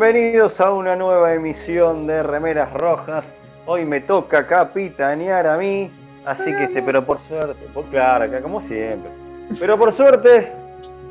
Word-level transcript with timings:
Bienvenidos 0.00 0.58
a 0.62 0.72
una 0.72 0.96
nueva 0.96 1.34
emisión 1.34 2.06
de 2.06 2.22
Remeras 2.22 2.72
Rojas. 2.72 3.34
Hoy 3.66 3.84
me 3.84 4.00
toca 4.00 4.46
capitanear 4.46 5.46
a 5.46 5.58
mí, 5.58 5.90
así 6.24 6.44
que 6.54 6.64
este, 6.64 6.82
pero 6.82 7.04
por 7.04 7.18
suerte, 7.18 7.66
por 7.74 7.84
claro, 7.90 8.24
acá 8.24 8.40
como 8.40 8.62
siempre. 8.62 9.10
Pero 9.58 9.76
por 9.76 9.92
suerte 9.92 10.50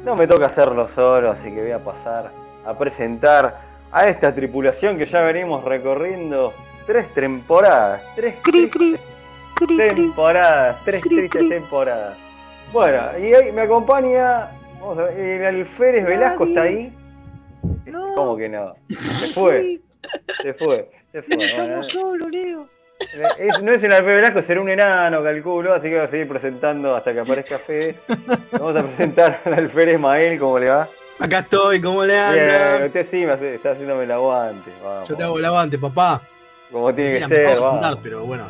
no 0.04 0.16
me 0.16 0.26
toca 0.26 0.48
hacerlo 0.48 0.90
solo, 0.90 1.30
así 1.30 1.52
que 1.52 1.62
voy 1.62 1.72
a 1.72 1.78
pasar 1.78 2.32
a 2.66 2.74
presentar 2.76 3.60
a 3.92 4.08
esta 4.10 4.34
tripulación 4.34 4.98
que 4.98 5.06
ya 5.06 5.22
venimos 5.22 5.64
recorriendo 5.64 6.52
tres 6.88 7.14
temporadas, 7.14 8.02
tres 8.16 8.38
Cri, 8.42 8.72
cri, 8.72 8.98
cri, 9.54 9.68
cri. 9.68 9.78
temporadas, 9.78 10.78
tres 10.84 11.04
tristes 11.04 11.48
temporadas. 11.48 12.18
Bueno, 12.74 13.20
y 13.20 13.36
hoy 13.36 13.52
me 13.52 13.62
acompaña, 13.62 14.50
vamos 14.82 14.98
a 14.98 15.04
ver, 15.04 15.20
el 15.20 15.46
Alférez 15.46 16.04
Velasco 16.08 16.46
está 16.46 16.64
ahí. 16.64 16.92
No. 17.92 18.14
¿Cómo 18.16 18.38
que 18.38 18.50
no? 18.50 18.76
Se 18.90 19.28
fue, 19.34 19.80
se 20.42 20.54
fue, 20.54 20.90
se 21.12 21.22
fue. 21.24 21.36
Estamos 21.46 21.88
solo, 21.88 22.30
Leo. 22.30 22.68
es- 23.38 23.62
no 23.62 23.72
es 23.72 23.82
el 23.84 23.92
Alférez 23.94 24.16
Velasco, 24.18 24.42
será 24.42 24.62
un 24.62 24.70
enano, 24.70 25.24
calculo, 25.24 25.74
así 25.74 25.88
que 25.90 25.96
voy 25.96 26.04
a 26.04 26.08
seguir 26.08 26.28
presentando 26.28 26.96
hasta 26.96 27.14
que 27.14 27.20
aparezca 27.22 27.58
Fede. 27.60 27.96
Vamos 28.52 28.76
a 28.76 28.84
presentar 28.84 29.40
al 29.46 29.54
Alférez 29.54 30.00
Mael, 30.00 30.38
¿cómo 30.40 30.60
le 30.60 30.70
va? 30.70 30.90
Acá 31.20 31.40
estoy, 31.40 31.82
¿cómo 31.82 32.04
le 32.06 32.14
Bien, 32.14 32.50
anda? 32.50 32.86
usted 32.86 33.08
sí 33.10 33.26
me 33.26 33.34
hace- 33.34 33.56
está 33.56 33.72
haciéndome 33.72 34.04
el 34.06 34.12
aguante. 34.12 34.72
Vamos, 34.84 35.08
Yo 35.10 35.16
te 35.18 35.24
hago 35.24 35.38
el 35.40 35.46
avante, 35.46 35.78
papá. 35.78 36.22
como 36.72 36.94
tiene 36.96 37.10
que 37.20 37.26
Mira, 37.26 37.28
ser, 37.28 37.46
vamos. 37.60 37.64
sentar, 37.84 37.98
pero 38.02 38.26
bueno. 38.26 38.48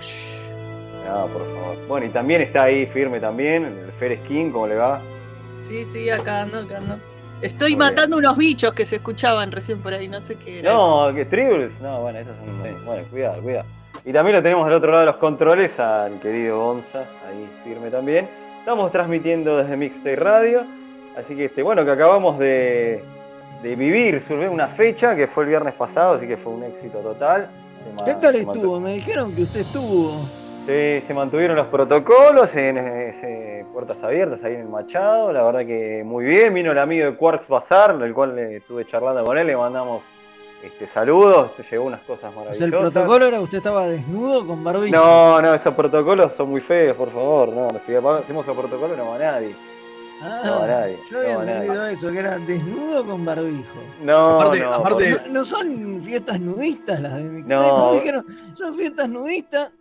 No, 1.08 1.26
por 1.28 1.42
favor. 1.46 1.88
Bueno, 1.88 2.06
y 2.06 2.10
también 2.10 2.42
está 2.42 2.64
ahí 2.66 2.86
firme 2.88 3.20
también, 3.20 3.66
el 3.66 3.92
Férez 3.94 4.20
King, 4.28 4.52
¿cómo 4.52 4.68
le 4.68 4.76
va? 4.76 5.02
Sí, 5.62 5.86
sí, 5.92 6.10
acá 6.12 6.42
ando, 6.42 6.60
acá 6.60 6.78
ando. 6.78 7.00
Estoy 7.42 7.72
Muy 7.72 7.80
matando 7.80 8.18
unos 8.18 8.36
bichos 8.38 8.74
que 8.74 8.86
se 8.86 8.98
escuchaban 8.98 9.52
recién 9.52 9.80
por 9.82 9.94
ahí, 9.94 10.08
no 10.08 10.20
sé 10.22 10.36
qué 10.36 10.60
era. 10.60 10.72
eso. 10.72 11.08
No, 11.10 11.16
que 11.16 11.26
Tribbles. 11.26 11.72
No, 11.82 12.02
bueno, 12.02 12.20
esos 12.20 12.36
son. 12.38 12.66
eh, 12.66 12.76
Bueno, 12.86 13.04
cuidado, 13.10 13.42
cuidado. 13.42 13.66
Y 14.06 14.14
también 14.14 14.36
lo 14.38 14.44
tenemos 14.44 14.66
del 14.66 14.74
otro 14.76 14.92
lado 14.92 15.02
de 15.02 15.12
los 15.12 15.18
controles 15.18 15.78
al 15.80 16.20
querido 16.20 16.58
Gonza, 16.64 17.00
ahí 17.28 17.48
firme 17.64 17.90
también. 17.90 18.28
Estamos 18.60 18.92
transmitiendo 18.92 19.58
desde 19.58 19.76
Mixtape 19.78 20.16
Radio. 20.16 20.64
Así 21.18 21.36
que, 21.36 21.46
este, 21.46 21.64
bueno, 21.64 21.84
que 21.84 21.92
acabamos 21.92 22.40
de, 22.40 23.04
de 23.64 23.76
vivir 23.76 24.22
sobre 24.28 24.48
una 24.48 24.68
fecha 24.68 25.16
que 25.16 25.28
fue 25.28 25.44
el 25.44 25.50
viernes 25.50 25.74
pasado, 25.74 26.14
así 26.16 26.28
que 26.28 26.38
fue 26.38 26.54
un 26.54 26.64
éxito 26.64 27.00
total. 27.00 27.50
¿Qué 28.06 28.14
tal 28.16 28.36
estuvo? 28.36 28.80
Me 28.80 28.94
dijeron 28.94 29.34
que 29.36 29.44
usted 29.44 29.62
estuvo. 29.62 30.26
Sí, 30.70 31.08
se 31.08 31.14
mantuvieron 31.16 31.58
los 31.58 31.68
protocolos 31.68 32.56
en 32.56 32.78
eh, 32.78 33.66
puertas 33.74 34.02
abiertas 34.04 34.44
ahí 34.44 34.54
en 34.54 34.62
el 34.62 34.68
Machado. 34.68 35.34
La 35.34 35.42
verdad 35.44 35.66
que 35.66 36.04
muy 36.06 36.26
bien. 36.26 36.54
Vino 36.54 36.72
el 36.72 36.78
amigo 36.78 37.06
de 37.08 37.16
Quarks 37.16 37.48
Bazar, 37.48 37.98
el 38.02 38.14
cual 38.14 38.38
eh, 38.38 38.58
estuve 38.58 38.86
charlando 38.86 39.24
con 39.24 39.38
él. 39.38 39.48
Le 39.48 39.58
mandamos 39.58 40.04
este, 40.64 40.86
saludos. 40.86 41.56
Te 41.56 41.64
llegó 41.64 41.86
unas 41.86 42.02
cosas 42.02 42.32
maravillosas. 42.36 42.62
el 42.62 42.72
protocolo 42.72 43.26
era 43.26 43.40
usted 43.40 43.58
estaba 43.58 43.88
desnudo 43.88 44.46
con 44.46 44.64
barbijo. 44.64 44.96
No, 44.96 45.42
no, 45.42 45.54
esos 45.56 45.74
protocolos 45.74 46.36
son 46.36 46.50
muy 46.50 46.62
feos, 46.62 46.96
por 46.96 47.12
favor. 47.12 47.50
No, 47.50 47.68
si 47.80 47.96
hacemos 47.96 48.46
esos 48.46 48.56
protocolos 48.58 48.96
no 48.98 49.10
va 49.12 49.18
nadie. 49.18 49.56
Ah, 50.22 50.42
No 50.44 50.60
va 50.60 50.68
nadie. 50.68 51.00
yo 51.10 51.20
había 51.20 51.34
no 51.36 51.42
entendido 51.44 51.74
nadie. 51.76 51.94
eso, 51.94 52.12
que 52.12 52.20
era 52.20 52.38
desnudo 52.40 53.06
con 53.06 53.24
barbijo. 53.26 53.80
No, 54.04 54.40
Aparte- 54.42 54.60
no, 54.60 54.74
aparte- 54.74 55.12
No, 55.28 55.34
no 55.34 55.46
son 55.46 56.02
fiestas 56.04 56.40
nudistas 56.42 57.00
las 57.00 57.16
de 57.16 57.24
Mixtape. 57.24 57.56
No. 57.62 57.78
No. 57.78 57.94
dijeron, 57.94 58.26
son 58.54 58.76
fiestas 58.76 59.08
nudistas, 59.10 59.72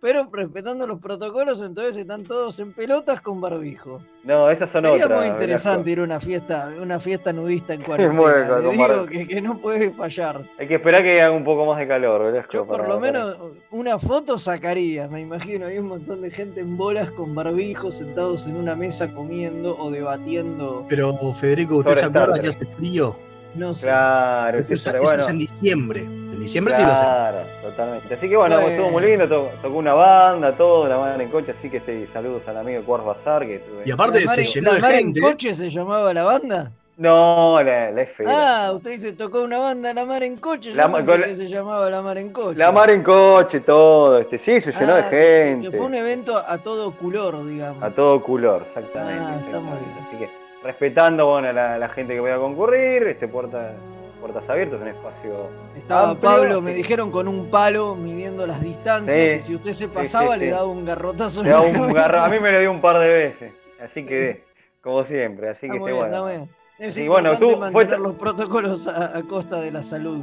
pero 0.00 0.28
respetando 0.32 0.86
los 0.86 0.98
protocolos, 1.00 1.60
entonces 1.60 1.96
están 1.96 2.24
todos 2.24 2.58
en 2.60 2.72
pelotas 2.72 3.20
con 3.20 3.40
barbijo. 3.40 4.00
no, 4.24 4.48
esas 4.50 4.70
son 4.70 4.82
Sería 4.82 5.04
otras. 5.04 5.18
muy 5.20 5.28
interesante 5.28 5.90
ir 5.90 6.00
a 6.00 6.04
una 6.04 6.20
fiesta, 6.20 6.72
una 6.80 6.98
fiesta 6.98 7.32
nudista 7.32 7.74
en 7.74 7.82
Bueno, 7.86 8.16
cuarentena. 8.16 8.48
con 8.56 8.64
Le 8.64 8.70
digo 8.72 9.06
que, 9.06 9.28
que 9.28 9.40
no 9.42 9.58
puede 9.58 9.90
fallar. 9.90 10.42
Hay 10.58 10.66
que 10.68 10.76
esperar 10.76 11.02
que 11.02 11.20
haga 11.20 11.34
un 11.34 11.44
poco 11.44 11.66
más 11.66 11.78
de 11.78 11.86
calor, 11.88 12.24
Velasco, 12.32 12.52
Yo 12.52 12.64
por 12.66 12.78
para- 12.78 12.88
lo 12.88 12.98
menos 13.00 13.36
una 13.70 13.98
foto 13.98 14.38
sacaría, 14.38 15.08
me 15.08 15.20
imagino, 15.20 15.66
hay 15.66 15.78
un 15.78 15.86
montón 15.88 16.22
de 16.22 16.30
gente 16.30 16.60
en 16.60 16.76
bolas 16.76 17.10
con 17.10 17.34
barbijo 17.34 17.92
sentados 17.92 18.46
en 18.46 18.56
una 18.56 18.74
mesa 18.76 19.12
comiendo 19.12 19.76
o 19.78 19.90
debatiendo, 19.90 20.86
Pero 20.88 21.12
Federico, 21.34 21.76
¿usted 21.76 21.90
Sobre 21.90 22.00
se 22.00 22.06
acuerda 22.06 22.40
que 22.40 22.48
hace 22.48 22.66
frío? 22.66 23.16
No 23.54 23.74
sé. 23.74 23.86
Claro, 23.86 24.58
Eso, 24.58 24.72
es, 24.72 24.86
eso 24.86 24.98
bueno. 25.00 25.18
es 25.18 25.28
en 25.28 25.38
diciembre. 25.38 26.00
En 26.00 26.40
diciembre 26.40 26.74
sí 26.74 26.82
lo 26.82 26.94
sé. 26.96 27.04
Claro, 27.04 27.38
totalmente. 27.62 28.14
Así 28.14 28.28
que 28.28 28.36
bueno, 28.36 28.56
Bueno. 28.56 28.68
estuvo 28.70 28.90
muy 28.90 29.02
lindo, 29.04 29.28
to- 29.28 29.50
tocó 29.60 29.76
una 29.78 29.94
banda, 29.94 30.56
todo, 30.56 30.88
la 30.88 30.96
banda 30.96 31.22
en 31.22 31.30
coche, 31.30 31.52
así 31.52 31.68
que 31.68 31.78
este, 31.78 32.06
saludos 32.08 32.42
al 32.48 32.56
amigo 32.58 32.82
Quartz 32.84 33.04
Bazar 33.06 33.46
que 33.46 33.58
tuve. 33.58 33.82
Y 33.84 33.90
aparte 33.90 34.20
¿La 34.20 34.26
mar 34.26 34.34
se 34.36 34.40
en- 34.42 34.46
llenó 34.46 34.68
la 34.70 34.74
de 34.76 34.80
mar 34.82 34.92
gente. 34.92 35.20
en 35.20 35.24
coche 35.26 35.54
se 35.54 35.68
llamaba 35.68 36.14
la 36.14 36.22
banda? 36.24 36.70
No, 36.96 37.58
la, 37.62 37.90
la 37.92 38.02
F. 38.02 38.24
Ah, 38.28 38.72
usted 38.74 38.90
dice 38.90 39.12
tocó 39.14 39.40
una 39.40 39.58
banda 39.58 39.94
La 39.94 40.04
Mar 40.04 40.22
en 40.22 40.36
Coche, 40.36 40.70
yo 40.72 40.76
La 40.76 40.92
que 41.24 41.34
se 41.34 41.46
llamaba 41.46 41.88
La 41.88 42.02
Mar 42.02 42.18
en 42.18 42.30
Coche. 42.30 42.58
La 42.58 42.70
mar 42.72 42.90
en 42.90 43.02
coche, 43.02 43.60
todo, 43.60 44.18
este, 44.18 44.36
sí, 44.36 44.60
se 44.60 44.70
llenó 44.70 44.92
Ah, 44.92 44.96
de 44.96 45.02
gente. 45.04 45.70
Que 45.70 45.76
fue 45.78 45.86
un 45.86 45.94
evento 45.94 46.36
a 46.36 46.58
todo 46.58 46.92
color, 46.94 47.46
digamos. 47.46 47.82
A 47.82 47.88
todo 47.90 48.22
color, 48.22 48.64
exactamente. 48.68 49.18
Ah, 49.18 49.40
está 49.46 49.60
muy 49.60 49.78
exactamente. 49.78 49.84
bien. 49.86 50.06
Así 50.06 50.16
que 50.18 50.30
respetando 50.62 51.26
bueno, 51.30 51.52
la, 51.52 51.78
la 51.78 51.88
gente 51.88 52.14
que 52.14 52.20
voy 52.20 52.30
a 52.30 52.36
concurrir, 52.38 53.02
este 53.04 53.28
puerta, 53.28 53.72
puertas 54.20 54.48
abiertas, 54.48 54.80
un 54.80 54.88
espacio. 54.88 55.48
Estaba 55.76 56.10
amplio, 56.10 56.30
Pablo, 56.30 56.60
me 56.60 56.74
dijeron 56.74 57.10
con 57.10 57.28
un 57.28 57.50
palo 57.50 57.94
midiendo 57.96 58.46
las 58.46 58.60
distancias 58.60 59.16
Sí, 59.30 59.36
y 59.38 59.40
si 59.40 59.54
usted 59.54 59.72
se 59.72 59.88
pasaba 59.88 60.34
sí, 60.34 60.40
le 60.40 60.50
daba 60.50 60.66
un 60.66 60.84
garrotazo 60.84 61.40
en 61.40 61.46
Me 61.46 61.52
da 61.52 61.60
la 61.60 61.66
un 61.66 61.98
a 61.98 62.28
mí 62.28 62.38
me 62.40 62.52
lo 62.52 62.60
dio 62.60 62.70
un 62.70 62.80
par 62.80 62.98
de 62.98 63.08
veces, 63.08 63.52
así 63.82 64.04
que 64.04 64.44
como 64.82 65.04
siempre, 65.04 65.48
así 65.48 65.66
Está 65.66 65.78
que 65.78 65.84
bien, 65.84 65.96
bueno. 65.96 66.26
bien. 66.26 66.50
Es 66.78 66.94
Sí, 66.94 67.06
bueno, 67.08 67.36
tú- 67.38 67.50
fue 67.50 67.58
mantener 67.58 67.90
ta- 67.90 67.98
los 67.98 68.14
protocolos 68.14 68.86
a, 68.86 69.16
a 69.18 69.22
costa 69.24 69.60
de 69.60 69.70
la 69.70 69.82
salud. 69.82 70.20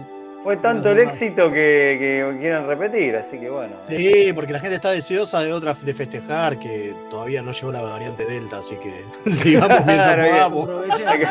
Fue 0.48 0.56
tanto 0.56 0.92
el 0.92 1.00
éxito 1.00 1.52
que, 1.52 1.98
que 2.00 2.38
quieren 2.40 2.66
repetir, 2.68 3.18
así 3.18 3.38
que 3.38 3.50
bueno. 3.50 3.76
Sí, 3.82 4.32
porque 4.34 4.54
la 4.54 4.60
gente 4.60 4.76
está 4.76 4.92
deseosa 4.92 5.42
de 5.42 5.52
otra 5.52 5.74
de 5.74 5.94
festejar, 5.94 6.58
que 6.58 6.96
todavía 7.10 7.42
no 7.42 7.52
llegó 7.52 7.70
la 7.74 7.82
variante 7.82 8.26
Delta, 8.26 8.60
así 8.60 8.78
que 8.78 9.04
sigamos 9.30 9.68
mientras 9.86 10.16
Claro, 10.16 10.24
podamos. 10.26 10.64
Aprovechemos, 10.70 11.12
Hay 11.12 11.20
que 11.20 11.26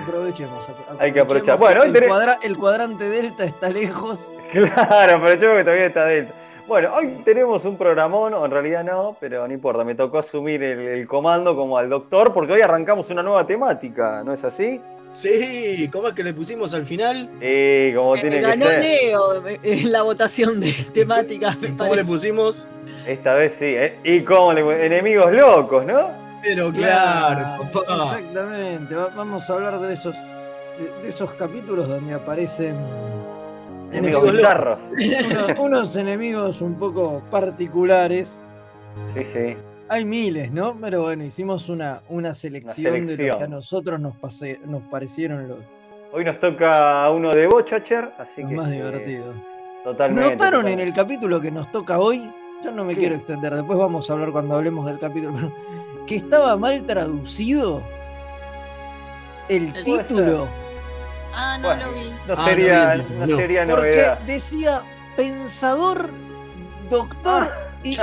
aprovechemos, 0.00 0.68
Hay 0.98 1.10
aprovechar. 1.10 1.54
aprovechemos 1.54 1.58
Bueno, 1.60 1.82
hoy 1.82 1.90
tenés- 1.90 2.02
el, 2.02 2.08
cuadra- 2.08 2.38
el 2.42 2.56
cuadrante 2.56 3.04
delta 3.08 3.44
está 3.44 3.68
lejos. 3.68 4.32
Claro, 4.52 5.20
creo 5.20 5.56
que 5.56 5.62
todavía 5.64 5.86
está 5.86 6.04
dentro. 6.06 6.34
Bueno, 6.66 6.92
hoy 6.94 7.20
tenemos 7.24 7.64
un 7.64 7.76
programón, 7.76 8.34
o 8.34 8.44
en 8.44 8.50
realidad 8.50 8.82
no, 8.82 9.16
pero 9.20 9.46
no 9.46 9.54
importa, 9.54 9.84
me 9.84 9.94
tocó 9.94 10.18
asumir 10.18 10.60
el, 10.62 10.80
el 10.80 11.06
comando 11.06 11.54
como 11.54 11.78
al 11.78 11.88
doctor, 11.88 12.32
porque 12.32 12.54
hoy 12.54 12.62
arrancamos 12.62 13.10
una 13.10 13.22
nueva 13.22 13.46
temática, 13.46 14.22
¿no 14.24 14.32
es 14.32 14.42
así? 14.42 14.80
Sí, 15.14 15.88
¿cómo 15.92 16.08
es 16.08 16.14
que 16.14 16.24
le 16.24 16.34
pusimos 16.34 16.74
al 16.74 16.84
final? 16.84 17.30
Sí, 17.40 17.92
como 17.94 18.14
tiene 18.14 18.36
Eh, 18.36 18.40
que 18.40 18.46
ganó 18.46 18.66
ser. 18.66 18.80
Leo 18.80 19.44
en 19.62 19.92
la 19.92 20.02
votación 20.02 20.58
de 20.60 20.72
temáticas, 20.92 21.56
me 21.60 21.68
¿Cómo 21.68 21.84
le 21.84 21.88
parece. 21.90 22.04
pusimos? 22.04 22.66
Esta 23.06 23.34
vez 23.34 23.52
sí, 23.58 23.64
¿eh? 23.66 23.96
Y 24.02 24.22
como 24.22 24.52
le- 24.52 24.86
enemigos 24.86 25.32
locos, 25.32 25.86
¿no? 25.86 26.10
Pero 26.42 26.72
claro, 26.72 27.62
papá. 27.72 28.04
Exactamente. 28.18 28.94
Va- 28.94 29.10
vamos 29.14 29.48
a 29.48 29.52
hablar 29.54 29.78
de 29.80 29.94
esos, 29.94 30.16
de, 30.78 31.02
de 31.02 31.08
esos 31.08 31.32
capítulos 31.34 31.88
donde 31.88 32.12
aparecen 32.14 32.74
Enemigos 33.92 34.24
Enemigos 34.24 34.32
bizarros. 34.32 34.80
unos, 35.30 35.58
unos 35.60 35.96
enemigos 35.96 36.60
un 36.60 36.74
poco 36.74 37.22
particulares. 37.30 38.40
Sí, 39.14 39.24
sí. 39.24 39.56
Hay 39.88 40.04
miles, 40.04 40.50
¿no? 40.50 40.76
Pero 40.80 41.02
bueno, 41.02 41.24
hicimos 41.24 41.68
una, 41.68 42.02
una 42.08 42.32
selección, 42.34 42.92
de 42.94 43.00
los 43.00 43.10
selección. 43.10 43.38
que 43.38 43.44
a 43.44 43.48
nosotros 43.48 44.00
nos, 44.00 44.16
pase- 44.16 44.60
nos 44.64 44.82
parecieron 44.82 45.46
los, 45.48 45.58
Hoy 46.12 46.24
nos 46.24 46.38
toca 46.38 47.10
uno 47.10 47.34
de 47.34 47.46
Bochacher, 47.46 48.12
así 48.18 48.42
los 48.42 48.50
que. 48.50 48.56
más 48.56 48.68
eh, 48.68 48.72
divertidos. 48.72 49.34
Totalmente. 49.82 50.30
¿Notaron 50.36 50.68
en 50.68 50.80
el 50.80 50.92
capítulo 50.94 51.40
que 51.40 51.50
nos 51.50 51.70
toca 51.70 51.98
hoy? 51.98 52.30
Yo 52.64 52.70
no 52.72 52.84
me 52.84 52.94
Sí. 52.94 53.00
quiero 53.00 53.16
extender, 53.16 53.52
después 53.54 53.78
vamos 53.78 54.08
a 54.08 54.12
hablar 54.14 54.30
cuando 54.32 54.56
hablemos 54.56 54.86
del 54.86 54.98
capítulo, 54.98 55.32
pero 55.34 55.52
que 56.06 56.16
estaba 56.16 56.56
mal 56.56 56.82
traducido 56.86 57.82
el 59.48 59.72
título, 59.82 60.48
Ah, 61.36 61.58
no 61.60 61.66
Bueno, 61.68 61.86
lo 61.88 61.92
vi. 61.94 62.10
No 62.28 62.34
Ah, 62.38 62.44
sería, 62.44 62.94
no 62.96 63.02
vi, 63.04 63.14
no 63.18 63.26
no. 63.26 63.36
sería 63.36 63.66
porque 63.66 63.88
novedad. 63.88 64.18
decía 64.20 64.82
pensador, 65.16 66.08
doctor 66.88 67.48
Ah. 67.50 67.63
Y, 67.84 67.96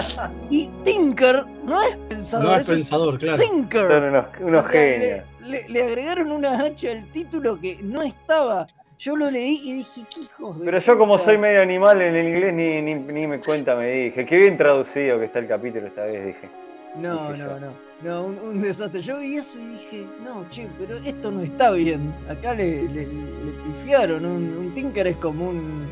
y 0.50 0.68
Tinker, 0.84 1.46
no 1.66 1.82
es 1.82 1.96
pensador, 2.10 2.46
No 2.48 2.56
es 2.58 2.68
pensador, 2.68 3.18
claro. 3.20 3.42
Tinker. 3.42 3.88
Son 3.88 4.04
unos, 4.04 4.26
unos 4.40 4.66
O 4.66 4.70
sea, 4.70 4.82
genios. 4.82 5.20
le, 5.42 5.62
le- 5.64 5.70
le 5.70 5.84
agregaron 5.84 6.32
una 6.32 6.60
H 6.64 6.90
al 6.92 7.06
título 7.12 7.60
que 7.60 7.80
no 7.82 8.02
estaba. 8.02 8.68
Yo 9.00 9.16
lo 9.16 9.32
leí 9.32 9.60
y 9.64 9.74
dije, 9.78 10.02
qué 10.14 10.22
hijos 10.22 10.60
de 10.60 10.66
Pero 10.66 10.78
yo 10.80 10.98
como 10.98 11.14
puta". 11.14 11.26
soy 11.26 11.38
medio 11.40 11.62
animal 11.62 12.02
en 12.04 12.16
el 12.16 12.28
inglés 12.28 12.54
ni, 12.54 12.82
ni, 12.84 12.94
ni 12.94 13.28
me 13.28 13.40
cuenta 13.40 13.76
me 13.76 13.90
dije. 13.92 14.26
Qué 14.26 14.38
bien 14.38 14.58
traducido 14.58 15.18
que 15.20 15.26
está 15.26 15.40
el 15.40 15.48
capítulo 15.48 15.88
esta 15.88 16.04
vez, 16.06 16.26
dije. 16.28 16.50
No, 16.98 17.32
dije 17.32 17.40
yo. 17.40 17.48
no, 17.48 17.60
no. 17.60 17.92
No, 18.04 18.24
un, 18.26 18.40
un 18.40 18.62
desastre. 18.62 19.00
Yo 19.02 19.18
vi 19.20 19.38
eso 19.38 19.58
y 19.60 19.66
dije, 19.66 20.06
no, 20.24 20.46
che, 20.50 20.68
pero 20.80 20.96
esto 20.96 21.32
no 21.32 21.42
está 21.42 21.72
bien. 21.72 22.14
Acá 22.30 22.54
le, 22.56 22.84
le, 22.90 23.06
le 23.06 23.52
pifiaron. 23.68 24.26
Un, 24.26 24.58
un 24.58 24.74
Tinker 24.74 25.06
es 25.08 25.18
como 25.18 25.50
un 25.50 25.88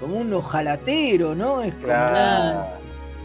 como 0.00 0.16
un 0.16 0.32
ojalatero, 0.34 1.34
¿no? 1.34 1.62
Es 1.62 1.74
como 1.76 1.86
Claro. 1.86 2.66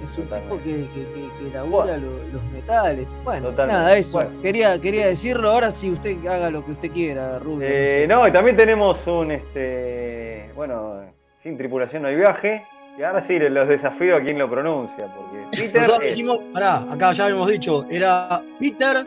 Es 0.04 0.18
un 0.18 0.26
tipo 0.26 0.58
que, 0.64 0.88
que, 0.94 1.06
que, 1.14 1.30
que 1.40 1.54
labura 1.54 1.98
lo- 1.98 2.24
los 2.32 2.44
metales. 2.54 3.08
Bueno, 3.24 3.50
Totalmente. 3.50 3.82
nada, 3.82 3.98
eso. 3.98 4.20
Bueno. 4.20 4.42
Quería, 4.42 4.80
quería 4.80 5.08
decirlo. 5.08 5.50
Ahora 5.52 5.72
si 5.72 5.92
usted 5.92 6.26
haga 6.28 6.50
lo 6.50 6.64
que 6.64 6.72
usted 6.72 6.92
quiera, 6.92 7.40
Rubio. 7.40 7.68
Eh, 7.68 7.88
sé. 8.02 8.08
no, 8.08 8.28
y 8.28 8.32
también 8.32 8.56
tenemos 8.56 9.06
un, 9.08 9.32
este, 9.32 10.52
bueno, 10.56 11.02
sin 11.44 11.58
tripulación 11.58 12.04
no 12.04 12.08
hay 12.10 12.16
viaje. 12.16 12.64
Y 12.98 13.04
ahora 13.04 13.22
sí, 13.22 13.38
los 13.38 13.68
desafío 13.68 14.16
a 14.16 14.22
quien 14.22 14.38
lo 14.40 14.50
pronuncia, 14.50 15.08
porque 15.16 15.46
Peter 15.52 15.82
Nosotros 15.82 16.04
es- 16.04 16.10
dijimos, 16.12 16.40
pará, 16.54 16.86
acá 16.92 17.12
ya 17.12 17.26
habíamos 17.26 17.48
dicho, 17.48 17.86
era 17.90 18.42
Peter 18.60 19.06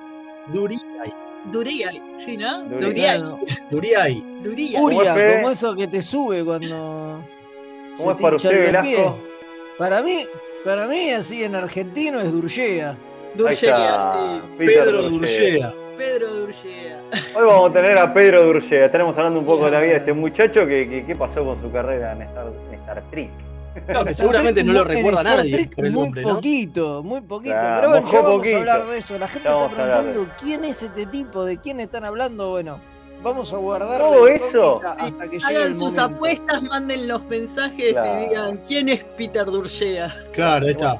Duriay. 0.52 0.80
Duriay, 1.50 2.02
¿sí, 2.18 2.36
no? 2.36 2.64
Duriay. 2.64 3.22
Duriay. 3.70 4.22
Duriay. 4.42 4.74
Como 5.36 5.50
eso 5.50 5.74
que 5.74 5.86
te 5.88 6.02
sube 6.02 6.44
cuando. 6.44 7.22
¿Cómo 7.96 8.08
se 8.08 8.10
es 8.10 8.16
te 8.16 8.22
para 8.22 8.36
usted. 8.36 8.50
Velasco? 8.66 9.18
Para 9.78 10.02
mí, 10.02 10.26
para 10.64 10.86
mí, 10.86 11.10
así 11.10 11.42
en 11.44 11.54
argentino 11.54 12.20
es 12.20 12.30
Durgea. 12.32 12.96
Durgea, 13.34 14.12
sí. 14.14 14.42
Pedro 14.58 15.02
Durgea. 15.02 15.72
Pedro 15.96 16.32
Durgea. 16.34 17.00
Hoy 17.34 17.44
vamos 17.44 17.70
a 17.70 17.72
tener 17.74 17.98
a 17.98 18.12
Pedro 18.12 18.42
Durgea. 18.44 18.86
Estaremos 18.86 19.16
hablando 19.18 19.38
un 19.40 19.46
poco 19.46 19.66
de 19.66 19.70
la 19.72 19.80
vida 19.80 19.92
de 19.92 19.98
este 19.98 20.12
muchacho 20.12 20.66
que, 20.66 20.88
que- 20.88 21.04
qué 21.06 21.14
pasó 21.16 21.44
con 21.44 21.60
su 21.60 21.70
carrera 21.70 22.12
en 22.12 22.22
Star, 22.22 22.46
en 22.68 22.74
Star 22.80 23.02
Trek. 23.10 23.30
No, 23.94 24.04
que 24.04 24.14
seguramente 24.14 24.64
no 24.64 24.72
lo 24.72 24.82
recuerda 24.84 25.22
nadie 25.22 25.68
por 25.76 25.84
el 25.86 25.92
muy 25.92 26.02
nombre, 26.06 26.22
¿no? 26.22 26.34
poquito, 26.36 27.02
muy 27.04 27.20
poquito. 27.20 27.54
Claro, 27.54 27.76
Pero 27.76 27.90
bueno, 27.90 28.12
ya 28.12 28.20
vamos 28.20 28.36
poquito. 28.38 28.56
a 28.56 28.58
hablar 28.60 28.86
de 28.86 28.98
eso. 28.98 29.18
La 29.18 29.28
gente 29.28 29.48
está 29.48 29.68
preguntando 29.68 30.26
quién 30.42 30.64
es 30.64 30.82
este 30.82 31.06
tipo, 31.06 31.44
de 31.44 31.56
quién 31.58 31.78
están 31.78 32.04
hablando. 32.04 32.50
Bueno, 32.50 32.80
vamos 33.22 33.52
a 33.52 33.56
guardar 33.56 34.00
Todo 34.00 34.26
eso. 34.28 34.80
hasta 34.84 35.28
que 35.28 35.38
Hagan 35.38 35.74
sus 35.74 35.94
momento. 35.96 36.02
apuestas, 36.02 36.62
manden 36.62 37.08
los 37.08 37.24
mensajes 37.26 37.92
Claro. 37.92 38.20
y 38.22 38.28
digan 38.28 38.60
quién 38.66 38.88
es 38.88 39.04
Peter 39.04 39.44
Durgea. 39.46 40.12
Claro, 40.32 40.64
ahí 40.66 40.72
está. 40.72 40.98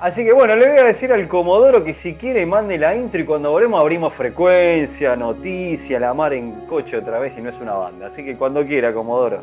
Así 0.00 0.24
que 0.24 0.32
bueno, 0.32 0.56
le 0.56 0.66
voy 0.70 0.78
a 0.78 0.84
decir 0.84 1.12
al 1.12 1.28
Comodoro 1.28 1.84
que 1.84 1.92
si 1.92 2.14
quiere 2.14 2.46
mande 2.46 2.78
la 2.78 2.96
intro 2.96 3.20
y 3.20 3.24
cuando 3.26 3.50
volvemos 3.50 3.80
abrimos 3.82 4.14
frecuencia, 4.14 5.14
noticia, 5.14 6.00
la 6.00 6.14
mar 6.14 6.32
en 6.32 6.52
coche 6.66 6.96
otra 6.96 7.18
vez 7.18 7.34
y 7.36 7.42
no 7.42 7.50
es 7.50 7.58
una 7.60 7.74
banda. 7.74 8.06
Así 8.06 8.24
que 8.24 8.34
cuando 8.36 8.64
quiera, 8.64 8.94
Comodoro. 8.94 9.42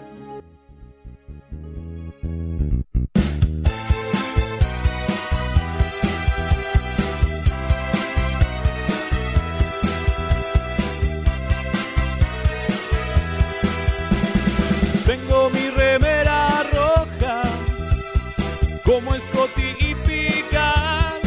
Como 19.18 19.48
Scotty 19.48 19.75
y 19.80 19.96
Picard. 19.96 21.22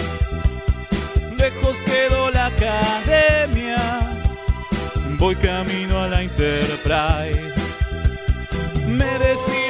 Lejos 1.37 1.79
quedó 1.81 2.31
la 2.31 2.47
academia, 2.47 4.01
voy 5.19 5.35
camino 5.37 5.99
a 5.99 6.09
la 6.09 6.23
Enterprise. 6.23 7.55
Me 8.87 9.19
decían 9.19 9.70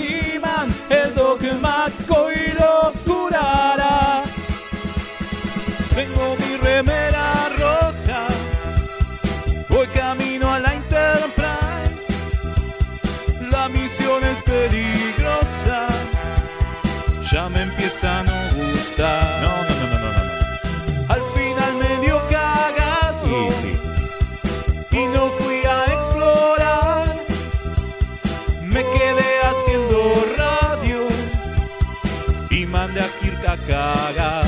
y 32.51 32.65
mandé 32.65 32.99
a 33.01 33.07
Kirk 33.19 33.45
a 33.47 33.57
cagar. 33.67 34.45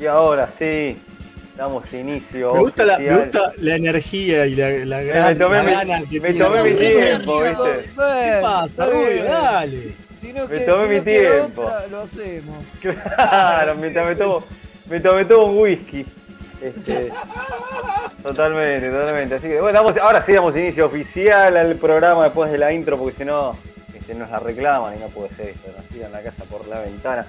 Y 0.00 0.06
ahora 0.06 0.48
sí, 0.58 0.96
damos 1.56 1.84
inicio. 1.92 2.54
Me 2.54 2.60
gusta, 2.60 2.84
la, 2.84 2.98
me 2.98 3.04
oficial. 3.14 3.22
gusta 3.24 3.52
la 3.58 3.74
energía 3.76 4.46
y 4.46 4.54
la, 4.56 4.70
la 4.84 4.96
Me 4.98 5.04
gran 5.04 5.38
tomé 5.38 5.56
la 5.58 5.62
mi- 5.62 5.70
gana 5.72 5.98
que 6.10 6.20
me 6.20 6.30
tiene 6.32 6.44
tomé 6.44 6.62
mi 6.64 6.76
tiempo. 6.76 7.42
¿viste? 7.42 7.90
¿Qué 7.94 8.38
pasa, 8.42 8.86
Rubio? 8.86 9.24
Dale. 9.24 9.94
Si 10.20 10.32
no 10.32 10.46
Me 10.48 10.58
que- 10.58 10.64
tomé 10.64 10.82
si 10.82 10.88
mi 10.88 10.96
no 10.98 11.02
tiempo. 11.04 11.62
otra, 11.62 11.86
lo 11.88 12.00
hacemos. 12.02 12.64
Claro, 12.80 13.74
mientras 13.76 14.06
me 14.06 14.14
tomo, 14.16 14.44
me 14.88 15.00
tomé 15.00 15.24
todo 15.24 15.46
un 15.46 15.58
whisky. 15.58 16.04
Este, 16.62 17.10
totalmente, 18.22 18.88
totalmente. 18.90 19.34
Así 19.36 19.48
que 19.48 19.60
bueno, 19.60 19.78
damos- 19.82 19.96
ahora 19.98 20.22
sí 20.22 20.32
damos 20.32 20.56
inicio 20.56 20.86
oficial 20.86 21.56
al 21.56 21.74
programa 21.76 22.24
después 22.24 22.50
de 22.52 22.58
la 22.58 22.72
intro, 22.72 22.96
porque 22.98 23.16
si 23.18 23.24
no 23.24 23.56
este, 23.94 24.14
nos 24.14 24.30
la 24.30 24.38
reclaman 24.38 24.96
y 24.96 25.00
no 25.00 25.06
puede 25.08 25.30
ser 25.34 25.48
esto, 25.50 25.68
nos 25.76 25.84
tiran 25.86 26.12
la 26.12 26.22
casa 26.22 26.44
por 26.44 26.66
la 26.68 26.80
ventana. 26.80 27.26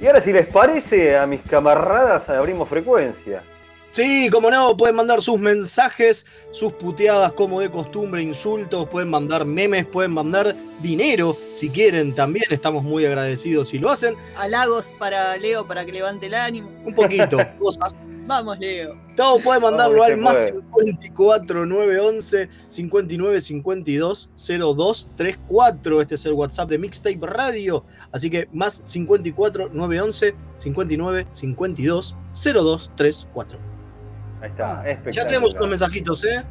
Y 0.00 0.06
ahora 0.06 0.20
si 0.20 0.32
les 0.32 0.46
parece, 0.46 1.16
a 1.16 1.26
mis 1.26 1.40
camaradas 1.42 2.28
abrimos 2.28 2.68
frecuencia. 2.68 3.42
Sí, 3.90 4.28
como 4.28 4.50
no, 4.50 4.76
pueden 4.76 4.96
mandar 4.96 5.22
sus 5.22 5.38
mensajes, 5.38 6.26
sus 6.50 6.72
puteadas 6.72 7.32
como 7.32 7.60
de 7.60 7.70
costumbre, 7.70 8.20
insultos, 8.22 8.86
pueden 8.88 9.08
mandar 9.08 9.44
memes, 9.46 9.86
pueden 9.86 10.10
mandar 10.10 10.56
dinero 10.80 11.36
si 11.52 11.70
quieren 11.70 12.12
también, 12.12 12.46
estamos 12.50 12.82
muy 12.82 13.06
agradecidos 13.06 13.68
si 13.68 13.78
lo 13.78 13.90
hacen. 13.90 14.16
Halagos 14.36 14.92
para 14.98 15.36
Leo 15.36 15.64
para 15.68 15.86
que 15.86 15.92
levante 15.92 16.26
el 16.26 16.34
ánimo. 16.34 16.70
Un 16.84 16.92
poquito, 16.92 17.38
cosas. 17.60 17.94
Vamos, 18.26 18.58
Leo. 18.58 18.96
Todo 19.16 19.38
pueden 19.38 19.62
mandarlo 19.62 19.98
Vamos, 19.98 20.12
al 20.12 20.16
más 20.16 20.36
se 20.44 20.54
54 20.78 21.66
911 21.66 22.48
59 22.68 23.40
52 23.40 24.30
02 24.36 25.10
34. 25.16 26.00
Este 26.00 26.14
es 26.14 26.26
el 26.26 26.32
WhatsApp 26.32 26.70
de 26.70 26.78
Mixtape 26.78 27.18
Radio. 27.22 27.84
Así 28.12 28.30
que 28.30 28.48
más 28.52 28.80
54 28.84 29.70
911 29.72 30.34
59 30.56 31.26
52 31.30 32.16
02 32.32 32.92
34. 32.96 33.58
Ahí 34.40 34.50
está, 34.50 34.80
Ah, 34.80 34.90
espectacular. 34.90 35.14
Ya 35.14 35.26
tenemos 35.26 35.54
unos 35.54 35.68
mensajitos, 35.68 36.24
¿eh? 36.24 36.42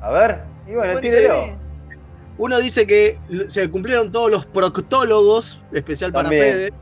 A 0.00 0.10
ver, 0.10 0.42
y 0.66 0.72
bueno, 0.74 1.00
tírelo. 1.00 1.58
Uno 2.38 2.58
dice 2.58 2.86
que 2.86 3.18
se 3.48 3.68
cumplieron 3.70 4.10
todos 4.10 4.30
los 4.30 4.46
proctólogos, 4.46 5.60
especial 5.72 6.12
para 6.12 6.30
También. 6.30 6.52
Fede, 6.52 6.72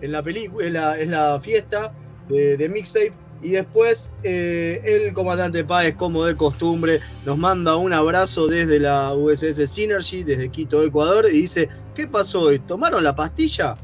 en 0.00 0.12
la 0.12 0.22
película, 0.22 0.66
en 0.66 0.72
la, 0.72 1.00
en 1.00 1.10
la 1.12 1.40
fiesta 1.40 1.92
de, 2.28 2.56
de 2.56 2.68
Mixtape. 2.68 3.12
Y 3.42 3.50
después 3.50 4.12
eh, 4.22 4.80
el 4.84 5.12
comandante 5.12 5.62
Páez, 5.64 5.94
como 5.94 6.24
de 6.24 6.34
costumbre, 6.36 7.00
nos 7.24 7.36
manda 7.36 7.76
un 7.76 7.92
abrazo 7.92 8.46
desde 8.46 8.80
la 8.80 9.14
USS 9.14 9.70
Synergy, 9.70 10.24
desde 10.24 10.48
Quito, 10.48 10.82
Ecuador, 10.82 11.26
y 11.30 11.42
dice, 11.42 11.68
¿qué 11.94 12.06
pasó 12.06 12.42
hoy? 12.42 12.58
¿Tomaron 12.60 13.04
la 13.04 13.14
pastilla? 13.14 13.76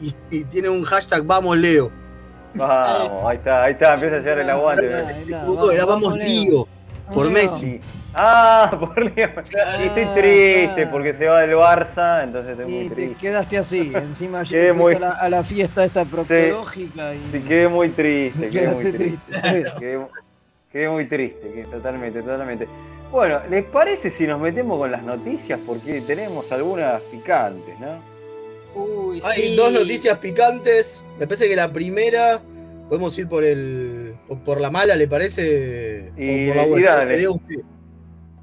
Y, 0.00 0.12
y 0.30 0.44
tiene 0.44 0.68
un 0.68 0.84
hashtag 0.84 1.24
Vamos 1.24 1.58
Leo. 1.58 1.90
Vamos, 2.54 3.24
ahí 3.26 3.36
está, 3.36 3.64
ahí 3.64 3.72
está, 3.72 3.94
empieza 3.94 4.16
a 4.16 4.18
llegar 4.20 4.38
el 4.38 4.50
aguante. 4.50 4.86
Ahí 4.86 4.92
¿ves? 4.92 5.02
está, 5.02 5.14
ahí 5.14 5.22
está, 5.22 5.38
Equivocó, 5.38 5.70
era 5.70 5.84
Vamos 5.84 6.16
Leo. 6.16 6.68
Por 7.12 7.26
Leo. 7.26 7.32
Messi. 7.34 7.80
Ah, 8.14 8.70
por 8.78 9.14
Dios. 9.14 9.30
Y 9.80 9.82
estoy 9.86 10.04
Ah, 10.04 10.14
triste 10.14 10.86
porque 10.86 11.14
se 11.14 11.26
va 11.26 11.40
del 11.40 11.50
Barça, 11.56 12.22
entonces 12.24 12.52
estoy 12.52 12.66
muy 12.66 12.84
Y 12.84 12.88
te 12.88 12.94
triste. 12.94 13.16
quedaste 13.16 13.58
así. 13.58 13.92
Encima 13.94 14.38
fuiste 14.38 14.72
muy- 14.72 14.94
a, 14.94 14.98
la, 15.00 15.10
a 15.12 15.28
la 15.28 15.44
fiesta 15.44 15.84
esta 15.84 16.04
proctológica 16.04 17.14
y 17.14 17.20
Sí, 17.32 17.40
quedé 17.46 17.68
muy 17.68 17.88
triste, 17.90 18.48
quedé 18.50 18.68
muy 18.74 18.84
triste. 18.84 19.32
triste. 19.32 19.72
Quedé, 19.78 20.06
quedé 20.72 20.88
muy 20.88 21.06
triste, 21.06 21.66
totalmente, 21.70 22.20
totalmente. 22.22 22.66
Bueno, 23.12 23.40
¿les 23.48 23.64
parece 23.66 24.10
si 24.10 24.26
nos 24.26 24.40
metemos 24.40 24.76
con 24.78 24.90
las 24.90 25.02
noticias? 25.04 25.60
Porque 25.64 26.00
tenemos 26.00 26.50
algunas 26.50 27.00
picantes, 27.12 27.78
¿no? 27.78 27.98
Uy, 28.74 29.20
Hay 29.22 29.50
sí. 29.50 29.56
dos 29.56 29.72
noticias 29.72 30.18
picantes. 30.18 31.04
Me 31.20 31.26
parece 31.28 31.48
que 31.48 31.54
la 31.54 31.72
primera 31.72 32.40
podemos 32.88 33.16
ir 33.16 33.28
por 33.28 33.44
el 33.44 34.03
por, 34.28 34.38
por 34.40 34.60
la 34.60 34.70
mala, 34.70 34.94
¿le 34.96 35.06
parece? 35.08 36.12
Y- 36.16 36.44
o 36.44 36.48
por 36.48 36.56
la 36.56 36.66
y 36.66 36.70
buena. 36.70 37.04
diga 37.04 37.30
usted. 37.30 37.56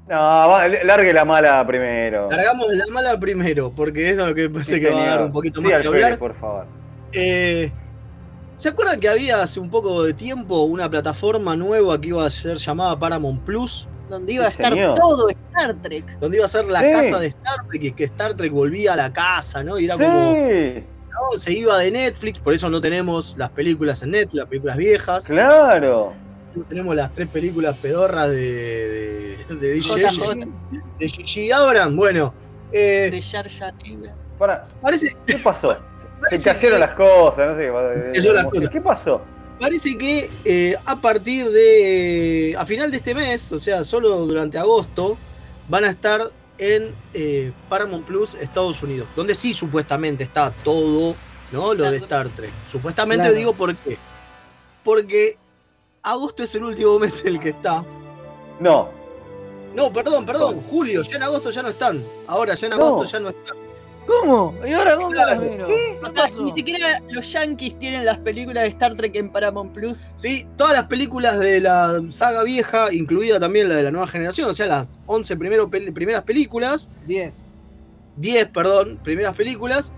No, 0.08 0.16
va, 0.18 0.68
largue 0.68 1.12
la 1.12 1.24
mala 1.24 1.66
primero. 1.66 2.28
Largamos 2.30 2.66
la 2.74 2.86
mala 2.92 3.18
primero, 3.18 3.72
porque 3.74 4.10
es 4.10 4.16
lo 4.16 4.34
que 4.34 4.50
parece 4.50 4.74
Sí, 4.76 4.80
que 4.80 4.90
va 4.90 4.96
a 4.96 4.98
señor. 5.04 5.16
dar 5.16 5.24
un 5.26 5.32
poquito 5.32 5.60
Sí, 5.60 5.66
más 5.68 5.82
suelo, 5.84 6.04
hablar. 6.04 6.18
por 6.18 6.34
favor. 6.38 6.66
Eh, 7.12 7.70
¿Se 8.56 8.68
acuerdan 8.68 9.00
que 9.00 9.08
había 9.08 9.40
hace 9.42 9.58
un 9.60 9.70
poco 9.70 10.02
de 10.04 10.12
tiempo 10.12 10.62
una 10.64 10.90
plataforma 10.90 11.56
nueva 11.56 12.00
que 12.00 12.08
iba 12.08 12.26
a 12.26 12.30
ser 12.30 12.56
llamada 12.58 12.98
Paramount 12.98 13.42
Plus? 13.44 13.88
Donde 14.10 14.34
iba 14.34 14.44
a 14.46 14.48
Sí, 14.48 14.56
estar 14.56 14.72
señor. 14.74 14.94
todo 14.94 15.30
Star 15.30 15.74
Trek. 15.82 16.04
Donde 16.20 16.36
iba 16.36 16.44
a 16.44 16.48
ser 16.48 16.66
la 16.66 16.80
Sí. 16.80 16.90
casa 16.90 17.18
de 17.18 17.26
Star 17.28 17.66
Trek 17.68 17.82
y 17.84 17.92
que 17.92 18.04
Star 18.04 18.34
Trek 18.34 18.52
volvía 18.52 18.92
a 18.92 18.96
la 18.96 19.12
casa, 19.12 19.62
¿no? 19.64 19.78
Y 19.78 19.86
era 19.86 19.94
como, 19.96 20.34
Sí, 20.34 20.84
no, 21.30 21.38
se 21.38 21.52
iba 21.52 21.78
de 21.78 21.90
Netflix, 21.90 22.38
por 22.38 22.54
eso 22.54 22.68
no 22.68 22.80
tenemos 22.80 23.36
las 23.36 23.50
películas 23.50 24.02
en 24.02 24.10
Netflix, 24.12 24.34
las 24.34 24.48
películas 24.48 24.76
viejas. 24.76 25.26
claro. 25.26 26.12
No 26.54 26.64
tenemos 26.64 26.94
las 26.94 27.10
tres 27.14 27.28
películas 27.28 27.78
pedorras 27.78 28.28
de, 28.28 29.38
de, 29.48 29.56
de 29.56 29.72
DJ, 29.72 30.06
de 30.98 31.08
Gigi 31.08 31.50
Abrams. 31.50 31.96
Bueno, 31.96 32.34
eh, 32.72 33.08
de 33.10 33.22
Jar 33.22 33.48
Jar 33.48 33.72
Abrams. 33.72 34.30
Para, 34.38 34.66
parece, 34.82 35.16
¿qué 35.26 35.36
pasó? 35.36 35.74
Se 36.30 36.52
cayeron 36.52 36.80
las 36.80 36.92
cosas, 36.94 37.48
no 37.48 37.56
sé 37.56 37.62
qué 37.62 37.72
pasó. 37.72 38.32
Las 38.32 38.44
cosas. 38.44 38.68
¿Qué 38.68 38.80
pasó? 38.80 39.22
Parece 39.58 39.96
que 39.96 40.30
eh, 40.44 40.76
a 40.84 41.00
partir 41.00 41.48
de. 41.50 42.54
a 42.58 42.66
final 42.66 42.90
de 42.90 42.98
este 42.98 43.14
mes, 43.14 43.50
o 43.52 43.58
sea, 43.58 43.84
solo 43.84 44.26
durante 44.26 44.58
agosto, 44.58 45.16
van 45.68 45.84
a 45.84 45.90
estar 45.90 46.30
en 46.62 46.94
eh, 47.12 47.52
Paramount 47.68 48.06
Plus 48.06 48.34
Estados 48.34 48.82
Unidos, 48.84 49.08
donde 49.16 49.34
sí 49.34 49.52
supuestamente 49.52 50.22
está 50.22 50.52
todo, 50.62 51.16
¿no? 51.50 51.74
Lo 51.74 51.90
de 51.90 51.96
Star 51.96 52.28
Trek. 52.28 52.52
Supuestamente 52.70 53.24
Claro. 53.24 53.36
digo 53.36 53.52
por 53.54 53.76
qué. 53.76 53.98
Porque 54.84 55.36
agosto 56.04 56.44
es 56.44 56.54
el 56.54 56.62
último 56.62 56.98
mes 57.00 57.20
en 57.22 57.34
el 57.34 57.40
que 57.40 57.48
está. 57.50 57.84
No, 58.60 58.88
No, 59.74 59.90
perdón, 59.92 60.26
perdón, 60.26 60.62
julio, 60.70 61.00
ya 61.02 61.16
en 61.16 61.22
agosto 61.22 61.48
ya 61.50 61.62
no 61.62 61.70
están. 61.70 62.04
Ahora 62.28 62.54
ya 62.54 62.66
en 62.68 62.76
No. 62.76 62.84
agosto 62.86 63.04
ya 63.10 63.18
no 63.20 63.30
están. 63.30 63.56
¿Cómo? 64.06 64.54
¿Y 64.66 64.72
ahora 64.72 64.94
dónde 64.96 65.16
Claro. 65.16 66.42
ni 66.42 66.50
siquiera 66.50 67.00
los 67.08 67.32
yankees 67.32 67.78
tienen 67.78 68.04
las 68.04 68.18
películas 68.18 68.64
de 68.64 68.68
Star 68.70 68.96
Trek 68.96 69.14
en 69.16 69.30
Paramount 69.30 69.72
Plus. 69.72 69.98
Sí, 70.16 70.46
todas 70.56 70.72
las 70.74 70.86
películas 70.86 71.38
de 71.38 71.60
la 71.60 72.00
saga 72.08 72.42
vieja, 72.42 72.92
incluida 72.92 73.38
también 73.38 73.68
la 73.68 73.76
de 73.76 73.84
la 73.84 73.90
nueva 73.90 74.06
generación, 74.08 74.50
o 74.50 74.54
sea, 74.54 74.66
las 74.66 74.98
11 75.06 75.36
primero 75.36 75.70
pel- 75.70 75.92
primeras 75.92 76.22
películas, 76.24 76.90
10. 77.06 77.44
10, 78.16 78.48
perdón, 78.48 78.98
primeras 79.02 79.36
películas, 79.36 79.92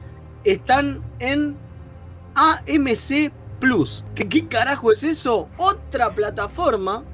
están 0.44 1.02
en 1.18 1.56
AMC 2.34 3.32
Plus. 3.60 4.04
¿Qué, 4.14 4.28
qué 4.28 4.46
carajo 4.46 4.92
es 4.92 5.02
eso? 5.02 5.48
Otra 5.56 6.14
plataforma 6.14 7.04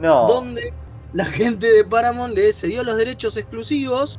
no. 0.00 0.26
donde 0.26 0.72
la 1.12 1.24
gente 1.24 1.70
de 1.70 1.84
Paramount 1.84 2.34
le 2.34 2.52
cedió 2.52 2.82
los 2.84 2.96
derechos 2.96 3.36
exclusivos 3.36 4.18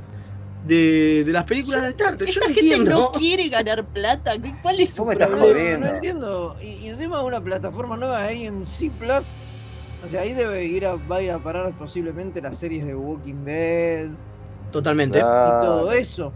de, 0.65 1.23
de 1.25 1.31
las 1.31 1.45
películas 1.45 1.83
de 1.83 1.89
Star 1.89 2.17
Trek. 2.17 2.29
Yo 2.29 2.41
Esta 2.41 2.49
no 2.49 2.55
gente 2.55 2.73
entiendo. 2.75 2.91
no 2.91 3.11
quiere 3.19 3.47
ganar 3.49 3.85
plata. 3.85 4.33
¿Qué- 4.41 4.53
¿Cuál 4.61 4.79
es 4.79 4.93
su 4.95 5.05
me 5.05 5.13
estás 5.13 5.29
problema? 5.29 5.87
No 5.87 5.95
entiendo. 5.95 6.55
Y, 6.61 6.65
y 6.85 6.87
encima 6.89 7.21
una 7.21 7.41
plataforma 7.41 7.95
nueva 7.97 8.25
AMC 8.25 8.91
Plus. 8.99 9.37
O 10.03 10.07
sea, 10.07 10.21
ahí 10.21 10.33
debe 10.33 10.63
ir 10.65 10.85
a, 10.85 10.95
va 10.95 11.17
a 11.17 11.21
ir 11.21 11.31
a 11.31 11.39
parar 11.39 11.71
posiblemente 11.77 12.41
las 12.41 12.57
series 12.57 12.85
de 12.85 12.95
Walking 12.95 13.43
Dead 13.43 14.07
Totalmente. 14.71 15.17
y 15.17 15.21
todo 15.21 15.91
eso. 15.91 16.31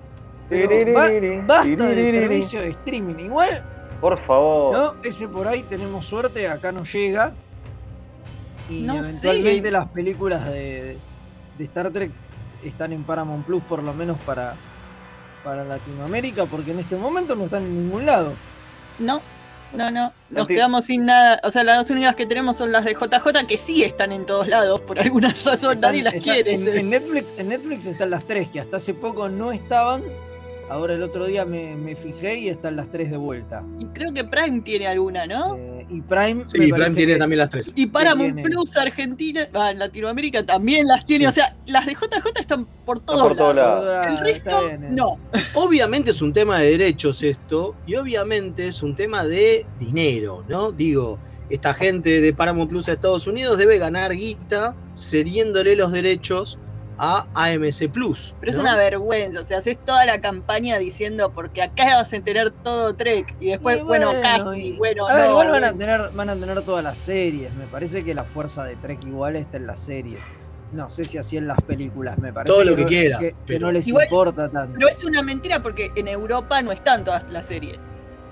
Pero 0.50 0.68
Tiririri, 0.68 0.92
ba- 0.94 1.46
basta 1.60 1.86
de 1.88 2.12
servicio 2.12 2.62
de 2.62 2.70
streaming. 2.70 3.16
Igual, 3.20 3.64
Por 4.02 4.18
favor. 4.18 4.74
¿no? 4.78 4.96
Ese 5.04 5.28
por 5.30 5.48
ahí 5.48 5.64
tenemos 5.64 6.06
suerte, 6.06 6.48
acá 6.48 6.72
no 6.74 6.84
llega. 6.84 7.34
Y 8.70 8.82
No 8.82 8.96
eventualmente 8.98 9.62
sé. 9.62 9.72
las 9.72 9.88
películas 9.90 10.46
de, 10.48 10.98
de 11.58 11.64
Star 11.64 11.90
Trek 11.92 12.12
están 12.66 12.94
en 12.94 13.04
Paramount 13.04 13.46
Plus, 13.46 13.64
por 13.64 13.84
lo 13.84 13.94
menos 13.94 14.18
para, 14.20 14.56
para 15.44 15.64
Latinoamérica, 15.64 16.46
porque 16.46 16.72
en 16.72 16.80
este 16.80 16.96
momento 16.96 17.36
no 17.36 17.46
están 17.46 17.64
en 17.64 17.84
ningún 17.84 18.06
lado. 18.06 18.34
No, 19.00 19.22
no, 19.74 19.90
no. 19.92 20.14
Nos 20.30 20.48
quedamos 20.48 20.86
sin 20.86 21.06
nada. 21.06 21.40
O 21.44 21.52
sea, 21.52 21.64
las 21.64 21.78
dos 21.78 21.90
únicas 21.90 22.16
que 22.16 22.26
tenemos 22.26 22.58
son 22.58 22.72
las 22.72 22.86
de 22.86 22.94
JJ, 22.94 23.48
que 23.48 23.58
sí 23.58 23.84
están 23.84 24.12
en 24.12 24.26
todos 24.26 24.48
lados. 24.48 24.82
Por 24.82 25.00
alguna 25.00 25.34
razón 25.44 25.80
nadie 25.80 26.04
las 26.04 26.14
quiere. 26.16 26.54
En, 26.54 26.68
en 26.68 26.90
Netflix, 26.90 27.34
en 27.38 27.48
Netflix 27.50 27.86
están 27.86 28.12
las 28.12 28.26
tres, 28.26 28.50
que 28.50 28.60
hasta 28.60 28.78
hace 28.78 28.94
poco 28.94 29.30
no 29.30 29.52
estaban. 29.52 30.04
Ahora 30.74 30.96
el 30.96 31.04
otro 31.04 31.26
día 31.28 31.46
me, 31.46 31.76
me 31.76 31.96
fijé 31.96 32.40
y 32.40 32.50
están 32.50 32.76
las 32.76 32.90
tres 32.90 33.12
de 33.12 33.18
vuelta. 33.18 33.64
Y 33.78 33.86
creo 33.94 34.12
que 34.12 34.24
Prime 34.24 34.62
tiene 34.62 34.88
alguna, 34.88 35.28
¿no? 35.28 35.56
Eh, 35.56 35.86
y 35.88 36.02
Prime. 36.02 36.34
me 36.34 36.44
Sí, 36.50 36.72
Prime 36.72 36.90
tiene 36.96 37.14
que- 37.14 37.20
también 37.20 37.38
las 37.38 37.50
tres. 37.50 37.72
Y 37.76 37.86
Paramount? 37.86 38.42
Plus 38.42 38.76
Argentina, 38.76 39.48
ah, 39.54 39.70
en 39.70 39.78
Latinoamérica 39.78 40.44
también 40.44 40.88
las 40.88 41.06
tiene. 41.06 41.26
Sí. 41.26 41.30
O 41.30 41.32
sea, 41.32 41.56
las 41.68 41.86
de 41.86 41.94
JJ 41.94 42.40
están 42.40 42.66
por 42.86 43.00
todos 43.02 43.22
por 43.22 43.38
todos 43.38 43.56
lados. 43.56 43.86
lados. 43.86 44.08
El 44.08 44.18
Ah, 44.18 44.24
resto, 44.24 44.68
bien, 44.68 44.84
eh. 44.86 44.88
no. 44.90 45.20
Obviamente 45.54 46.10
es 46.10 46.24
un 46.24 46.34
tema 46.34 46.58
de 46.58 46.72
derechos 46.72 47.22
esto, 47.22 47.76
y 47.86 47.94
obviamente 47.94 48.68
es 48.68 48.82
un 48.82 48.96
tema 48.96 49.24
de 49.28 49.68
dinero, 49.78 50.44
¿no? 50.50 50.72
Digo, 50.72 51.20
esta 51.52 51.76
gente 51.76 52.20
de 52.20 52.34
Paramount 52.34 52.72
Plus 52.72 52.90
a 52.90 52.94
Estados 52.94 53.28
Unidos 53.28 53.60
debe 53.60 53.78
ganar 53.78 54.12
guita 54.16 54.76
cediéndole 54.98 55.76
los 55.76 55.92
derechos 55.92 56.58
a 57.06 57.28
AMC 57.34 57.90
Plus. 57.92 58.34
Pero 58.40 58.52
es 58.52 58.58
una 58.58 58.76
vergüenza. 58.78 59.42
O 59.42 59.46
sea, 59.46 59.58
haces 59.58 59.78
toda 59.84 60.06
la 60.06 60.22
campaña 60.22 60.78
diciendo 60.78 61.32
porque 61.34 61.62
acá 61.62 61.86
vas 61.98 62.14
a 62.14 62.20
tener 62.22 62.52
todo 62.52 62.96
Trek. 62.96 63.36
Y 63.40 63.50
después, 63.50 63.80
Y 63.80 63.82
bueno, 63.84 64.08
bueno, 64.08 64.22
casi, 64.22 64.60
y- 64.68 64.78
bueno, 64.78 65.08
A 65.08 65.16
ver, 65.16 65.26
no, 65.26 65.32
igual 65.32 65.50
van 65.50 65.64
a 65.66 65.74
tener, 65.74 66.10
van 66.12 66.30
a 66.30 66.36
tener 66.40 66.62
todas 66.62 66.84
las 66.84 66.98
series. 66.98 67.54
Me 67.56 67.66
parece 67.66 68.04
que 68.04 68.14
la 68.16 68.24
fuerza 68.24 68.64
de 68.64 68.76
Trek 68.78 69.04
igual 69.06 69.36
está 69.36 69.58
en 69.58 69.68
las 69.68 69.80
series. 69.80 70.20
No 70.72 70.90
sé 70.90 71.04
si 71.04 71.18
así 71.18 71.38
en 71.38 71.48
las 71.48 71.62
películas, 71.62 72.18
me 72.18 72.32
parece. 72.34 72.52
Todo 72.54 72.64
lo 72.64 72.76
que 72.76 72.82
no- 72.84 72.88
quiera, 72.88 73.20
Que, 73.20 73.30
que 73.32 73.36
pero- 73.46 73.68
no 73.68 73.72
les 73.74 73.88
Igual- 73.88 74.06
importa 74.06 74.50
tanto. 74.50 74.74
Pero 74.76 74.88
es 74.88 75.04
una 75.04 75.22
mentira 75.22 75.62
porque 75.62 75.92
en 75.96 76.08
Europa 76.08 76.62
no 76.62 76.72
están 76.72 77.04
todas 77.04 77.30
las 77.30 77.46
series. 77.46 77.78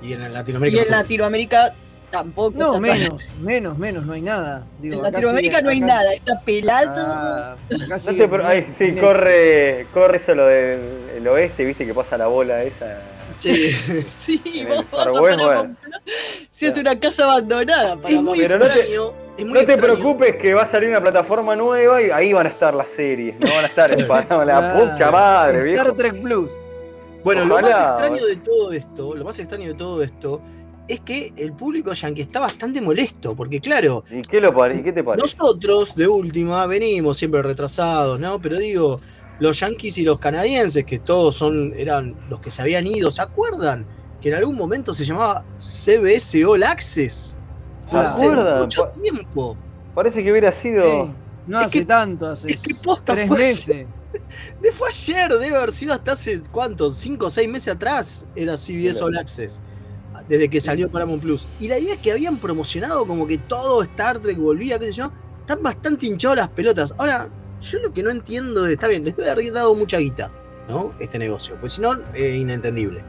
Y 0.01 0.13
en 0.13 0.21
Y 0.23 0.29
Latinoamérica. 0.29 0.81
en 0.81 0.89
Latinoamérica 0.91 1.73
tampoco. 2.11 2.57
No, 2.57 2.79
menos, 2.79 3.23
menos, 3.41 3.77
menos, 3.77 4.05
no 4.05 4.13
hay 4.13 4.21
nada. 4.21 4.63
Digo, 4.79 4.97
En 4.97 5.01
Latinoamérica 5.03 5.61
no 5.61 5.69
hay 5.69 5.77
acá- 5.77 5.87
nada, 5.87 6.13
está 6.13 6.39
pelado. 6.41 6.93
Ah, 6.97 7.55
No 7.69 8.13
te 8.15 8.29
ay, 8.45 8.73
sí, 8.77 8.93
corre, 8.95 9.87
corre 9.93 10.17
eso 10.17 10.35
lo 10.35 10.45
del 10.47 10.79
el 11.17 11.27
oeste, 11.27 11.65
viste 11.65 11.85
que 11.85 11.93
pasa 11.93 12.17
la 12.17 12.27
bola 12.27 12.63
esa. 12.63 12.99
Sí. 13.37 13.71
Sí, 14.19 14.65
vos 14.67 14.85
vas 14.91 15.07
a 15.07 15.11
Paramount 15.13 15.79
Plus. 15.79 16.03
Si 16.51 16.65
es 16.67 16.77
una 16.77 16.99
casa 16.99 17.23
abandonada. 17.23 17.97
Es 18.07 18.21
muy 18.21 18.39
Pero 18.39 18.59
no 18.59 18.65
te- 18.67 18.79
extraño. 18.79 19.13
es 19.37 19.45
muy 19.45 19.53
No 19.59 19.65
te 19.65 19.77
preocupes 19.77 20.35
que 20.35 20.53
va 20.53 20.63
a 20.63 20.65
salir 20.67 20.89
una 20.89 21.01
plataforma 21.01 21.55
nueva 21.55 22.01
y 22.01 22.11
ahí 22.11 22.33
van 22.33 22.45
a 22.45 22.49
estar 22.49 22.73
las 22.73 22.89
series, 22.89 23.39
no 23.39 23.49
van 23.51 23.63
a 23.63 23.67
estar 23.67 23.91
en 23.99 24.07
Panamá, 24.07 24.45
la 24.45 24.73
pucha 24.73 25.09
madre, 25.11 25.71
Star 25.73 25.85
viejo. 25.85 25.95
Trek 25.95 26.21
Plus. 26.21 26.51
Bueno, 27.23 27.45
lo 27.45 27.55
más 27.61 27.69
extraño 27.69 28.13
bueno. 28.13 28.25
de 28.25 28.35
todo 28.37 28.71
esto, 28.73 29.15
lo 29.15 29.23
más 29.25 29.37
extraño 29.39 29.67
de 29.67 29.73
todo 29.75 30.01
esto, 30.03 30.41
es 30.93 30.99
que 31.01 31.33
el 31.37 31.53
público 31.53 31.93
yankee 31.93 32.21
está 32.21 32.39
bastante 32.39 32.81
molesto, 32.81 33.35
porque 33.35 33.59
claro, 33.61 34.03
¿Y 34.09 34.21
qué, 34.21 34.39
lo 34.41 34.53
pare- 34.53 34.77
y 34.79 34.83
qué 34.83 34.91
te 34.91 35.03
parece? 35.03 35.23
nosotros 35.25 35.95
de 35.95 36.07
última 36.07 36.65
venimos 36.67 37.17
siempre 37.17 37.41
retrasados, 37.41 38.19
¿no? 38.19 38.39
Pero 38.41 38.57
digo, 38.57 38.99
los 39.39 39.59
yankees 39.59 39.97
y 39.97 40.03
los 40.03 40.19
canadienses, 40.19 40.85
que 40.85 40.99
todos 40.99 41.35
son, 41.35 41.73
eran 41.77 42.15
los 42.29 42.39
que 42.39 42.51
se 42.51 42.61
habían 42.61 42.85
ido, 42.87 43.09
¿se 43.11 43.21
acuerdan? 43.21 43.87
Que 44.21 44.29
en 44.29 44.35
algún 44.35 44.55
momento 44.55 44.93
se 44.93 45.03
llamaba 45.05 45.43
CBS 45.57 46.45
All 46.45 46.63
Access. 46.63 47.37
¿Se 47.89 47.97
Hace 47.97 48.25
acuerdan? 48.25 48.59
mucho 48.59 48.83
Pa- 48.83 48.91
tiempo. 48.91 49.57
Parece 49.95 50.23
que 50.23 50.31
hubiera 50.31 50.51
sido. 50.51 50.83
Sí, 51.05 51.11
no 51.47 51.59
Es 51.59 51.65
hace 51.65 51.79
que- 51.79 51.85
tanto, 51.85 52.25
hace 52.27 52.51
es 52.53 52.61
que 52.61 52.75
posta 52.75 53.13
tres 53.15 53.27
fue 53.27 53.37
meses. 53.39 53.87
De 54.61 54.71
fue 54.73 54.89
ayer, 54.89 55.31
debe 55.39 55.55
haber 55.55 55.71
sido 55.71 55.93
hasta 55.93 56.11
hace 56.11 56.43
cuánto, 56.51 56.91
cinco 56.91 57.27
o 57.27 57.29
seis 57.29 57.49
meses 57.49 57.73
atrás, 57.75 58.25
era 58.35 58.57
CBS. 58.57 59.01
All 59.03 59.17
Access. 59.17 59.59
Desde 60.27 60.49
que 60.49 60.61
salió 60.61 60.89
Paramount 60.89 61.21
Plus. 61.21 61.47
Y 61.59 61.67
la 61.67 61.79
idea 61.79 61.95
es 61.95 61.99
que 61.99 62.11
habían 62.11 62.37
promocionado 62.37 63.05
como 63.05 63.27
que 63.27 63.37
todo 63.37 63.81
Star 63.83 64.19
Trek 64.19 64.37
volvía, 64.37 64.79
qué 64.79 64.85
sé 64.85 64.91
yo. 64.93 65.11
Están 65.39 65.63
bastante 65.63 66.05
hinchados 66.05 66.37
las 66.37 66.49
pelotas. 66.49 66.93
Ahora, 66.97 67.29
yo 67.61 67.79
lo 67.79 67.93
que 67.93 68.03
no 68.03 68.09
entiendo, 68.09 68.65
está 68.65 68.87
bien, 68.87 69.03
les 69.05 69.15
debe 69.15 69.29
haber 69.29 69.51
dado 69.51 69.75
mucha 69.75 69.97
guita, 69.97 70.31
¿no? 70.67 70.93
Este 70.99 71.19
negocio. 71.19 71.55
Pues 71.59 71.73
si 71.73 71.81
no, 71.81 71.93
es 72.13 72.35
inentendible. 72.35 73.03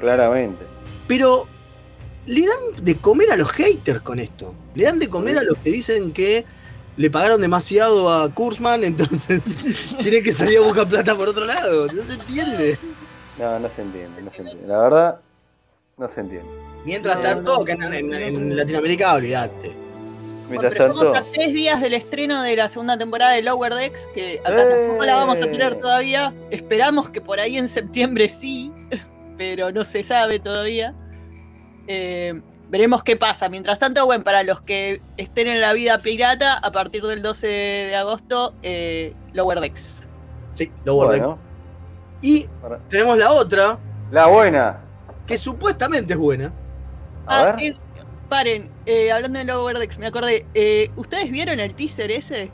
Claramente. 0.00 0.64
Pero 1.08 1.46
le 2.26 2.40
dan 2.40 2.84
de 2.84 2.96
comer 2.96 3.30
a 3.32 3.36
los 3.36 3.50
haters 3.52 4.00
con 4.00 4.18
esto. 4.18 4.54
Le 4.74 4.84
dan 4.84 4.98
de 4.98 5.08
comer 5.08 5.38
a 5.38 5.42
los 5.42 5.58
que 5.58 5.70
dicen 5.70 6.12
que 6.12 6.44
le 6.96 7.10
pagaron 7.10 7.40
demasiado 7.40 8.12
a 8.12 8.32
Kurzman, 8.32 8.84
entonces 8.84 9.96
tiene 10.02 10.22
que 10.22 10.32
salir 10.32 10.58
a 10.58 10.62
buscar 10.62 10.88
plata 10.88 11.16
por 11.16 11.28
otro 11.28 11.44
lado. 11.44 11.86
No 11.88 12.02
se 12.02 12.14
entiende. 12.14 12.78
No, 13.38 13.58
no 13.58 13.68
se 13.74 13.82
entiende, 13.82 14.22
no 14.22 14.30
se 14.30 14.42
entiende. 14.42 14.66
La 14.66 14.78
verdad, 14.78 15.20
no 15.98 16.08
se 16.08 16.20
entiende. 16.20 16.48
Mientras 16.84 17.16
No, 17.16 17.22
tanto, 17.22 17.54
no, 17.56 17.62
acá 17.62 17.72
en, 17.72 17.78
no, 17.78 17.92
en- 17.92 18.08
no, 18.08 18.18
no, 18.18 18.24
en 18.24 18.48
no. 18.48 18.54
Latinoamérica, 18.56 19.14
olvidaste. 19.14 19.76
Mientras 20.48 20.72
Pero 20.72 20.86
tanto, 20.86 21.00
estamos 21.12 21.28
a 21.28 21.32
tres 21.32 21.54
días 21.54 21.80
del 21.80 21.94
estreno 21.94 22.42
de 22.42 22.56
la 22.56 22.68
segunda 22.68 22.98
temporada 22.98 23.32
de 23.32 23.42
Lower 23.42 23.72
Decks, 23.74 24.08
que 24.14 24.40
acá 24.44 24.68
tampoco 24.68 25.04
la 25.04 25.14
vamos 25.14 25.40
a 25.40 25.50
tener 25.50 25.72
¡Eh! 25.72 25.76
todavía. 25.76 26.34
Esperamos 26.50 27.08
que 27.08 27.20
por 27.20 27.38
ahí 27.40 27.56
en 27.56 27.68
septiembre 27.68 28.28
sí. 28.28 28.70
pero 29.38 29.72
no 29.72 29.84
se 29.84 30.02
sabe 30.02 30.38
todavía. 30.40 30.94
Eh, 31.86 32.40
veremos 32.68 33.02
qué 33.02 33.16
pasa. 33.16 33.48
Mientras 33.48 33.78
tanto, 33.78 34.04
bueno, 34.04 34.24
para 34.24 34.42
los 34.42 34.60
que 34.60 35.00
estén 35.16 35.46
en 35.48 35.60
la 35.60 35.72
vida 35.72 36.02
pirata, 36.02 36.58
a 36.58 36.70
partir 36.72 37.02
del 37.02 37.22
12 37.22 37.46
de 37.46 37.96
agosto, 37.96 38.54
eh, 38.62 39.14
Lower 39.32 39.60
Decks. 39.60 40.06
Sí, 40.54 40.70
Lower. 40.84 41.06
Bueno, 41.08 41.38
Y 42.20 42.46
para- 42.60 42.78
tenemos 42.88 43.16
la 43.18 43.32
otra, 43.32 43.78
la 44.10 44.26
buena. 44.26 44.80
Que 45.26 45.36
supuestamente 45.38 46.14
es 46.14 46.18
buena. 46.18 46.52
A 47.26 47.40
Ah, 47.40 47.52
ver. 47.52 47.64
eh, 47.64 47.76
paren, 48.28 48.70
eh, 48.86 49.12
hablando 49.12 49.38
de 49.38 49.44
Lower 49.44 49.78
Decks, 49.78 49.98
me 49.98 50.06
acordé. 50.06 50.46
eh, 50.54 50.90
¿Ustedes 50.96 51.30
vieron 51.30 51.60
el 51.60 51.74
teaser 51.74 52.10
ese? 52.10 52.50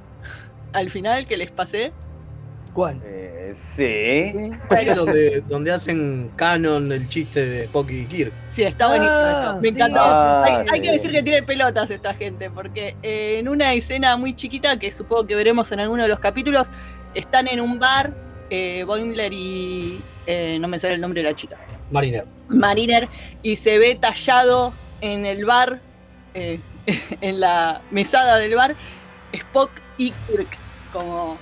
Al 0.72 0.90
final 0.90 1.26
que 1.26 1.36
les 1.36 1.50
pasé. 1.50 1.92
¿Cuál? 2.74 3.00
Eh, 3.04 3.54
sí. 3.74 4.50
Sí. 4.68 4.84
Donde, 4.94 5.40
donde 5.48 5.72
hacen 5.72 6.30
canon 6.36 6.92
el 6.92 7.08
chiste 7.08 7.44
de 7.44 7.68
Pocky 7.68 8.00
y 8.00 8.06
Kirk. 8.06 8.32
Sí, 8.50 8.62
está 8.62 8.88
buenísimo. 8.88 9.16
Ah, 9.18 9.40
eso. 9.54 9.56
Me 9.62 9.62
sí, 9.62 9.68
encantó. 9.74 10.00
Ah, 10.02 10.44
hay, 10.70 10.80
que 10.82 10.92
decir 10.92 11.10
que 11.10 11.22
tiene 11.22 11.42
pelotas 11.42 11.90
esta 11.90 12.12
gente, 12.14 12.50
porque 12.50 12.94
eh, 13.02 13.38
en 13.38 13.48
una 13.48 13.72
escena 13.72 14.16
muy 14.18 14.36
chiquita, 14.36 14.78
que 14.78 14.92
supongo 14.92 15.26
que 15.26 15.34
veremos 15.34 15.72
en 15.72 15.80
alguno 15.80 16.02
de 16.02 16.08
los 16.08 16.20
capítulos, 16.20 16.68
están 17.14 17.48
en 17.48 17.60
un 17.60 17.78
bar, 17.78 18.12
eh, 18.50 18.84
Boimler 18.86 19.32
y. 19.32 20.04
eh, 20.28 20.58
no 20.60 20.68
me 20.68 20.78
sale 20.78 20.92
el 20.94 21.00
nombre 21.00 21.22
de 21.22 21.30
la 21.30 21.34
chica. 21.34 21.56
Mariner. 21.90 22.26
Mariner, 22.48 23.08
y 23.42 23.56
se 23.56 23.78
ve 23.78 23.94
tallado 23.94 24.74
en 25.00 25.24
el 25.24 25.46
bar, 25.46 25.80
eh, 26.34 26.60
en 27.22 27.40
la 27.40 27.80
mesada 27.90 28.36
del 28.36 28.54
bar, 28.54 28.76
Spock 29.32 29.70
y 29.96 30.10
Kirk, 30.26 30.48
como 30.92 31.38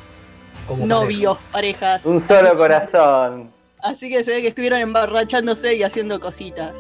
Como 0.69 0.87
novios, 0.87 1.39
parejas. 1.51 2.05
Un 2.07 2.25
solo 2.25 2.57
corazón. 2.57 3.51
Así 3.83 4.09
que 4.09 4.23
se 4.23 4.35
ve 4.35 4.43
que 4.43 4.49
estuvieron 4.49 4.79
emborrachándose 4.79 5.75
y 5.75 5.83
haciendo 5.83 6.21
cositas. 6.21 6.77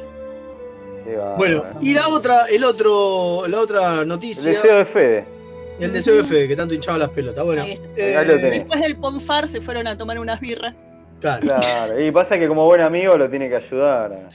Bueno, 1.36 1.64
y 1.80 1.94
la 1.94 2.08
otra, 2.08 2.46
el 2.46 2.64
otro, 2.64 3.46
la 3.48 3.60
otra 3.60 4.00
El 4.02 4.08
noticia, 4.08 4.50
deseo 4.52 4.78
de 4.78 4.84
Fede. 4.84 5.25
el 5.78 5.92
deseo 5.92 6.16
de 6.16 6.25
Fede, 6.25 6.48
que 6.48 6.56
tanto 6.56 6.75
hinchaba 6.75 6.98
las 6.98 7.10
pelotas. 7.10 7.44
Bueno, 7.44 7.64
eh. 7.64 7.78
Después 7.96 8.80
del 8.80 8.96
Ponfar 8.98 9.46
se 9.46 9.60
fueron 9.60 9.86
a 9.86 9.96
tomar 9.96 10.18
unas 10.18 10.40
birras. 10.40 10.75
Claro, 11.20 11.46
Claro. 11.46 12.00
Y 12.00 12.11
pasa 12.11 12.38
que 12.38 12.49
como 12.49 12.64
buen 12.64 12.80
amigo 12.80 13.16
lo 13.16 13.28
tiene 13.28 13.49
que 13.49 13.56
ayudar 13.56 14.30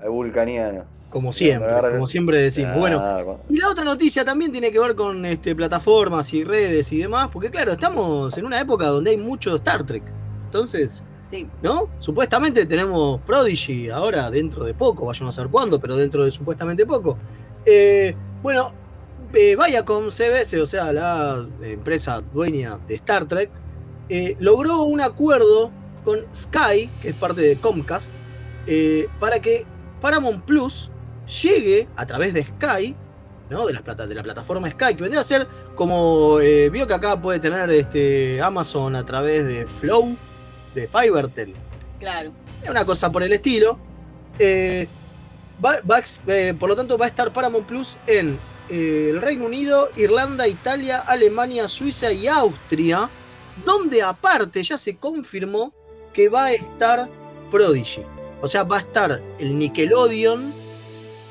al 0.00 0.08
vulcaniano. 0.10 0.84
como 1.10 1.32
siempre, 1.32 1.68
como 1.92 2.06
siempre 2.06 2.38
decimos. 2.38 2.78
Bueno, 2.78 3.40
y 3.48 3.58
la 3.58 3.70
otra 3.70 3.84
noticia 3.84 4.24
también 4.24 4.52
tiene 4.52 4.70
que 4.70 4.78
ver 4.78 4.94
con 4.94 5.24
este, 5.24 5.54
plataformas 5.54 6.32
y 6.34 6.44
redes 6.44 6.92
y 6.92 6.98
demás, 6.98 7.28
porque 7.32 7.50
claro, 7.50 7.72
estamos 7.72 8.36
en 8.36 8.44
una 8.44 8.60
época 8.60 8.86
donde 8.86 9.10
hay 9.12 9.16
mucho 9.16 9.54
Star 9.56 9.84
Trek. 9.84 10.02
Entonces, 10.46 11.02
Sí. 11.22 11.48
¿no? 11.60 11.88
Supuestamente 11.98 12.66
tenemos 12.66 13.20
Prodigy 13.22 13.88
ahora 13.90 14.30
dentro 14.30 14.64
de 14.64 14.74
poco, 14.74 15.06
vayamos 15.06 15.36
a 15.36 15.42
ver 15.42 15.50
cuándo, 15.50 15.80
pero 15.80 15.96
dentro 15.96 16.24
de 16.24 16.30
supuestamente 16.30 16.86
poco. 16.86 17.18
Eh, 17.64 18.14
bueno, 18.44 18.72
eh, 19.34 19.56
Viacom 19.56 20.08
CBS, 20.08 20.60
o 20.60 20.66
sea, 20.66 20.92
la 20.92 21.44
empresa 21.62 22.22
dueña 22.32 22.78
de 22.86 22.94
Star 22.94 23.24
Trek, 23.24 23.50
eh, 24.08 24.36
logró 24.38 24.82
un 24.84 25.00
acuerdo 25.00 25.72
con 26.06 26.20
Sky, 26.32 26.88
que 27.00 27.08
es 27.08 27.16
parte 27.16 27.40
de 27.42 27.56
Comcast, 27.58 28.14
eh, 28.68 29.08
para 29.18 29.40
que 29.40 29.66
Paramount 30.00 30.44
Plus 30.44 30.88
llegue 31.42 31.88
a 31.96 32.06
través 32.06 32.32
de 32.32 32.44
Sky, 32.44 32.94
¿no? 33.50 33.66
de, 33.66 33.72
la 33.72 33.82
plata, 33.82 34.06
de 34.06 34.14
la 34.14 34.22
plataforma 34.22 34.70
Sky, 34.70 34.94
que 34.94 35.02
vendría 35.02 35.20
a 35.20 35.24
ser 35.24 35.48
como, 35.74 36.38
eh, 36.40 36.70
vio 36.70 36.86
que 36.86 36.94
acá 36.94 37.20
puede 37.20 37.40
tener 37.40 37.68
este, 37.70 38.40
Amazon 38.40 38.94
a 38.94 39.04
través 39.04 39.44
de 39.48 39.66
Flow, 39.66 40.16
de 40.76 40.86
Fivertel, 40.86 41.56
Claro. 41.98 42.32
es 42.62 42.70
una 42.70 42.86
cosa 42.86 43.10
por 43.10 43.24
el 43.24 43.32
estilo. 43.32 43.80
Eh, 44.38 44.86
va- 45.64 45.80
va 45.90 46.00
eh, 46.28 46.54
por 46.56 46.68
lo 46.68 46.76
tanto, 46.76 46.96
va 46.96 47.06
a 47.06 47.08
estar 47.08 47.32
Paramount 47.32 47.66
Plus 47.66 47.96
en 48.06 48.38
el 48.68 49.20
Reino 49.20 49.46
Unido, 49.46 49.88
Irlanda, 49.96 50.46
Italia, 50.46 51.00
Alemania, 51.00 51.66
Suiza 51.66 52.12
y 52.12 52.28
Austria, 52.28 53.10
donde 53.64 54.02
aparte 54.02 54.62
ya 54.62 54.76
se 54.78 54.96
confirmó 54.98 55.72
que 56.16 56.30
va 56.30 56.46
a 56.46 56.52
estar 56.54 57.08
Prodigy. 57.50 58.00
O 58.40 58.48
sea, 58.48 58.64
va 58.64 58.76
a 58.76 58.80
estar 58.80 59.20
el 59.38 59.58
Nickelodeon, 59.58 60.52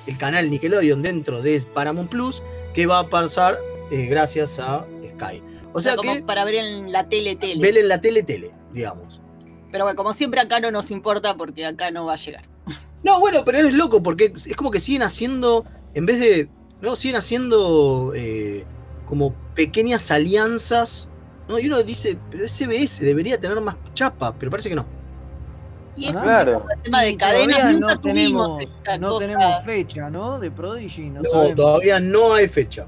el 0.05 0.17
canal 0.19 0.49
Nickelodeon 0.51 1.01
dentro 1.01 1.41
de 1.41 1.59
Paramount 1.73 2.09
Plus, 2.09 2.43
que 2.75 2.85
va 2.85 2.99
a 2.99 3.09
pasar 3.09 3.57
eh, 3.91 4.05
gracias 4.05 4.59
a 4.59 4.85
Sky. 5.09 5.41
O 5.73 5.81
sea 5.81 5.95
como 5.95 6.13
que 6.13 6.21
para 6.21 6.45
ver 6.45 6.55
en 6.55 6.91
la 6.91 7.09
tele 7.09 7.35
tele. 7.35 7.61
ven 7.61 7.77
en 7.77 7.87
la 7.89 7.99
tele 7.99 8.21
tele, 8.21 8.51
digamos. 8.73 9.21
Pero 9.71 9.85
bueno, 9.85 9.97
como 9.97 10.13
siempre 10.13 10.39
acá 10.39 10.59
no 10.59 10.69
nos 10.69 10.91
importa 10.91 11.35
porque 11.35 11.65
acá 11.65 11.89
no 11.89 12.05
va 12.05 12.13
a 12.13 12.17
llegar. 12.17 12.47
No, 13.03 13.19
bueno, 13.19 13.43
pero 13.43 13.57
es 13.59 13.73
loco 13.73 14.01
porque 14.03 14.33
es 14.35 14.55
como 14.55 14.71
que 14.71 14.79
siguen 14.79 15.01
haciendo, 15.01 15.65
en 15.95 16.05
vez 16.05 16.19
de, 16.19 16.47
no, 16.81 16.95
siguen 16.95 17.17
haciendo 17.17 18.13
eh, 18.15 18.65
como 19.05 19.33
pequeñas 19.53 20.11
alianzas, 20.11 21.09
¿no? 21.47 21.59
Y 21.59 21.67
uno 21.67 21.81
dice, 21.83 22.17
pero 22.31 22.43
SBS 22.47 23.01
debería 23.05 23.39
tener 23.39 23.59
más 23.61 23.75
chapa, 23.93 24.33
pero 24.37 24.51
parece 24.51 24.69
que 24.69 24.75
no. 24.75 24.85
Y 25.97 26.07
es 26.07 26.11
Claro. 26.11 26.65
el 26.75 26.81
tema 26.81 27.01
de 27.03 27.15
cadenas, 27.15 27.71
nunca 27.71 27.95
no 27.95 27.99
tuvimos 28.01 28.57
tenemos, 28.57 28.79
esa 28.83 28.97
no 28.97 29.09
cosa. 29.09 29.27
tenemos 29.27 29.63
fecha, 29.63 30.09
¿no? 30.09 30.39
De 30.39 30.51
Prodigy, 30.51 31.09
no, 31.09 31.21
No, 31.21 31.29
sabemos. 31.29 31.55
todavía 31.55 31.99
no 31.99 32.33
hay 32.33 32.47
fecha. 32.49 32.85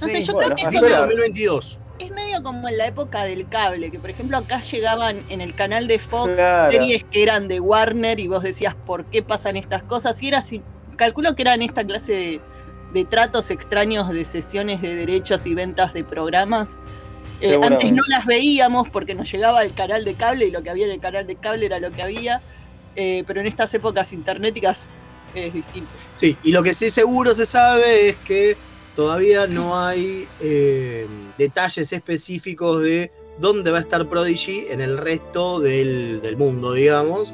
No 0.00 0.08
sé, 0.08 0.22
yo 0.22 0.32
Bueno, 0.34 0.54
creo 0.54 0.56
que 0.56 0.62
es 0.62 0.68
Es 0.68 0.74
esperar. 0.82 1.08
medio, 1.08 1.16
2022. 1.16 1.78
es 1.98 2.10
medio 2.10 2.42
como 2.42 2.68
en 2.68 2.76
la 2.78 2.86
época 2.86 3.24
del 3.24 3.48
cable, 3.48 3.90
que 3.90 3.98
por 3.98 4.10
ejemplo 4.10 4.36
acá 4.36 4.60
llegaban 4.60 5.24
en 5.30 5.40
el 5.40 5.54
canal 5.54 5.88
de 5.88 5.98
Fox 5.98 6.34
Claro. 6.34 6.70
series 6.70 7.02
que 7.04 7.22
eran 7.22 7.48
de 7.48 7.60
Warner 7.60 8.20
y 8.20 8.28
vos 8.28 8.42
decías 8.42 8.74
por 8.74 9.06
qué 9.06 9.22
pasan 9.22 9.56
estas 9.56 9.82
cosas. 9.84 10.22
Y 10.22 10.28
era 10.28 10.38
así, 10.38 10.62
calculo 10.96 11.34
que 11.34 11.42
eran 11.42 11.62
esta 11.62 11.82
clase 11.82 12.12
de, 12.12 12.40
de 12.92 13.04
tratos 13.06 13.50
extraños 13.50 14.08
de 14.10 14.24
sesiones 14.24 14.82
de 14.82 14.94
derechos 14.94 15.46
y 15.46 15.54
ventas 15.54 15.94
de 15.94 16.04
programas. 16.04 16.78
Eh, 17.40 17.58
antes 17.62 17.92
no 17.92 18.02
las 18.08 18.26
veíamos 18.26 18.88
porque 18.90 19.14
nos 19.14 19.30
llegaba 19.30 19.62
el 19.62 19.72
canal 19.72 20.04
de 20.04 20.14
cable 20.14 20.46
y 20.46 20.50
lo 20.50 20.62
que 20.62 20.70
había 20.70 20.86
en 20.86 20.92
el 20.92 21.00
canal 21.00 21.26
de 21.26 21.36
cable 21.36 21.66
era 21.66 21.78
lo 21.78 21.90
que 21.92 22.02
había. 22.02 22.42
Eh, 22.96 23.22
pero 23.26 23.40
en 23.40 23.46
estas 23.46 23.72
épocas 23.74 24.12
internéticas 24.12 25.10
es 25.34 25.52
distinto. 25.52 25.92
Sí, 26.14 26.36
y 26.42 26.50
lo 26.50 26.62
que 26.62 26.74
sí 26.74 26.90
seguro 26.90 27.34
se 27.34 27.46
sabe 27.46 28.08
es 28.08 28.16
que 28.16 28.56
todavía 28.96 29.46
no 29.46 29.78
hay 29.78 30.26
eh, 30.40 31.06
detalles 31.36 31.92
específicos 31.92 32.82
de 32.82 33.12
dónde 33.38 33.70
va 33.70 33.78
a 33.78 33.82
estar 33.82 34.08
Prodigy 34.08 34.66
en 34.68 34.80
el 34.80 34.98
resto 34.98 35.60
del, 35.60 36.20
del 36.20 36.36
mundo, 36.36 36.72
digamos. 36.72 37.32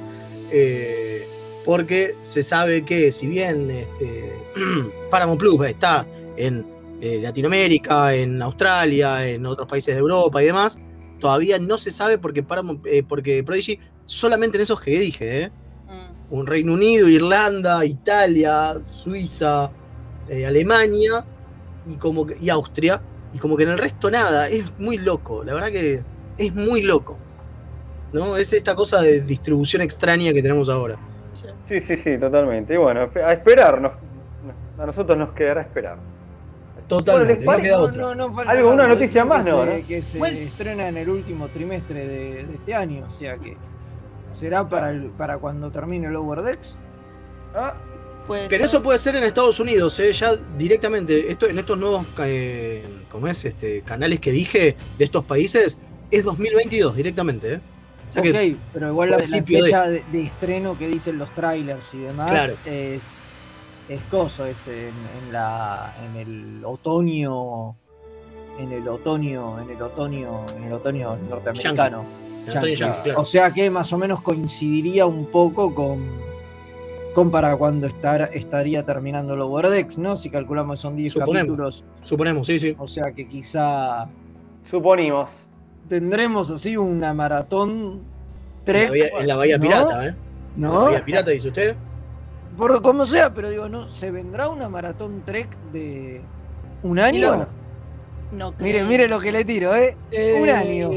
Porque 1.65 2.15
se 2.21 2.43
sabe 2.43 2.85
que 2.85 3.11
si 3.11 3.27
bien 3.27 3.71
este, 3.71 4.35
Paramount 5.11 5.41
Plus 5.41 5.67
está 5.67 6.07
en 6.37 6.74
eh, 7.05 7.21
Latinoamérica, 7.21 8.15
en 8.15 8.41
Australia, 8.41 9.29
en 9.29 9.45
otros 9.45 9.69
países 9.69 9.95
de 9.95 10.01
Europa 10.01 10.43
y 10.43 10.47
demás, 10.47 10.79
todavía 11.21 11.59
no 11.59 11.77
se 11.77 11.91
sabe 11.91 12.17
porque, 12.17 12.43
Paramount, 12.43 12.87
eh, 12.87 13.03
porque 13.07 13.45
Prodigy 13.45 13.79
solamente 14.07 14.57
en 14.57 14.63
esos 14.63 14.81
que 14.81 14.99
dije, 14.99 15.43
¿eh? 15.43 15.51
Mm. 15.87 16.35
un 16.35 16.47
Reino 16.47 16.73
Unido, 16.73 17.07
Irlanda, 17.07 17.85
Italia, 17.85 18.75
Suiza, 18.89 19.71
eh, 20.31 20.47
Alemania 20.47 21.25
y, 21.87 21.97
como 21.97 22.27
que- 22.27 22.39
y 22.41 22.49
Austria. 22.49 23.03
Y 23.35 23.39
como 23.39 23.57
que 23.57 23.65
en 23.65 23.71
el 23.71 23.79
resto 23.79 24.11
nada, 24.11 24.49
es 24.49 24.65
muy 24.79 24.97
loco, 24.97 25.45
la 25.45 25.53
verdad 25.55 25.73
que 25.73 26.01
es 26.39 26.55
muy 26.55 26.83
loco. 26.83 27.19
¿No? 28.13 28.37
Es 28.37 28.53
esta 28.53 28.75
cosa 28.75 29.03
de 29.03 29.21
distribución 29.23 29.83
extraña 29.83 30.33
que 30.33 30.41
tenemos 30.41 30.69
ahora. 30.71 30.97
Sí, 31.69 31.81
sí, 31.81 31.97
sí, 31.97 32.17
totalmente. 32.17 32.75
Y 32.75 32.77
bueno, 32.79 33.11
a 33.27 33.33
esperar. 33.33 33.81
nos- 33.81 33.93
a 34.79 34.87
nosotros 34.87 35.19
nos 35.19 35.33
quedará 35.33 35.61
esperar. 35.63 35.99
Totalmente, 36.89 37.45
Bueno, 37.45 37.59
no 37.59 37.65
queda 37.65 37.77
No, 37.79 37.83
otra. 37.85 38.03
no, 38.03 38.15
no 38.15 38.41
Algo, 38.51 38.73
una 38.73 38.87
noticia 38.89 39.25
más, 39.25 39.47
que 39.47 39.53
¿no? 39.53 39.65
se- 39.65 39.79
¿no? 39.81 39.87
Que 39.87 40.03
se 40.03 40.45
estrena 40.45 40.89
en 40.89 40.97
el 40.99 41.09
último 41.09 41.49
trimestre 41.49 42.07
de, 42.07 42.45
de 42.45 42.55
este 42.55 42.75
año, 42.75 43.05
o 43.09 43.11
sea 43.11 43.37
que 43.39 43.57
será 44.33 44.69
para, 44.69 44.91
el- 44.91 45.11
para 45.11 45.39
cuando 45.39 45.71
termine 45.71 46.07
el 46.09 46.13
Lower 46.13 46.43
Decks. 46.43 46.79
Ah, 47.55 47.75
Puede 48.27 48.49
Pero 48.49 48.65
ser. 48.65 48.75
eso 48.77 48.83
puede 48.83 48.97
ser 48.99 49.17
en 49.17 49.25
Estados 49.25 49.61
Unidos, 49.61 50.01
¿eh? 50.01 50.11
ya 50.15 50.35
directamente, 50.57 51.31
esto, 51.31 51.47
en 51.47 51.59
estos 51.59 51.77
nuevos 51.77 52.07
eh, 52.23 52.83
¿cómo 53.11 53.29
es? 53.29 53.45
Este, 53.45 53.83
canales 53.83 54.19
que 54.19 54.33
dije 54.33 54.77
de 54.97 55.05
estos 55.05 55.25
países, 55.25 55.79
es 56.11 56.25
2022 56.25 56.97
directamente. 56.97 57.53
¿eh? 57.55 57.61
O 58.09 58.13
sea 58.13 58.23
ok, 58.23 58.29
que 58.29 58.57
pero 58.73 58.89
igual 58.89 59.11
la, 59.11 59.17
la 59.17 59.23
principio 59.23 59.59
de- 59.59 59.65
fecha 59.65 59.89
de... 59.89 60.05
de 60.11 60.23
estreno 60.23 60.79
que 60.79 60.89
dicen 60.89 61.19
los 61.19 61.35
trailers 61.35 61.93
y 61.93 61.99
demás 61.99 62.31
Claro. 62.31 62.55
es, 62.65 63.24
es 63.89 64.01
coso, 64.05 64.47
es 64.47 64.67
en, 64.69 64.89
en 64.89 65.33
la, 65.33 65.95
en 66.05 66.17
el 66.17 66.65
otoño, 66.65 67.77
en 68.59 68.73
el 68.73 68.89
otoño, 68.89 69.61
en 69.61 69.71
el 69.71 69.83
otoño, 69.83 70.47
en 70.57 70.65
el 70.65 70.73
otoño 70.73 71.17
norteamericano. 71.29 71.99
Antonio 71.99 72.25
Yankee. 72.47 72.75
Yankee, 72.77 73.03
claro. 73.05 73.21
O 73.21 73.25
sea 73.25 73.51
que 73.51 73.71
más 73.71 73.93
o 73.93 73.99
menos 73.99 74.21
coincidiría 74.21 75.07
un 75.07 75.27
poco 75.27 75.75
con, 75.75 76.03
con 77.15 77.31
para 77.31 77.57
cuando 77.57 77.87
estar, 77.87 78.31
estaría 78.35 78.85
terminando 78.85 79.37
Lower 79.37 79.69
Decks, 79.69 79.99
¿no? 79.99 80.17
Si 80.17 80.31
calculamos 80.31 80.77
que 80.77 80.83
son 80.83 80.97
10 80.97 81.13
Suponemos. 81.13 81.37
capítulos, 81.39 81.85
suponemos, 82.03 82.47
sí, 82.47 82.61
sí. 82.61 82.77
o 82.79 82.87
sea 82.89 83.13
que 83.13 83.27
quizá 83.29 84.09
suponimos. 84.71 85.31
tendremos 85.89 86.51
así 86.51 86.77
una 86.77 87.15
maratón 87.15 88.03
En 88.03 88.65
Trek 88.65 88.85
la, 88.85 88.91
bahía, 88.91 89.09
en 89.21 89.27
la 89.27 89.37
Bahía 89.37 89.57
¿no? 89.59 89.63
Pirata, 89.63 90.07
¿eh? 90.09 90.15
¿No? 90.57 90.89
Vía 90.91 91.05
pirata, 91.05 91.31
dice 91.31 91.49
usted. 91.49 91.77
Por 92.57 92.81
como 92.83 93.05
sea, 93.07 93.33
pero 93.35 93.51
digo, 93.51 93.69
¿no? 93.69 93.91
¿Se 93.91 94.11
vendrá 94.11 94.49
una 94.49 94.69
maratón 94.69 95.23
Trek 95.25 95.49
de 95.73 96.21
un 96.83 96.99
año? 96.99 97.29
bueno. 97.29 97.47
No 98.33 98.53
Mire, 98.59 98.79
creo. 98.79 98.87
mire 98.87 99.09
lo 99.09 99.21
que 99.21 99.31
le 99.33 99.45
tiro, 99.45 99.75
¿eh? 99.77 99.97
Eh, 100.11 100.41
Un 100.43 100.51
año. 100.51 100.91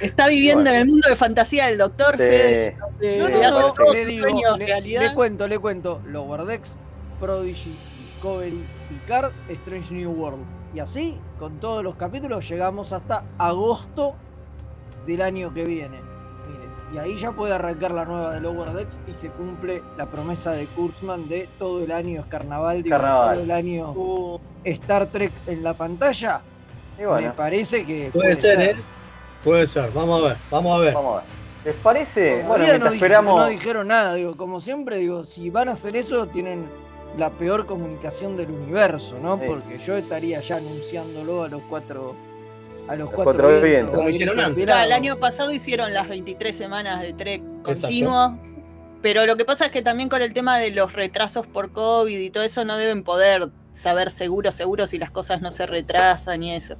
Está 0.00 0.28
viviendo 0.28 0.62
Bueno. 0.62 0.76
en 0.76 0.82
el 0.82 0.88
mundo 0.88 1.08
de 1.08 1.16
fantasía 1.16 1.66
del 1.66 1.78
doctor 1.78 2.12
Sí. 2.12 2.18
Fede. 2.24 2.76
Eh, 3.00 3.18
No, 3.18 3.28
le 3.28 3.50
no, 3.50 3.74
le 3.92 4.06
digo, 4.06 4.26
le 5.00 5.14
cuento, 5.14 5.48
le 5.48 5.58
cuento. 5.58 6.00
Lower 6.06 6.44
Decks, 6.44 6.76
Prodigy, 7.18 7.74
Discovery, 8.14 8.64
Picard, 8.88 9.32
Strange 9.48 9.94
New 9.94 10.10
World. 10.12 10.44
Y 10.74 10.80
así, 10.80 11.18
con 11.38 11.58
todos 11.60 11.82
los 11.82 11.96
capítulos, 11.96 12.48
llegamos 12.48 12.92
hasta 12.92 13.24
agosto 13.38 14.14
del 15.06 15.22
año 15.22 15.52
que 15.52 15.64
viene. 15.64 15.98
Y 16.92 16.98
ahí 16.98 17.16
ya 17.16 17.30
puede 17.30 17.54
arrancar 17.54 17.92
la 17.92 18.04
nueva 18.04 18.32
de 18.32 18.40
Lower 18.40 18.72
Decks 18.72 19.00
y 19.06 19.14
se 19.14 19.28
cumple 19.30 19.82
la 19.96 20.06
promesa 20.06 20.50
de 20.50 20.66
Kurtzman 20.66 21.28
de 21.28 21.48
todo 21.58 21.84
el 21.84 21.92
año 21.92 22.20
es 22.20 22.26
carnaval, 22.26 22.82
digo, 22.82 22.96
Carnaval. 22.96 23.34
todo 23.34 23.44
el 23.44 23.50
año 23.52 23.92
uh, 23.92 24.40
Star 24.64 25.06
Trek 25.06 25.32
en 25.46 25.62
la 25.62 25.74
pantalla. 25.74 26.40
Y 26.98 27.22
Me 27.22 27.30
parece 27.30 27.86
que 27.86 28.10
puede 28.12 28.34
ser, 28.34 28.60
¿eh? 28.60 28.74
Puede 29.44 29.66
ser. 29.66 29.90
Vamos 29.92 30.22
a 30.22 30.28
ver, 30.28 30.36
vamos 30.50 30.78
a 30.78 30.80
ver. 30.80 30.94
vamos 30.94 31.14
a 31.14 31.20
ver. 31.20 31.40
¿Les 31.64 31.74
parece? 31.76 32.42
Bueno, 32.42 32.78
no, 32.78 32.86
esperamos. 32.90 33.40
no 33.40 33.48
dijeron 33.48 33.88
nada, 33.88 34.14
digo, 34.14 34.36
como 34.36 34.60
siempre, 34.60 34.96
digo, 34.96 35.24
si 35.24 35.48
van 35.50 35.68
a 35.68 35.72
hacer 35.72 35.94
eso, 35.94 36.26
tienen 36.26 36.68
la 37.16 37.30
peor 37.30 37.66
comunicación 37.66 38.36
del 38.36 38.50
universo, 38.50 39.18
¿no? 39.20 39.38
Sí. 39.38 39.44
Porque 39.46 39.78
yo 39.78 39.96
estaría 39.96 40.40
ya 40.40 40.56
anunciándolo 40.56 41.44
a 41.44 41.48
los 41.48 41.62
cuatro 41.68 42.16
a 42.90 42.96
los, 42.96 43.06
Los 43.06 43.14
cuatro, 43.14 43.24
cuatro 43.24 43.48
vientos, 43.48 43.62
vientos. 43.70 43.94
Como 43.94 44.08
hicieron 44.08 44.40
antes. 44.40 44.64
Claro, 44.64 44.82
el 44.84 44.92
año 44.92 45.16
pasado 45.18 45.52
hicieron 45.52 45.94
las 45.94 46.08
23 46.08 46.54
semanas 46.56 47.00
de 47.02 47.12
Trek 47.12 47.40
Exacto. 47.42 47.62
continuo. 47.82 48.38
Pero 49.02 49.24
lo 49.26 49.36
que 49.36 49.44
pasa 49.44 49.66
es 49.66 49.70
que 49.70 49.80
también 49.80 50.08
con 50.08 50.20
el 50.22 50.32
tema 50.34 50.58
de 50.58 50.70
los 50.72 50.92
retrasos 50.92 51.46
por 51.46 51.72
COVID 51.72 52.18
y 52.18 52.30
todo 52.30 52.42
eso 52.42 52.64
no 52.64 52.76
deben 52.76 53.02
poder 53.02 53.48
saber 53.72 54.10
seguro, 54.10 54.50
seguro 54.52 54.86
si 54.86 54.98
las 54.98 55.10
cosas 55.10 55.40
no 55.40 55.52
se 55.52 55.66
retrasan 55.66 56.42
y 56.42 56.54
eso. 56.54 56.74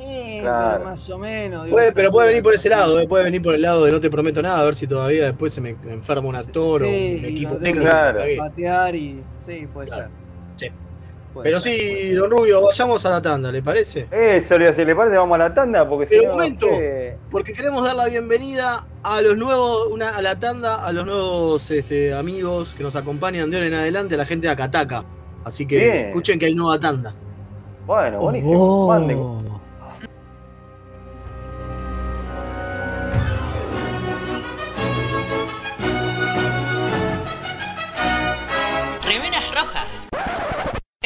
Eh, 0.00 0.38
Claro. 0.42 0.72
pero 0.78 0.84
más 0.90 1.08
o 1.10 1.18
menos. 1.18 1.64
digo, 1.64 1.74
Puede, 1.76 1.92
pero 1.92 2.10
puede 2.10 2.28
venir 2.28 2.42
por 2.42 2.54
ese 2.54 2.68
lado, 2.68 3.00
eh, 3.00 3.08
puede 3.08 3.24
venir 3.24 3.40
por 3.42 3.54
el 3.54 3.62
lado 3.62 3.84
de 3.84 3.92
no 3.92 4.00
te 4.00 4.10
prometo 4.10 4.42
nada, 4.42 4.60
a 4.60 4.64
ver 4.64 4.74
si 4.74 4.86
todavía 4.86 5.24
después 5.24 5.52
se 5.54 5.60
me 5.60 5.70
enferma 5.70 6.28
un 6.28 6.36
actor 6.36 6.82
o 6.82 6.86
Sí, 6.86 7.16
un 7.18 7.24
equipo 7.24 7.54
no 7.54 7.60
técnico. 7.60 7.84
Claro. 7.90 8.20
Patear 8.36 8.94
y. 8.96 9.22
Sí, 9.44 9.66
puede 9.72 9.88
Claro. 9.88 10.10
ser. 10.56 10.70
Sí. 10.70 10.76
Pero 11.42 11.60
sí, 11.60 12.10
don 12.12 12.30
Rubio, 12.30 12.62
vayamos 12.62 13.04
a 13.06 13.10
la 13.10 13.22
tanda, 13.22 13.52
¿le 13.52 13.62
parece? 13.62 14.08
Eso, 14.10 14.58
le 14.58 14.74
si 14.74 14.84
le 14.84 14.94
parece, 14.96 15.16
vamos 15.16 15.36
a 15.36 15.38
la 15.38 15.54
tanda, 15.54 15.88
porque 15.88 16.06
si 16.06 16.16
Pero 16.16 16.24
no. 16.24 16.30
un 16.30 16.36
momento. 16.40 16.66
¿qué? 16.68 17.16
Porque 17.30 17.52
queremos 17.52 17.84
dar 17.84 17.94
la 17.96 18.06
bienvenida 18.06 18.86
a 19.02 19.20
los 19.20 19.36
nuevos, 19.36 19.88
una, 19.92 20.10
a 20.10 20.22
la 20.22 20.38
tanda, 20.38 20.84
a 20.84 20.92
los 20.92 21.06
nuevos 21.06 21.70
este, 21.70 22.12
amigos 22.12 22.74
que 22.74 22.82
nos 22.82 22.96
acompañan 22.96 23.50
de 23.50 23.56
ahora 23.58 23.66
en 23.68 23.74
adelante, 23.74 24.14
a 24.14 24.18
la 24.18 24.26
gente 24.26 24.46
de 24.48 24.52
Acataca. 24.52 25.04
Así 25.44 25.66
que 25.66 25.76
Bien. 25.76 25.96
escuchen 26.08 26.38
que 26.38 26.46
hay 26.46 26.54
nueva 26.54 26.80
tanda. 26.80 27.14
Bueno, 27.86 28.18
buenísimo. 28.20 28.86
Oh. 28.86 28.88
Manden. 28.88 29.48
Remeras 39.04 39.44
rojas. 39.54 39.88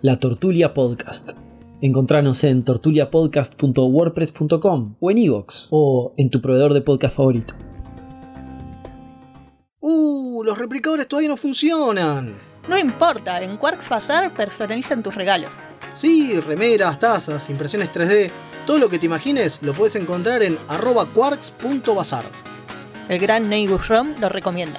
La 0.00 0.20
Tortulia 0.20 0.74
Podcast. 0.74 1.32
Encontranos 1.80 2.44
en 2.44 2.64
tortuliapodcast.wordpress.com 2.64 4.94
o 5.00 5.10
en 5.10 5.18
iVoox 5.18 5.66
o 5.70 6.14
en 6.16 6.30
tu 6.30 6.40
proveedor 6.40 6.72
de 6.72 6.82
podcast 6.82 7.16
favorito. 7.16 7.54
¡Uh! 9.80 10.44
Los 10.44 10.56
replicadores 10.56 11.08
todavía 11.08 11.30
no 11.30 11.36
funcionan. 11.36 12.36
No 12.68 12.78
importa, 12.78 13.42
en 13.42 13.56
Quarks 13.56 13.88
Bazar 13.88 14.32
personalizan 14.34 15.02
tus 15.02 15.16
regalos. 15.16 15.56
Sí, 15.94 16.38
remeras, 16.38 17.00
tazas, 17.00 17.50
impresiones 17.50 17.90
3D, 17.90 18.30
todo 18.68 18.78
lo 18.78 18.88
que 18.88 19.00
te 19.00 19.06
imagines 19.06 19.58
lo 19.62 19.72
puedes 19.72 19.96
encontrar 19.96 20.44
en 20.44 20.56
arroba 20.68 21.06
quarks.bazar. 21.06 22.22
El 23.08 23.18
gran 23.18 23.48
Neighbor 23.48 23.80
Rom 23.88 24.10
lo 24.20 24.28
recomienda. 24.28 24.78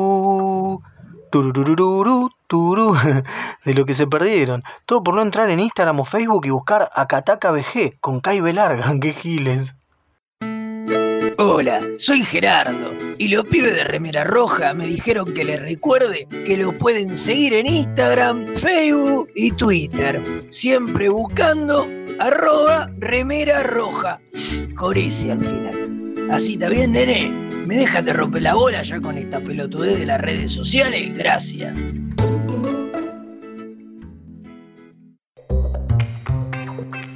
tururururu, 1.31 2.29
turú. 2.47 2.95
De 3.65 3.73
lo 3.73 3.85
que 3.85 3.95
se 3.95 4.05
perdieron. 4.05 4.63
Todo 4.85 5.03
por 5.03 5.15
no 5.15 5.21
entrar 5.23 5.49
en 5.49 5.59
Instagram 5.59 6.01
o 6.01 6.05
Facebook 6.05 6.45
y 6.45 6.51
buscar 6.51 6.89
Akataka 6.93 7.51
BG 7.51 7.99
con 7.99 8.19
Kai 8.19 8.41
Larga. 8.53 8.93
¡Qué 9.01 9.13
giles! 9.13 9.73
Hola, 11.37 11.81
soy 11.97 12.23
Gerardo 12.23 12.91
y 13.17 13.29
los 13.29 13.45
pibes 13.45 13.73
de 13.73 13.83
Remera 13.83 14.23
Roja 14.23 14.75
me 14.75 14.85
dijeron 14.85 15.33
que 15.33 15.43
les 15.43 15.59
recuerde 15.59 16.27
que 16.29 16.55
lo 16.55 16.77
pueden 16.77 17.17
seguir 17.17 17.55
en 17.55 17.65
Instagram, 17.65 18.45
Facebook 18.57 19.29
y 19.33 19.51
Twitter, 19.51 20.21
siempre 20.51 21.09
buscando 21.09 21.87
arroba 22.19 22.91
Remera 22.99 23.63
Roja, 23.63 24.19
con 24.75 24.95
ese 24.95 25.31
al 25.31 25.43
final. 25.43 26.29
Así 26.31 26.53
está 26.53 26.69
bien, 26.69 26.91
nene. 26.91 27.50
¿Me 27.65 27.77
dejas 27.77 28.03
de 28.03 28.13
romper 28.13 28.41
la 28.41 28.55
bola 28.55 28.81
ya 28.81 28.99
con 28.99 29.17
esta 29.17 29.39
pelotudez 29.39 29.99
de 29.99 30.05
las 30.05 30.19
redes 30.19 30.51
sociales? 30.51 31.17
Gracias. 31.17 31.73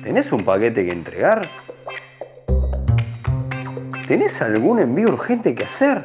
¿Tenés 0.03 0.31
un 0.31 0.45
paquete 0.45 0.85
que 0.85 0.91
entregar? 0.91 1.47
¿Tenés 4.07 4.41
algún 4.41 4.79
envío 4.79 5.09
urgente 5.09 5.55
que 5.55 5.65
hacer? 5.65 6.03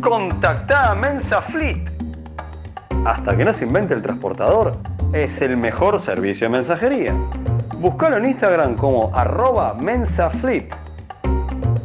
Contactá 0.00 0.92
a 0.92 0.94
Mensa 0.94 1.42
Fleet. 1.42 1.90
Hasta 3.04 3.36
que 3.36 3.44
no 3.44 3.52
se 3.52 3.64
invente 3.64 3.94
el 3.94 4.02
transportador, 4.02 4.76
es 5.12 5.42
el 5.42 5.56
mejor 5.56 6.00
servicio 6.00 6.46
de 6.46 6.52
mensajería. 6.52 7.12
Búscalo 7.78 8.16
en 8.16 8.26
Instagram 8.26 8.76
como 8.76 9.14
arroba 9.14 9.74
mensafleet. 9.74 10.83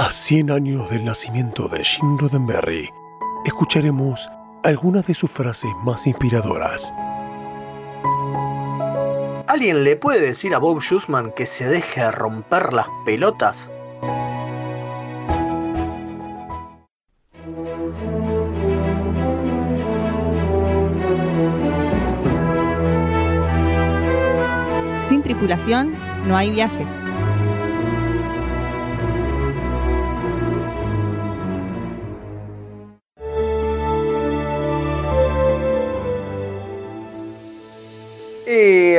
A 0.00 0.10
100 0.10 0.50
años 0.50 0.88
del 0.88 1.04
nacimiento 1.04 1.68
de 1.68 1.84
Jim 1.84 2.16
Roddenberry, 2.16 2.88
escucharemos 3.44 4.30
algunas 4.62 5.06
de 5.06 5.12
sus 5.12 5.30
frases 5.30 5.70
más 5.84 6.06
inspiradoras. 6.06 6.90
¿Alguien 9.46 9.84
le 9.84 9.96
puede 9.96 10.22
decir 10.22 10.54
a 10.54 10.58
Bob 10.58 10.80
Schussman 10.80 11.32
que 11.32 11.44
se 11.44 11.68
deje 11.68 12.00
de 12.00 12.12
romper 12.12 12.72
las 12.72 12.86
pelotas? 13.04 13.70
Sin 25.06 25.22
tripulación 25.22 25.94
no 26.26 26.38
hay 26.38 26.52
viaje. 26.52 26.99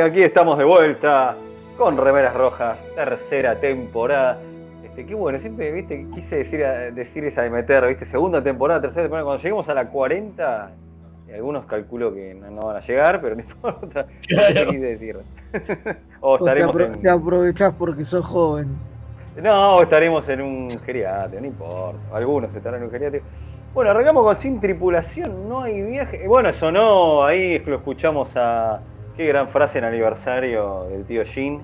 Aquí 0.04 0.22
estamos 0.22 0.58
de 0.58 0.64
vuelta 0.64 1.36
con 1.76 1.96
Remeras 1.96 2.34
Rojas, 2.34 2.78
tercera 2.94 3.56
temporada. 3.56 4.38
Este, 4.84 5.06
qué 5.06 5.14
bueno, 5.14 5.38
siempre 5.38 5.72
viste, 5.72 6.06
quise 6.14 6.36
decir, 6.36 6.64
decir 6.94 7.24
esa 7.24 7.42
de 7.42 7.50
meter, 7.50 7.86
viste, 7.86 8.04
segunda 8.04 8.42
temporada, 8.42 8.80
tercera 8.82 9.02
temporada. 9.04 9.24
Cuando 9.24 9.42
lleguemos 9.42 9.68
a 9.68 9.74
la 9.74 9.88
40, 9.88 10.70
y 11.28 11.32
algunos 11.32 11.64
calculo 11.64 12.12
que 12.12 12.34
no, 12.34 12.50
no 12.50 12.66
van 12.66 12.76
a 12.76 12.80
llegar, 12.80 13.20
pero 13.20 13.36
no 13.36 13.40
importa. 13.48 14.06
Claro. 14.26 14.66
quise 14.70 14.78
decir. 14.80 15.16
o 16.20 16.38
te, 16.38 16.64
apro- 16.64 16.94
en, 16.94 17.02
te 17.02 17.08
aprovechás 17.10 17.72
porque 17.78 18.04
sos 18.04 18.24
joven. 18.24 18.68
No, 19.42 19.76
o 19.76 19.82
estaremos 19.82 20.28
en 20.28 20.42
un 20.42 20.70
geriátrico, 20.84 21.40
no 21.40 21.46
importa. 21.46 21.98
Algunos 22.12 22.54
estarán 22.54 22.80
en 22.80 22.86
un 22.86 22.90
geriátrico. 22.90 23.24
Bueno, 23.72 23.90
arrancamos 23.92 24.24
con 24.24 24.36
Sin 24.36 24.60
Tripulación, 24.60 25.48
no 25.48 25.62
hay 25.62 25.80
viaje. 25.80 26.28
Bueno, 26.28 26.52
sonó 26.52 27.24
ahí, 27.24 27.58
lo 27.60 27.76
escuchamos 27.76 28.36
a. 28.36 28.80
Qué 29.16 29.26
gran 29.26 29.48
frase 29.48 29.78
en 29.78 29.84
aniversario 29.84 30.84
del 30.90 31.04
tío 31.04 31.24
Jin. 31.24 31.60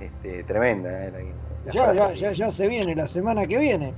Este, 0.00 0.42
tremenda, 0.44 0.90
¿eh? 1.04 1.12
La- 1.12 1.18
la 1.64 1.72
Ya, 1.72 1.92
ya, 1.92 2.14
ya, 2.14 2.32
ya 2.32 2.50
se 2.50 2.68
viene 2.68 2.94
la 2.94 3.06
semana 3.06 3.44
que 3.46 3.58
viene. 3.58 3.92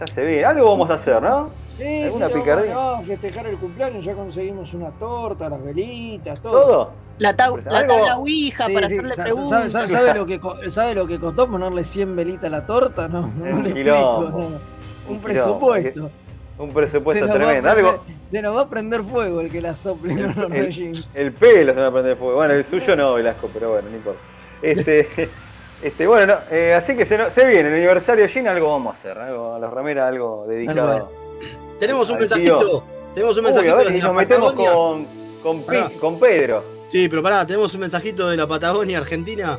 Ya 0.00 0.06
se 0.06 0.20
ve. 0.22 0.44
Algo 0.44 0.70
vamos 0.70 0.90
a 0.90 0.94
hacer, 0.94 1.22
¿no? 1.22 1.50
Sí, 1.76 1.84
sí, 1.84 2.02
¿Alguna 2.04 2.28
le 2.28 2.34
picardía? 2.34 2.74
vamos, 2.74 2.90
vamos 2.92 3.00
a 3.04 3.04
festejar 3.12 3.46
el 3.46 3.56
cumpleaños, 3.58 4.04
ya 4.04 4.14
conseguimos 4.14 4.74
una 4.74 4.90
torta, 4.92 5.48
las 5.48 5.62
velitas, 5.62 6.40
todo. 6.40 6.52
¿Todo? 6.62 6.90
La, 7.18 7.34
tab- 7.36 7.62
la 7.64 7.86
tabla 7.86 8.16
Ouija 8.18 8.66
Sí, 8.66 8.74
para 8.74 8.88
sí, 8.88 8.94
hacerle 8.94 9.14
preguntas. 9.14 9.48
¿Sabe, 9.50 9.70
sabe- 9.70 9.88
sabe 9.88 10.18
lo 10.18 10.26
que, 10.26 10.70
¿Sabe 10.70 10.94
lo 10.94 11.06
que 11.06 11.18
costó 11.20 11.48
ponerle 11.48 11.84
100 11.84 12.16
velitas 12.16 12.44
a 12.44 12.50
la 12.50 12.66
torta? 12.66 13.08
No, 13.08 13.22
no, 13.26 13.44
le 13.62 13.70
explico, 13.70 13.90
no. 13.92 14.36
Un 14.36 14.42
Un 14.44 14.60
quilombo, 15.08 15.22
presupuesto. 15.22 16.10
Un 16.58 16.72
presupuesto 16.72 17.26
nos 17.26 17.34
tremendo. 17.34 17.68
prender- 17.68 17.76
Algo. 17.86 18.04
Se 18.30 18.42
nos 18.42 18.56
va 18.56 18.62
a 18.62 18.68
prender 18.68 19.02
fuego 19.02 19.40
el 19.40 19.50
que 19.50 19.60
la 19.60 19.74
sople 19.74 20.14
de 20.14 20.72
Jim. 20.72 20.92
El 21.14 21.32
pelo 21.32 21.72
se 21.72 21.76
me 21.76 21.82
va 21.82 21.88
a 21.88 21.92
prender 21.92 22.16
fuego. 22.16 22.34
Bueno, 22.36 22.54
el 22.54 22.64
suyo 22.64 22.96
no, 22.96 23.14
Velasco, 23.14 23.50
pero 23.52 23.70
bueno, 23.72 23.88
no 23.90 23.96
importa. 23.96 24.20
Este, 24.62 25.08
este, 25.82 26.06
bueno, 26.06 26.26
no, 26.34 26.38
eh, 26.50 26.74
así 26.74 26.96
que 26.96 27.04
se, 27.04 27.16
viene 27.46 27.68
el 27.68 27.74
aniversario 27.74 28.26
Gin, 28.28 28.48
algo 28.48 28.70
vamos 28.70 28.94
a 28.94 28.98
hacer, 28.98 29.18
algo 29.18 29.54
a 29.54 29.58
los 29.58 29.72
rameras, 29.72 30.08
algo 30.08 30.46
dedicado. 30.48 31.12
Tenemos 31.78 32.08
un 32.10 32.18
mensajito. 32.18 32.56
tío. 32.58 32.84
Tenemos 33.14 33.36
un 33.36 33.44
Uy, 33.44 33.46
mensajito 33.46 33.74
a 33.74 33.76
ver, 33.76 33.86
desde 33.86 33.98
y 33.98 34.00
la 34.00 34.06
nos 34.08 34.16
metemos 34.16 34.52
con, 34.54 35.06
con, 35.42 35.58
Pi- 35.60 35.66
Pará. 35.66 35.90
con 36.00 36.18
Pedro. 36.18 36.64
Sí, 36.86 37.08
pero 37.08 37.22
pará, 37.22 37.46
tenemos 37.46 37.74
un 37.74 37.80
mensajito 37.80 38.28
de 38.30 38.36
la 38.36 38.46
Patagonia 38.46 38.98
Argentina. 38.98 39.58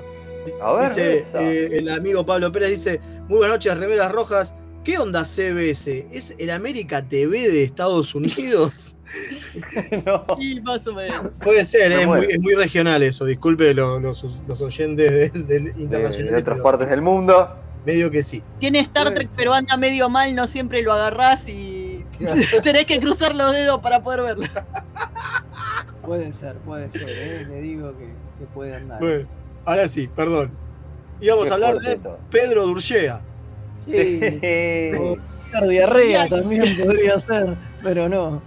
A 0.61 0.71
ver, 0.73 0.83
dice 0.89 1.25
eh, 1.35 1.69
el 1.73 1.89
amigo 1.89 2.25
Pablo 2.25 2.51
Pérez 2.51 2.69
dice, 2.69 2.99
muy 3.27 3.37
buenas 3.37 3.55
noches, 3.55 3.77
remeras 3.77 4.11
rojas. 4.11 4.55
¿Qué 4.87 4.97
onda 4.97 5.25
CBS? 5.25 6.07
¿Es 6.13 6.33
el 6.39 6.49
América 6.49 7.01
TV 7.05 7.49
de 7.51 7.63
Estados 7.63 8.15
Unidos? 8.15 8.95
Y 10.39 10.61
más 10.61 10.87
o 10.87 10.93
menos. 10.93 11.27
Puede 11.41 11.65
ser, 11.65 11.91
es, 11.91 12.07
muy, 12.07 12.25
es 12.29 12.39
muy 12.39 12.53
regional 12.53 13.03
eso. 13.03 13.25
Disculpe 13.25 13.73
lo- 13.73 13.99
los, 13.99 14.25
los 14.47 14.61
oyentes 14.61 15.33
del, 15.33 15.45
del 15.45 15.73
de, 15.73 15.81
internacional. 15.81 16.31
de 16.31 16.39
otras 16.39 16.61
partes 16.61 16.89
del 16.89 17.01
mundo. 17.01 17.53
Medio 17.85 18.09
que 18.09 18.23
sí. 18.23 18.41
Tiene 18.59 18.79
Star 18.79 19.13
Trek, 19.13 19.29
pero 19.35 19.53
anda 19.53 19.75
medio 19.75 20.07
mal, 20.07 20.33
no 20.33 20.47
siempre 20.47 20.81
lo 20.83 20.93
agarrás 20.93 21.49
y 21.49 22.05
tenés 22.63 22.85
que 22.85 23.01
cruzar 23.01 23.35
los 23.35 23.51
dedos 23.51 23.81
para 23.81 24.01
poder 24.01 24.21
verlo. 24.21 24.45
Puede 26.05 26.31
ser, 26.31 26.55
puede 26.59 26.89
ser, 26.89 27.09
eh, 27.09 27.45
le 27.49 27.61
digo 27.61 27.91
que, 27.97 28.05
que 28.39 28.45
puede 28.53 28.73
andar. 28.73 29.01
Bueno, 29.01 29.27
ahora 29.65 29.89
sí, 29.89 30.07
perdón. 30.07 30.49
Íbamos 31.19 31.47
Qué 31.47 31.51
a 31.51 31.53
hablar 31.55 31.75
de 31.79 31.97
todo. 31.97 32.19
Pedro 32.31 32.65
Durchea. 32.67 33.21
Sí, 33.87 34.19
diarrea 35.69 36.27
también 36.27 36.63
podría 36.77 37.17
ser, 37.19 37.55
pero 37.81 38.09
no. 38.09 38.41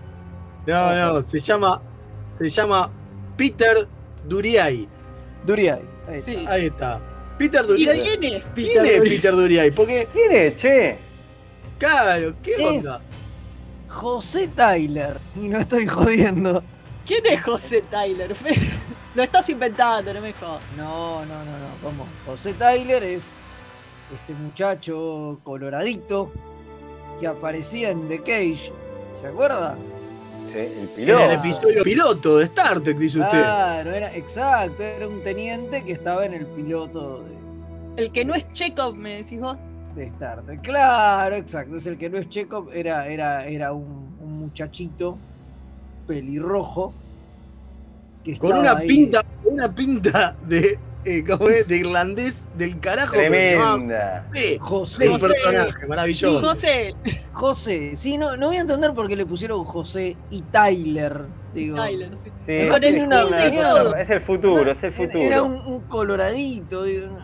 No, 0.66 0.94
no, 0.94 1.22
se 1.22 1.40
llama, 1.40 1.80
se 2.28 2.48
llama 2.48 2.90
Peter 3.36 3.88
Duriay. 4.28 4.86
Duriay, 5.46 5.80
ahí 6.08 6.18
está. 6.18 6.30
Sí. 6.30 6.44
Ahí 6.48 6.66
está. 6.66 7.00
Peter 7.38 7.64
¿Y 7.64 7.68
Duriay. 7.68 8.00
quién 8.00 8.24
es 8.24 8.44
¿Quién 8.44 8.44
Peter 8.54 8.84
es 8.86 8.98
Duriay? 8.98 9.16
Peter 9.16 9.32
Duriay? 9.32 9.70
Porque, 9.70 10.08
¿Quién 10.12 10.32
es, 10.32 10.56
che? 10.56 10.98
claro, 11.78 12.34
¿qué 12.42 12.52
Es- 12.52 12.60
onda? 12.60 13.00
José 13.88 14.46
Tyler, 14.48 15.16
y 15.34 15.48
no 15.48 15.58
estoy 15.58 15.86
jodiendo. 15.86 16.62
¿Quién 17.06 17.22
es 17.26 17.42
José 17.42 17.82
Tyler? 17.90 18.36
Lo 19.16 19.22
estás 19.24 19.48
inventando, 19.48 20.14
no 20.14 20.20
me 20.20 20.32
jodas. 20.34 20.60
No, 20.76 21.24
no, 21.24 21.44
no, 21.44 21.44
no, 21.58 21.68
¿cómo? 21.82 22.06
José 22.24 22.52
Tyler 22.52 23.02
es 23.02 23.24
este 24.14 24.34
muchacho 24.34 25.38
coloradito 25.44 26.30
que 27.18 27.26
aparecía 27.26 27.90
en 27.90 28.08
The 28.08 28.18
Cage. 28.18 28.72
¿Se 29.12 29.26
acuerda? 29.26 29.76
Sí, 30.52 30.58
el 30.58 30.88
piloto. 30.88 31.24
el 31.24 31.30
episodio 31.32 31.82
piloto 31.84 32.38
de 32.38 32.44
Star 32.44 32.80
Trek, 32.80 32.96
dice 32.96 33.20
usted. 33.20 33.38
Claro, 33.38 33.92
era, 33.92 34.14
exacto, 34.14 34.82
era 34.82 35.06
un 35.06 35.22
teniente 35.22 35.84
que 35.84 35.92
estaba 35.92 36.24
en 36.26 36.34
el 36.34 36.46
piloto 36.46 37.22
de, 37.22 38.02
El 38.02 38.10
que 38.12 38.24
no 38.24 38.34
es 38.34 38.50
Chekhov, 38.52 38.94
me 38.96 39.16
decís 39.22 39.40
vos. 39.40 39.56
de 39.94 40.06
Star 40.06 40.42
Trek. 40.44 40.62
Claro, 40.62 41.34
exacto, 41.36 41.76
es 41.76 41.86
el 41.86 41.98
que 41.98 42.10
no 42.10 42.18
es 42.18 42.28
Chekhov, 42.28 42.70
era, 42.72 43.06
era, 43.06 43.46
era 43.46 43.72
un, 43.72 44.16
un 44.20 44.38
muchachito 44.38 45.18
pelirrojo. 46.06 46.92
Que 48.24 48.36
Con 48.36 48.58
una 48.58 48.72
ahí. 48.76 48.88
pinta, 48.88 49.24
una 49.44 49.72
pinta 49.74 50.36
de, 50.46 50.78
eh, 51.04 51.24
¿cómo 51.24 51.48
es? 51.48 51.66
de 51.66 51.76
irlandés 51.78 52.48
del 52.56 52.78
carajo. 52.80 53.14
pero 53.16 53.34
se 53.34 53.52
llamaba- 53.52 53.74
Tremenda. 53.76 54.28
Sí, 54.34 54.56
José, 54.60 55.08
un 55.08 55.20
personaje 55.20 55.86
maravilloso. 55.86 56.46
José 56.46 56.94
José, 57.32 57.92
sí, 57.96 58.18
no, 58.18 58.36
no 58.36 58.48
voy 58.48 58.56
a 58.56 58.60
entender 58.60 58.92
por 58.92 59.08
qué 59.08 59.16
le 59.16 59.26
pusieron 59.26 59.64
José 59.64 60.16
y 60.30 60.42
Tyler. 60.42 61.22
Digo, 61.54 61.76
Tyler, 61.76 62.10
sí. 62.22 62.30
Sí, 62.30 62.32
sí, 62.46 62.52
el 62.52 62.84
es 62.84 62.94
una- 63.02 63.24
una 63.26 64.00
es 64.00 64.10
el 64.10 64.20
futuro, 64.22 64.70
es 64.70 64.82
el 64.82 64.92
futuro. 64.92 65.18
Era 65.24 65.42
un, 65.42 65.54
un 65.54 65.80
coloradito, 65.88 66.84
digo, 66.84 67.18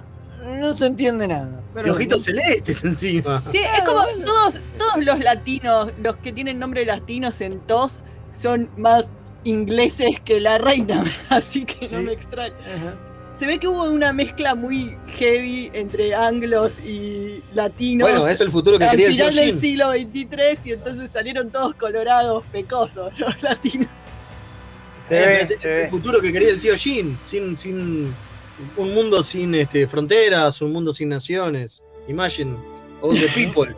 no, 0.45 0.77
se 0.77 0.87
entiende 0.87 1.29
nada. 1.29 1.61
Pero 1.75 1.89
Y 1.89 1.91
ojitos 1.91 2.23
celestes 2.25 2.83
encima. 2.85 3.43
Sí, 3.51 3.59
es 3.59 3.83
como 3.83 4.01
todos, 4.25 4.61
todos 4.79 5.05
los 5.05 5.19
latinos, 5.21 5.93
los 6.03 6.17
que 6.17 6.33
tienen 6.33 6.59
nombre 6.59 6.85
latinos 6.85 7.41
en 7.41 7.61
TOS, 7.61 8.03
son 8.31 8.71
más 8.77 9.11
ingleses 9.45 10.19
que 10.25 10.41
la 10.41 10.59
reina, 10.59 11.05
así 11.31 11.65
que 11.65 11.89
no 11.89 12.03
me 12.03 12.13
extraña. 12.13 12.55
Ajá. 12.77 12.95
Se 13.39 13.47
ve 13.47 13.59
que 13.59 13.69
hubo 13.69 13.85
una 13.85 14.15
mezcla 14.15 14.55
muy 14.55 14.97
heavy 15.09 15.71
entre 15.75 16.15
anglos 16.15 16.81
y 16.81 17.43
latinos. 17.53 18.11
Bueno, 18.11 18.27
es 18.27 18.41
el 18.41 18.51
futuro 18.51 18.79
que 18.79 18.85
al 18.85 18.93
quería 18.93 19.09
el 19.09 19.17
tío 19.17 19.29
final 19.29 19.47
del 19.47 19.61
siglo 19.61 19.93
XXIII 19.93 20.59
y 20.65 20.73
entonces 20.73 21.11
salieron 21.11 21.51
todos 21.51 21.75
colorados, 21.75 22.45
pecosos, 22.51 23.19
los 23.19 23.43
latinos. 23.43 23.89
Eh, 23.89 23.89
pero 25.09 25.31
es, 25.33 25.65
el 25.65 25.89
futuro 25.89 26.21
que 26.21 26.33
quería 26.33 26.49
el 26.49 26.61
tío 26.61 26.75
Jim, 26.77 27.19
sin, 27.23 27.57
sin 27.59 28.15
un 28.77 28.95
mundo 28.95 29.23
sin 29.23 29.55
este, 29.55 29.87
fronteras, 29.87 30.63
un 30.63 30.73
mundo 30.73 30.93
sin 30.93 31.11
naciones. 31.11 31.83
Imagine 32.09 32.57
all 33.03 33.15
the 33.15 33.29
people, 33.35 33.75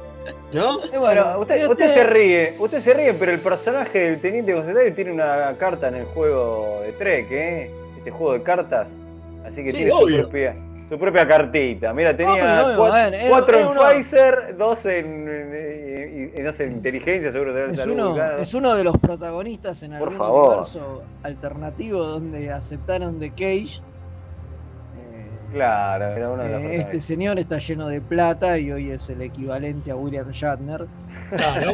¿no? 0.52 0.84
Y 0.94 0.96
Bueno, 0.98 1.40
usted, 1.40 1.68
usted 1.68 1.94
se 1.94 2.04
ríe, 2.04 2.56
usted 2.60 2.80
se 2.80 2.94
ríe, 2.94 3.12
pero 3.12 3.32
el 3.32 3.40
personaje 3.40 3.98
del 3.98 4.20
teniente 4.20 4.52
Constantino 4.52 4.94
tiene 4.94 5.12
una 5.12 5.56
carta 5.58 5.88
en 5.88 5.96
el 5.96 6.04
juego 6.06 6.80
de 6.82 6.92
Trek, 6.92 7.26
¿eh? 7.32 7.70
Este 7.98 8.12
juego 8.12 8.34
de 8.34 8.42
cartas. 8.44 8.88
Así 9.48 9.62
que 9.64 9.70
Sí, 9.70 9.76
tiene 9.78 9.90
su 9.90 10.06
propia, 10.22 10.56
su 10.88 10.98
propia 10.98 11.26
cartita. 11.28 11.92
Mira, 11.92 12.16
tenía 12.16 12.32
Obvio, 12.62 12.82
obvio, 12.82 12.96
era- 12.96 13.28
cuatro 13.28 13.56
era 13.56 13.90
en 13.92 13.96
Pfizer, 14.02 14.56
dos 14.58 14.86
en, 14.86 15.06
en- 15.28 15.54
en- 15.54 16.32
en- 16.36 16.44
no 16.44 16.52
sé, 16.52 16.64
en 16.64 16.72
inteligencia, 16.72 17.32
seguro 17.32 17.64
en 17.64 17.74
Es 17.74 17.86
uno, 17.86 18.16
es 18.38 18.54
uno 18.54 18.74
de 18.74 18.84
los 18.84 18.96
protagonistas 18.98 19.82
en 19.82 19.94
algún 19.94 20.20
universo 20.20 21.02
alternativo 21.22 22.02
donde 22.04 22.50
aceptaron 22.50 23.18
The 23.18 23.30
Cage. 23.30 23.80
Eh, 24.96 25.30
Claro, 25.52 26.04
era 26.08 26.30
uno 26.30 26.42
de 26.42 26.48
los 26.50 26.60
eh, 26.62 26.76
este 26.80 27.00
señor 27.00 27.38
está 27.38 27.56
lleno 27.58 27.88
de 27.88 28.02
plata 28.02 28.58
y 28.58 28.70
hoy 28.70 28.90
es 28.90 29.08
el 29.08 29.22
equivalente 29.22 29.90
a 29.90 29.96
William 29.96 30.28
Shatner. 30.30 30.86
Claro. 31.30 31.72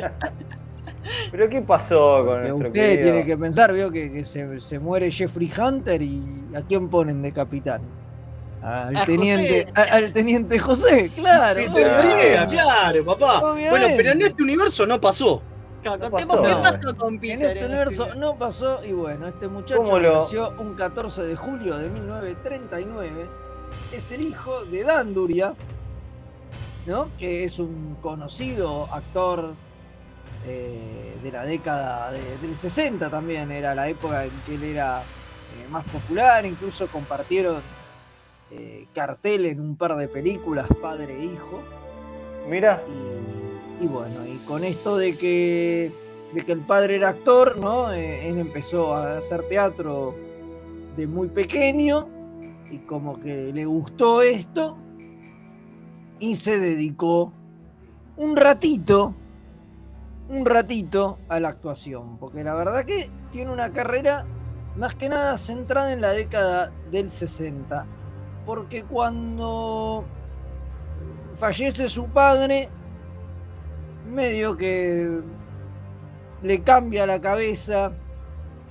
¿Pero 1.31 1.49
qué 1.49 1.61
pasó 1.63 2.25
con 2.25 2.43
Que 2.43 2.49
nuestro 2.49 2.69
usted 2.69 2.73
querido? 2.73 3.03
tiene 3.05 3.27
que 3.27 3.37
pensar, 3.37 3.73
vio 3.73 3.91
que, 3.91 4.11
que 4.13 4.25
se, 4.25 4.61
se 4.61 4.79
muere 4.79 5.11
Jeffrey 5.11 5.51
Hunter 5.59 6.01
y 6.03 6.23
¿a 6.55 6.63
quién 6.63 6.89
ponen 6.89 7.23
de 7.23 7.33
capitán? 7.33 7.83
Al 8.63 8.97
A 8.97 9.05
teniente, 9.05 9.67
José. 9.67 9.73
a- 9.93 9.95
al 9.97 10.13
teniente 10.13 10.59
José, 10.59 11.11
claro. 11.15 11.57
Peter 11.57 11.73
obviamente. 11.87 12.15
Griega, 12.23 12.47
claro, 12.47 13.05
papá. 13.05 13.39
Obviamente. 13.41 13.71
Bueno, 13.71 13.87
pero 13.97 14.11
en 14.13 14.23
este 14.23 14.43
universo 14.43 14.87
no 14.87 14.99
pasó. 15.01 15.43
Claro, 15.83 15.99
No 16.05 16.11
contemos 16.11 16.37
pasó. 16.39 16.49
qué 16.49 16.55
No. 16.55 16.63
pasó 16.63 16.97
con 16.97 17.15
En 17.15 17.21
Peter. 17.21 17.57
este 17.59 17.67
universo 17.67 18.15
no 18.15 18.37
pasó 18.39 18.81
y 18.83 18.93
bueno, 18.93 19.29
este 19.29 19.49
muchacho 19.49 19.83
¿Cómo 19.83 19.97
que 19.99 20.03
lo- 20.05 20.15
nació 20.21 20.55
un 20.59 20.75
14 20.77 21.23
de 21.25 21.37
julio 21.37 21.77
de 21.77 21.91
1939 21.91 23.27
es 23.93 24.11
el 24.13 24.25
hijo 24.25 24.65
de 24.65 24.83
Dan 24.83 25.13
Duria, 25.13 25.53
¿no? 26.87 27.09
Que 27.19 27.45
es 27.45 27.59
un 27.59 27.97
conocido 28.01 28.89
actor 28.93 29.53
eh, 30.47 31.15
de 31.23 31.33
la 31.33 31.45
década 31.45 32.11
de- 32.13 32.39
del 32.39 32.55
60 32.55 33.09
también, 33.11 33.51
era 33.51 33.75
la 33.75 33.89
época 33.89 34.25
en 34.25 34.31
que 34.47 34.55
él 34.55 34.65
era 34.65 35.01
eh, 35.03 35.69
más 35.71 35.85
popular, 35.87 36.45
incluso 36.45 36.87
compartieron 36.89 37.63
eh, 38.51 38.87
cartel 38.95 39.47
en 39.47 39.61
un 39.61 39.77
par 39.77 39.97
de 39.97 40.07
películas, 40.09 40.67
padre 40.81 41.17
e 41.19 41.25
hijo. 41.25 41.61
Mira, 42.49 42.83
Y, 43.81 43.85
y 43.85 43.87
bueno, 43.89 44.27
y 44.27 44.37
con 44.47 44.65
esto 44.65 44.97
de 44.97 45.17
que, 45.17 45.91
de 46.33 46.41
que 46.43 46.53
el 46.53 46.61
padre 46.61 46.97
era 46.97 47.09
actor, 47.09 47.57
¿no? 47.57 47.91
Él 47.91 48.39
empezó 48.39 48.95
a 48.95 49.19
hacer 49.19 49.43
teatro 49.49 50.15
de 50.97 51.07
muy 51.07 51.29
pequeño 51.29 52.07
y 52.71 52.79
como 52.81 53.19
que 53.19 53.51
le 53.53 53.65
gustó 53.65 54.21
esto 54.23 54.77
y 56.21 56.37
se 56.37 56.59
dedicó 56.61 57.33
un 58.17 58.37
ratito, 58.37 59.15
un 60.29 60.47
ratito 60.47 61.19
a 61.29 61.41
la 61.41 61.49
actuación, 61.49 62.19
porque 62.19 62.43
la 62.43 62.55
verdad 62.55 62.85
que 62.85 63.11
tiene 63.31 63.53
una 63.53 63.73
carrera 63.73 64.25
más 64.77 64.95
que 64.95 65.09
nada 65.09 65.37
centrada 65.37 65.93
en 65.93 66.01
la 66.01 66.11
década 66.11 66.73
del 66.91 67.11
60, 67.11 67.87
porque 68.47 68.85
cuando 68.85 70.05
fallece 71.35 71.89
su 71.89 72.07
padre, 72.09 72.69
medio 74.11 74.57
que 74.57 75.21
le 76.43 76.63
cambia 76.63 77.07
la 77.07 77.21
cabeza, 77.21 77.93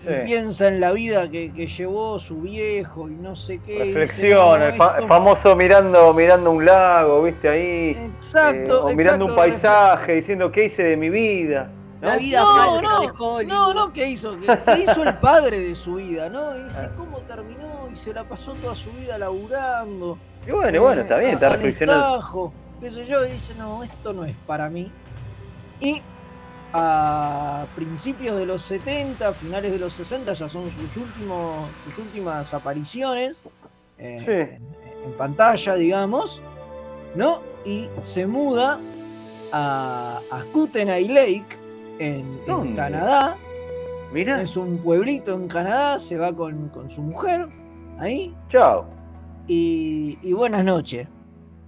sí. 0.06 0.14
y 0.22 0.26
piensa 0.26 0.68
en 0.68 0.80
la 0.80 0.92
vida 0.92 1.30
que, 1.30 1.52
que 1.54 1.68
llevó 1.68 2.20
su 2.20 2.42
viejo 2.42 3.10
y 3.10 3.16
no 3.16 3.36
sé 3.36 3.60
qué. 3.60 3.72
dice, 3.74 3.86
Reflexión, 4.00 4.60
"No, 4.60 4.66
el 4.66 4.74
fa- 4.74 4.96
esto- 4.96 5.08
famoso 5.08 5.56
mirando, 5.56 6.14
mirando 6.14 6.52
un 6.52 6.66
lago, 6.66 7.24
viste 7.24 7.50
ahí, 7.50 7.90
Exacto, 8.16 8.90
eh, 8.90 8.94
o 8.94 8.96
mirando 8.96 9.26
exacto, 9.26 9.26
un 9.26 9.36
paisaje, 9.36 10.14
diciendo 10.16 10.52
qué 10.52 10.66
hice 10.66 10.84
de 10.84 10.98
mi 10.98 11.10
vida. 11.10 11.70
¿no? 12.02 12.10
La 12.10 12.18
vida 12.18 12.42
No, 12.42 12.48
falsa 12.56 12.82
no, 12.82 13.00
de 13.02 13.08
Hollywood. 13.18 13.44
No, 13.54 13.74
no, 13.74 13.94
¿qué 13.94 14.10
hizo? 14.10 14.38
¿Qué, 14.38 14.46
qué 14.66 14.82
hizo 14.82 15.04
el 15.04 15.18
padre 15.20 15.60
de 15.60 15.74
su 15.74 15.96
vida? 15.96 16.30
¿no? 16.30 16.58
Y 16.58 16.64
dice, 16.64 16.90
¿cómo 16.98 17.20
terminó? 17.20 17.88
Y 17.92 17.96
se 17.96 18.14
la 18.14 18.24
pasó 18.26 18.54
toda 18.56 18.76
su 18.76 18.92
vida 18.92 19.18
laburando. 19.18 20.18
Y 20.46 20.52
bueno, 20.52 20.82
bueno, 20.82 21.02
está 21.04 21.18
bien, 21.18 21.32
eh, 21.32 21.34
está 21.36 21.50
reflexionando. 21.50 22.52
qué 22.82 22.92
sé 22.92 23.06
yo, 23.06 23.26
y 23.26 23.32
dice, 23.32 23.56
no, 23.56 23.82
esto 23.84 24.12
no 24.12 24.26
es 24.26 24.36
para 24.46 24.70
mí. 24.70 24.92
Y 25.80 26.02
a 26.74 27.66
principios 27.76 28.38
de 28.38 28.46
los 28.46 28.62
70, 28.64 29.34
finales 29.34 29.72
de 29.72 29.80
los 29.80 29.94
60, 29.94 30.34
ya 30.34 30.50
son 30.50 30.70
sus, 30.72 30.98
últimos, 30.98 31.70
sus 31.86 31.98
últimas 32.00 32.54
apariciones 32.54 33.44
eh, 34.00 34.18
Sí. 34.20 34.66
en, 35.06 35.14
pantalla, 35.18 35.76
digamos, 35.76 36.42
¿no? 37.16 37.42
Y 37.66 37.88
se 38.02 38.26
muda 38.26 38.80
a, 39.52 40.20
a 40.32 40.44
Kootenay 40.52 41.08
Lake, 41.08 41.58
en. 42.00 42.40
Canadá. 42.76 43.38
Mira, 44.12 44.42
Es 44.42 44.58
un 44.58 44.78
pueblito 44.80 45.34
en 45.34 45.48
Canadá, 45.48 45.98
se 46.00 46.18
va 46.18 46.34
con, 46.36 46.70
con 46.70 46.90
su 46.90 47.02
mujer 47.02 47.48
ahí. 48.00 48.36
chao, 48.50 48.86
Y, 49.48 50.18
y 50.22 50.34
buenas 50.34 50.64
noches. 50.66 51.08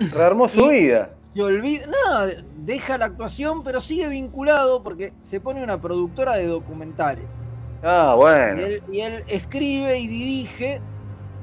Rearmó 0.10 0.48
su 0.48 0.68
Y 0.68 0.70
vida. 0.70 1.08
Se 1.18 1.42
olvida, 1.44 1.86
no, 1.88 2.28
deja 2.54 2.98
la 2.98 3.06
actuación, 3.06 3.64
pero 3.64 3.80
sigue 3.82 4.08
vinculado 4.10 4.84
porque 4.84 5.16
se 5.20 5.42
pone 5.42 5.64
una 5.64 5.80
productora 5.82 6.36
de 6.38 6.48
documentales. 6.48 7.40
Ah, 7.82 8.16
Y 8.44 8.62
bueno. 8.62 8.62
él, 8.62 8.84
y 8.88 9.00
él 9.02 9.24
escribe 9.28 10.00
y 10.00 10.08
dirige 10.08 10.86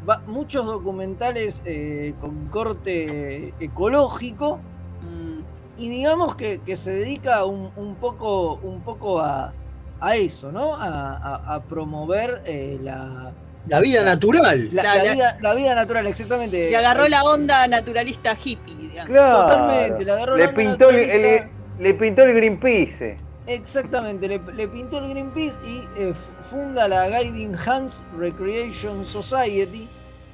va- 0.08 0.22
muchos 0.26 0.66
documentales 0.66 1.60
eh, 1.64 2.16
con 2.18 2.48
corte 2.48 3.56
ecológico 3.64 4.66
Mm, 5.00 5.42
y 5.76 5.90
digamos 5.90 6.36
que, 6.36 6.62
que 6.62 6.76
se 6.76 6.92
dedica 6.92 7.44
un, 7.44 7.72
un 7.76 7.98
poco, 7.98 8.58
un 8.60 8.82
poco 8.84 9.20
a, 9.20 9.56
a 9.98 10.16
eso, 10.16 10.52
¿no? 10.52 10.74
A, 10.76 11.16
a- 11.16 11.54
a 11.56 11.66
promover 11.66 12.42
eh, 12.46 12.78
la, 12.80 13.36
La 13.68 13.80
vida 13.80 14.02
natural. 14.04 14.68
la, 14.72 14.82
Claro, 14.82 14.98
la 14.98 15.04
la- 15.04 15.12
vida, 15.12 15.38
la 15.40 15.54
vida 15.54 15.74
natural, 15.74 16.06
exactamente. 16.06 16.70
Le 16.70 16.76
agarró 16.76 17.06
la 17.08 17.22
onda 17.24 17.66
naturalista 17.68 18.36
hippie, 18.42 18.74
digamos. 18.74 19.06
Claro. 19.10 19.40
Totalmente, 19.46 20.04
le 20.04 20.12
agarró 20.12 20.36
le 20.36 20.42
la 20.44 20.48
onda 20.50 20.56
pintó 20.62 20.90
el, 20.90 20.96
naturalista. 20.96 21.44
el- 21.78 21.82
le 21.84 21.94
pintó 21.94 22.22
el 22.22 22.34
Greenpeace. 22.34 23.16
Exactamente, 23.46 24.28
le, 24.28 24.40
le 24.54 24.68
pintó 24.68 24.98
el 24.98 25.08
Greenpeace 25.10 25.60
y 25.66 25.82
eh, 26.00 26.12
funda 26.42 26.86
la 26.88 27.08
Guiding 27.08 27.54
Hands 27.66 28.04
Recreation 28.16 29.04
Society, 29.04 29.88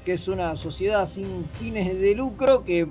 que 0.05 0.13
es 0.15 0.29
una 0.29 0.57
sociedad 0.57 1.07
sin 1.07 1.47
fines 1.49 1.99
de 2.01 2.15
lucro 2.15 2.65
que 2.65 2.87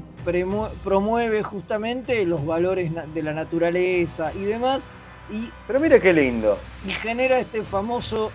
promueve 0.83 1.43
justamente 1.43 2.25
los 2.25 2.45
valores 2.45 2.91
de 3.13 3.23
la 3.23 3.33
naturaleza 3.33 4.31
y 4.33 4.43
demás, 4.45 4.91
y, 5.31 5.49
Pero 5.67 5.79
mira 5.79 5.99
qué 5.99 6.13
lindo. 6.13 6.57
y 6.87 6.91
genera 6.91 7.39
este 7.39 7.63
famoso 7.63 8.31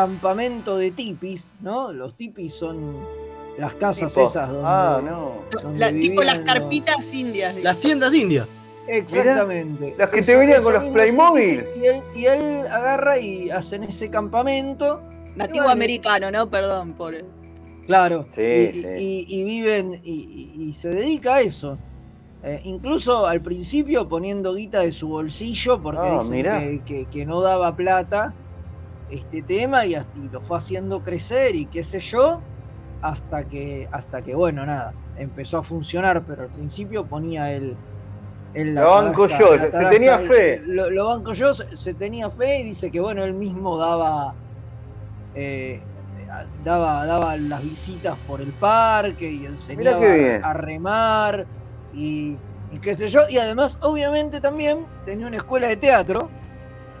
campamento 0.00 0.76
de 0.76 0.90
tipis, 0.90 1.54
¿no? 1.62 1.90
Los 1.90 2.14
tipis 2.18 2.52
son 2.52 2.98
las 3.56 3.74
casas 3.76 4.12
Tipo, 4.12 4.26
esas 4.26 4.48
donde... 4.50 4.62
Ah, 4.68 5.00
no. 5.02 5.32
donde 5.62 5.78
La- 5.78 5.90
tipo 5.90 6.22
las 6.22 6.36
los- 6.38 6.46
carpitas 6.46 7.14
indias. 7.14 7.56
digamos. 7.56 7.64
Las 7.64 7.76
tiendas 7.78 8.14
indias. 8.14 8.52
Exactamente. 8.86 9.94
las 9.96 10.10
que 10.10 10.20
te 10.20 10.36
venían 10.36 10.62
con 10.62 10.74
los 10.74 10.84
Playmobil. 10.92 11.64
Y 11.82 11.86
él, 11.86 12.02
y 12.14 12.26
él 12.26 12.66
agarra 12.70 13.18
y 13.18 13.48
hacen 13.50 13.84
ese 13.84 14.10
campamento. 14.10 15.00
Nativo 15.34 15.64
Vale. 15.64 15.72
americano, 15.72 16.30
¿no? 16.30 16.48
Perdón 16.50 16.92
por. 16.92 17.14
Claro. 17.86 18.26
Sí, 18.34 18.42
y, 18.42 18.72
sí. 18.74 18.88
y- 18.98 19.26
y 19.40 19.44
viven 19.44 20.00
y, 20.04 20.12
y- 20.58 20.62
y 20.68 20.72
se 20.74 20.90
dedica 20.90 21.36
a 21.36 21.40
eso. 21.40 21.78
Eh, 22.42 22.60
incluso 22.64 23.26
al 23.26 23.40
principio 23.40 24.06
poniendo 24.08 24.54
guita 24.54 24.80
de 24.80 24.92
su 24.92 25.08
bolsillo 25.08 25.80
porque 25.82 26.00
Ah, 26.02 26.18
dicen 26.20 26.36
mirá. 26.36 26.60
que, 26.60 26.82
que- 26.84 27.06
que 27.06 27.24
no 27.24 27.40
daba 27.40 27.74
plata 27.74 28.34
este 29.08 29.42
tema 29.42 29.86
y, 29.86 29.96
lo 30.30 30.40
fue 30.40 30.58
haciendo 30.58 31.02
crecer 31.02 31.54
y 31.54 31.68
qué 31.68 31.84
sé 31.84 31.98
yo 32.00 32.44
hasta 33.00 33.46
que 33.46 33.88
hasta 33.92 34.22
que 34.22 34.34
bueno 34.34 34.64
nada 34.66 34.94
empezó 35.14 35.58
a 35.58 35.62
funcionar 35.62 36.24
pero 36.26 36.42
al 36.42 36.50
principio 36.50 37.06
ponía 37.06 37.52
el 37.52 37.78
el- 38.52 38.74
Lo 38.74 38.90
banco 38.90 39.26
tarasca- 39.28 39.38
yo, 39.38 39.70
se- 39.70 39.90
tenía 39.90 40.16
el- 40.16 40.28
fe. 40.28 40.62
lo, 40.66 40.90
lo 40.90 41.06
banco 41.06 41.32
yo 41.34 41.52
se, 41.54 41.64
se 41.76 41.94
tenía 41.94 42.30
fe 42.30 42.60
y 42.60 42.64
dice 42.64 42.90
que 42.90 43.00
bueno 43.00 43.22
él 43.24 43.34
mismo 43.34 43.76
daba 43.78 44.36
eh, 45.34 45.86
daba, 46.64 47.06
daba 47.06 47.36
las 47.36 47.62
visitas 47.62 48.18
por 48.20 48.40
el 48.40 48.54
parque 48.54 49.30
y 49.30 49.46
enseñaba 49.46 50.38
a 50.42 50.52
remar 50.54 51.46
y, 51.92 52.38
y 52.70 52.80
qué 52.80 52.94
sé 52.94 53.08
yo. 53.08 53.20
Y 53.28 53.38
además, 53.38 53.76
obviamente, 53.82 54.40
también 54.40 54.86
tenía 55.04 55.26
una 55.26 55.36
escuela 55.36 55.68
de 55.68 55.76
teatro, 55.76 56.30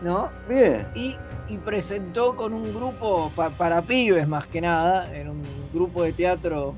¿no? 0.00 0.30
Bien. 0.46 0.88
Y, 0.94 1.18
y 1.48 1.58
presentó 1.58 2.34
con 2.36 2.52
un 2.52 2.74
grupo 2.74 3.30
pa- 3.34 3.50
para 3.50 3.82
pibes 3.82 4.26
más 4.26 4.46
que 4.46 4.60
nada, 4.60 5.14
en 5.16 5.28
un 5.28 5.42
grupo 5.72 6.02
de 6.02 6.12
teatro 6.12 6.74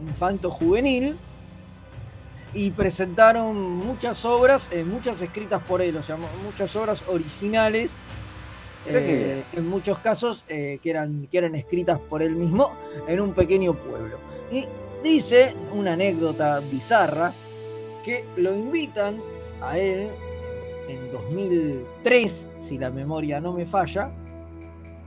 infanto 0.00 0.50
juvenil. 0.50 1.16
Y 2.54 2.70
presentaron 2.70 3.56
muchas 3.58 4.24
obras, 4.26 4.68
eh, 4.70 4.84
muchas 4.84 5.22
escritas 5.22 5.62
por 5.62 5.80
él, 5.80 5.96
o 5.96 6.02
sea, 6.02 6.16
mu- 6.16 6.26
muchas 6.44 6.74
obras 6.76 7.02
originales 7.08 8.02
eh, 8.84 9.44
en 9.52 9.66
muchos 9.68 9.98
casos 10.00 10.44
eh, 10.48 10.78
que, 10.82 10.90
eran, 10.90 11.26
que 11.28 11.38
eran 11.38 11.54
escritas 11.54 11.98
por 12.00 12.20
él 12.22 12.34
mismo 12.36 12.72
en 13.06 13.20
un 13.20 13.32
pequeño 13.32 13.74
pueblo. 13.74 14.18
Y 14.50 14.66
dice 15.02 15.54
una 15.72 15.94
anécdota 15.94 16.60
bizarra 16.60 17.32
que 18.04 18.24
lo 18.36 18.52
invitan 18.54 19.22
a 19.62 19.78
él 19.78 20.10
en 20.92 21.10
2003, 21.12 22.50
si 22.58 22.78
la 22.78 22.90
memoria 22.90 23.40
no 23.40 23.52
me 23.52 23.64
falla, 23.64 24.10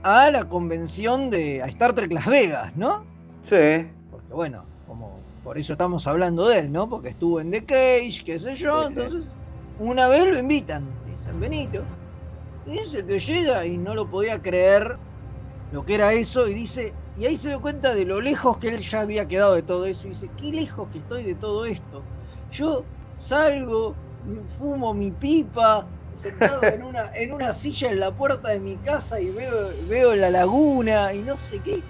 a 0.02 0.30
la 0.30 0.44
convención 0.44 1.30
de 1.30 1.62
a 1.62 1.66
Star 1.66 1.92
Trek 1.92 2.12
Las 2.12 2.26
Vegas, 2.26 2.74
¿no? 2.76 3.04
Sí. 3.42 3.86
Porque 4.10 4.32
bueno, 4.32 4.64
como 4.86 5.18
por 5.42 5.58
eso 5.58 5.72
estamos 5.72 6.06
hablando 6.06 6.48
de 6.48 6.60
él, 6.60 6.72
¿no? 6.72 6.88
Porque 6.88 7.10
estuvo 7.10 7.40
en 7.40 7.50
The 7.50 7.64
Cage, 7.64 8.22
qué 8.24 8.38
sé 8.38 8.54
yo, 8.54 8.88
Sí, 8.88 8.94
sí. 8.94 9.00
entonces 9.00 9.28
una 9.78 10.08
vez 10.08 10.26
lo 10.26 10.38
invitan, 10.38 10.84
dicen 11.06 11.38
Benito. 11.40 11.82
Y 12.66 12.72
dice 12.78 13.04
que 13.04 13.18
llega 13.18 13.64
y 13.66 13.78
no 13.78 13.94
lo 13.94 14.08
podía 14.10 14.40
creer 14.42 14.96
lo 15.72 15.84
que 15.84 15.94
era 15.96 16.12
eso 16.12 16.48
y 16.48 16.54
dice, 16.54 16.92
y 17.18 17.26
ahí 17.26 17.36
se 17.36 17.48
dio 17.48 17.60
cuenta 17.60 17.94
de 17.94 18.04
lo 18.04 18.20
lejos 18.20 18.58
que 18.58 18.68
él 18.68 18.78
ya 18.78 19.00
había 19.00 19.26
quedado 19.28 19.54
de 19.54 19.62
todo 19.62 19.86
eso 19.86 20.06
y 20.06 20.10
dice, 20.10 20.30
qué 20.36 20.52
lejos 20.52 20.88
que 20.88 20.98
estoy 20.98 21.24
de 21.24 21.34
todo 21.34 21.64
esto. 21.64 22.02
Yo 22.50 22.84
salgo, 23.18 23.94
fumo 24.58 24.92
mi 24.94 25.10
pipa, 25.10 25.86
sentado 26.14 26.62
en 26.64 26.82
una, 26.82 27.10
en 27.14 27.32
una 27.32 27.52
silla 27.52 27.90
en 27.90 28.00
la 28.00 28.10
puerta 28.10 28.48
de 28.48 28.58
mi 28.60 28.76
casa 28.76 29.20
y 29.20 29.30
veo, 29.30 29.70
veo 29.88 30.14
la 30.14 30.30
laguna 30.30 31.12
y 31.12 31.22
no 31.22 31.36
sé 31.36 31.58
qué. 31.60 31.82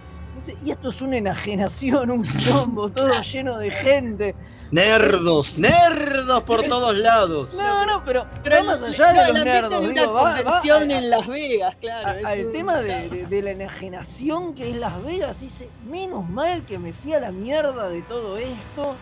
Y 0.62 0.70
esto 0.70 0.90
es 0.90 1.00
una 1.00 1.16
enajenación, 1.16 2.10
un 2.10 2.22
quilombo, 2.22 2.90
todo 2.90 3.20
lleno 3.22 3.56
de 3.58 3.70
gente. 3.70 4.34
Nerdos, 4.70 5.56
nerdos 5.58 6.42
por 6.42 6.62
todos 6.64 6.94
lados. 6.98 7.54
No, 7.54 7.86
no, 7.86 8.04
pero, 8.04 8.26
más 8.64 8.82
el- 8.82 8.86
allá 9.00 9.12
de 9.24 9.32
los 9.32 9.44
nerdos, 9.44 9.80
de 9.80 9.88
una 9.88 10.00
digo, 10.02 10.12
va- 10.12 10.42
va 10.42 10.60
a- 10.60 10.82
en 10.82 11.08
Las 11.08 11.26
Vegas, 11.26 11.76
claro. 11.76 12.26
a- 12.26 12.30
al 12.30 12.52
tema 12.52 12.82
de, 12.82 13.08
de- 13.08 13.26
de 13.28 13.42
la 13.42 13.50
enajenación 13.52 14.54
que 14.54 14.68
es 14.70 14.76
Las 14.76 15.02
Vegas, 15.04 15.40
dice, 15.40 15.70
menos 15.88 16.28
mal 16.28 16.64
que 16.66 16.78
me 16.78 16.92
fui 16.92 17.14
a 17.14 17.20
la 17.20 17.30
mierda 17.32 17.88
de 17.88 18.02
todo 18.02 18.36
esto, 18.36 18.96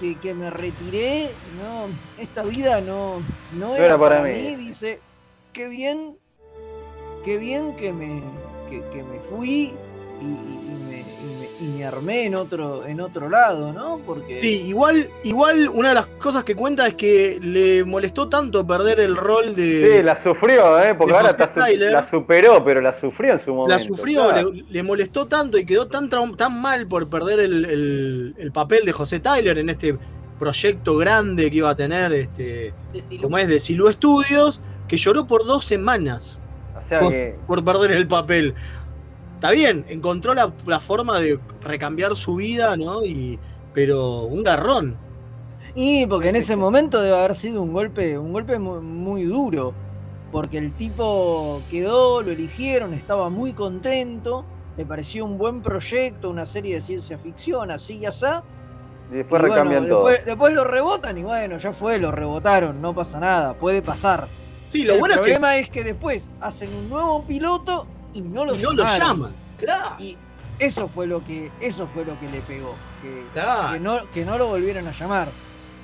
que, 0.00 0.16
que 0.16 0.32
me 0.34 0.48
retiré, 0.48 1.34
no, 1.62 1.88
esta 2.18 2.42
vida 2.42 2.80
no, 2.80 3.22
no 3.52 3.76
era, 3.76 3.98
para, 3.98 4.22
mí. 4.22 4.56
dice, 4.56 4.98
qué 5.52 5.68
bien, 5.68 6.16
qué 7.22 7.36
bien 7.36 7.76
que 7.76 7.92
me, 7.92 8.22
que, 8.68 8.82
que 8.90 9.02
me 9.02 9.20
fui 9.20 9.74
y, 10.20 10.24
y- 10.24 10.60
y 10.66 10.72
me, 10.72 10.98
y 11.00 11.02
me- 11.02 11.50
y 11.60 11.78
me 11.78 11.84
armé 11.84 12.24
en 12.26 12.34
otro, 12.34 12.86
en 12.86 13.00
otro 13.00 13.28
lado, 13.28 13.72
¿no? 13.72 13.98
Porque 14.06 14.34
Sí, 14.36 14.62
igual, 14.66 15.08
igual 15.24 15.68
una 15.68 15.90
de 15.90 15.94
las 15.94 16.06
cosas 16.06 16.42
que 16.44 16.54
cuenta 16.54 16.86
es 16.86 16.94
que 16.94 17.38
le 17.42 17.84
molestó 17.84 18.28
tanto 18.28 18.66
perder 18.66 19.00
el 19.00 19.16
rol 19.16 19.54
de. 19.54 19.96
Sí, 19.98 20.02
la 20.02 20.16
sufrió, 20.16 20.80
¿eh? 20.82 20.94
Porque 20.94 21.14
ahora 21.14 21.30
está 21.30 21.50
la 21.76 22.02
superó, 22.02 22.64
pero 22.64 22.80
la 22.80 22.92
sufrió 22.92 23.32
en 23.32 23.38
su 23.38 23.52
momento. 23.54 23.72
la 23.74 23.78
sufrió, 23.78 24.28
claro. 24.30 24.50
le, 24.52 24.64
le 24.68 24.82
molestó 24.82 25.26
tanto 25.26 25.58
y 25.58 25.66
quedó 25.66 25.86
tan, 25.86 26.08
traum- 26.08 26.36
tan 26.36 26.60
mal 26.60 26.86
por 26.86 27.08
perder 27.08 27.40
el, 27.40 27.64
el- 27.64 28.34
el 28.38 28.52
papel 28.52 28.84
de 28.84 28.92
José 28.92 29.20
Tyler 29.20 29.58
en 29.58 29.68
este 29.70 29.98
proyecto 30.38 30.96
grande 30.96 31.50
que 31.50 31.56
iba 31.58 31.68
a 31.70 31.76
tener, 31.76 32.12
este, 32.14 32.72
como 33.20 33.36
es 33.36 33.46
de 33.48 33.60
Silú 33.60 33.90
Studios, 33.92 34.62
que 34.88 34.96
lloró 34.96 35.26
por 35.26 35.44
dos 35.44 35.66
semanas 35.66 36.40
O 36.78 36.82
sea 36.88 36.98
por, 37.00 37.12
que. 37.12 37.36
por 37.46 37.62
perder 37.62 37.92
el 37.92 38.08
papel. 38.08 38.54
Está 39.40 39.52
bien, 39.52 39.86
encontró 39.88 40.34
la, 40.34 40.52
la 40.66 40.80
forma 40.80 41.18
de 41.18 41.40
recambiar 41.62 42.14
su 42.14 42.36
vida, 42.36 42.76
¿no? 42.76 43.02
Y, 43.02 43.38
pero 43.72 44.24
un 44.24 44.42
garrón. 44.42 44.98
Y 45.74 46.04
porque 46.04 46.28
en 46.28 46.36
ese 46.36 46.56
momento 46.56 47.00
debe 47.00 47.16
haber 47.16 47.34
sido 47.34 47.62
un 47.62 47.72
golpe, 47.72 48.18
un 48.18 48.34
golpe 48.34 48.58
muy, 48.58 48.80
muy 48.82 49.24
duro. 49.24 49.72
Porque 50.30 50.58
el 50.58 50.76
tipo 50.76 51.64
quedó, 51.70 52.20
lo 52.20 52.30
eligieron, 52.32 52.92
estaba 52.92 53.30
muy 53.30 53.54
contento, 53.54 54.44
le 54.76 54.84
pareció 54.84 55.24
un 55.24 55.38
buen 55.38 55.62
proyecto, 55.62 56.28
una 56.28 56.44
serie 56.44 56.74
de 56.74 56.82
ciencia 56.82 57.16
ficción, 57.16 57.70
así 57.70 57.96
y 57.96 58.04
así. 58.04 58.26
Y 59.10 59.14
después 59.14 59.40
Y 59.40 59.46
bueno, 59.46 59.54
recambian 59.54 59.88
todo. 59.88 60.04
después, 60.04 60.26
después 60.26 60.52
lo 60.52 60.64
rebotan 60.64 61.16
y 61.16 61.22
bueno, 61.22 61.56
ya 61.56 61.72
fue, 61.72 61.98
lo 61.98 62.12
rebotaron, 62.12 62.82
no 62.82 62.94
pasa 62.94 63.18
nada, 63.18 63.54
puede 63.54 63.80
pasar. 63.80 64.28
Sí, 64.68 64.84
lo 64.84 64.92
el 64.92 64.98
bueno 64.98 65.14
es 65.14 65.20
que 65.22 65.22
problema 65.22 65.56
es 65.56 65.70
que 65.70 65.82
después 65.82 66.30
hacen 66.40 66.74
un 66.74 66.90
nuevo 66.90 67.24
piloto 67.26 67.86
y 68.14 68.22
no 68.22 68.44
lo 68.44 68.54
y 68.54 68.58
no 68.58 68.72
lo 68.72 68.76
llamaron. 68.84 68.98
llaman. 69.08 69.32
Claro. 69.58 69.96
Y 69.98 70.16
eso 70.58 70.88
fue 70.88 71.06
lo 71.06 71.22
que, 71.24 71.50
eso 71.60 71.86
fue 71.86 72.04
lo 72.04 72.18
que 72.20 72.28
le 72.28 72.40
pegó. 72.40 72.74
Que, 73.02 73.24
Claro. 73.32 73.72
que 73.74 73.80
no, 73.80 74.10
que 74.12 74.24
no 74.24 74.38
lo 74.38 74.48
volvieron 74.48 74.86
a 74.86 74.92
llamar. 74.92 75.28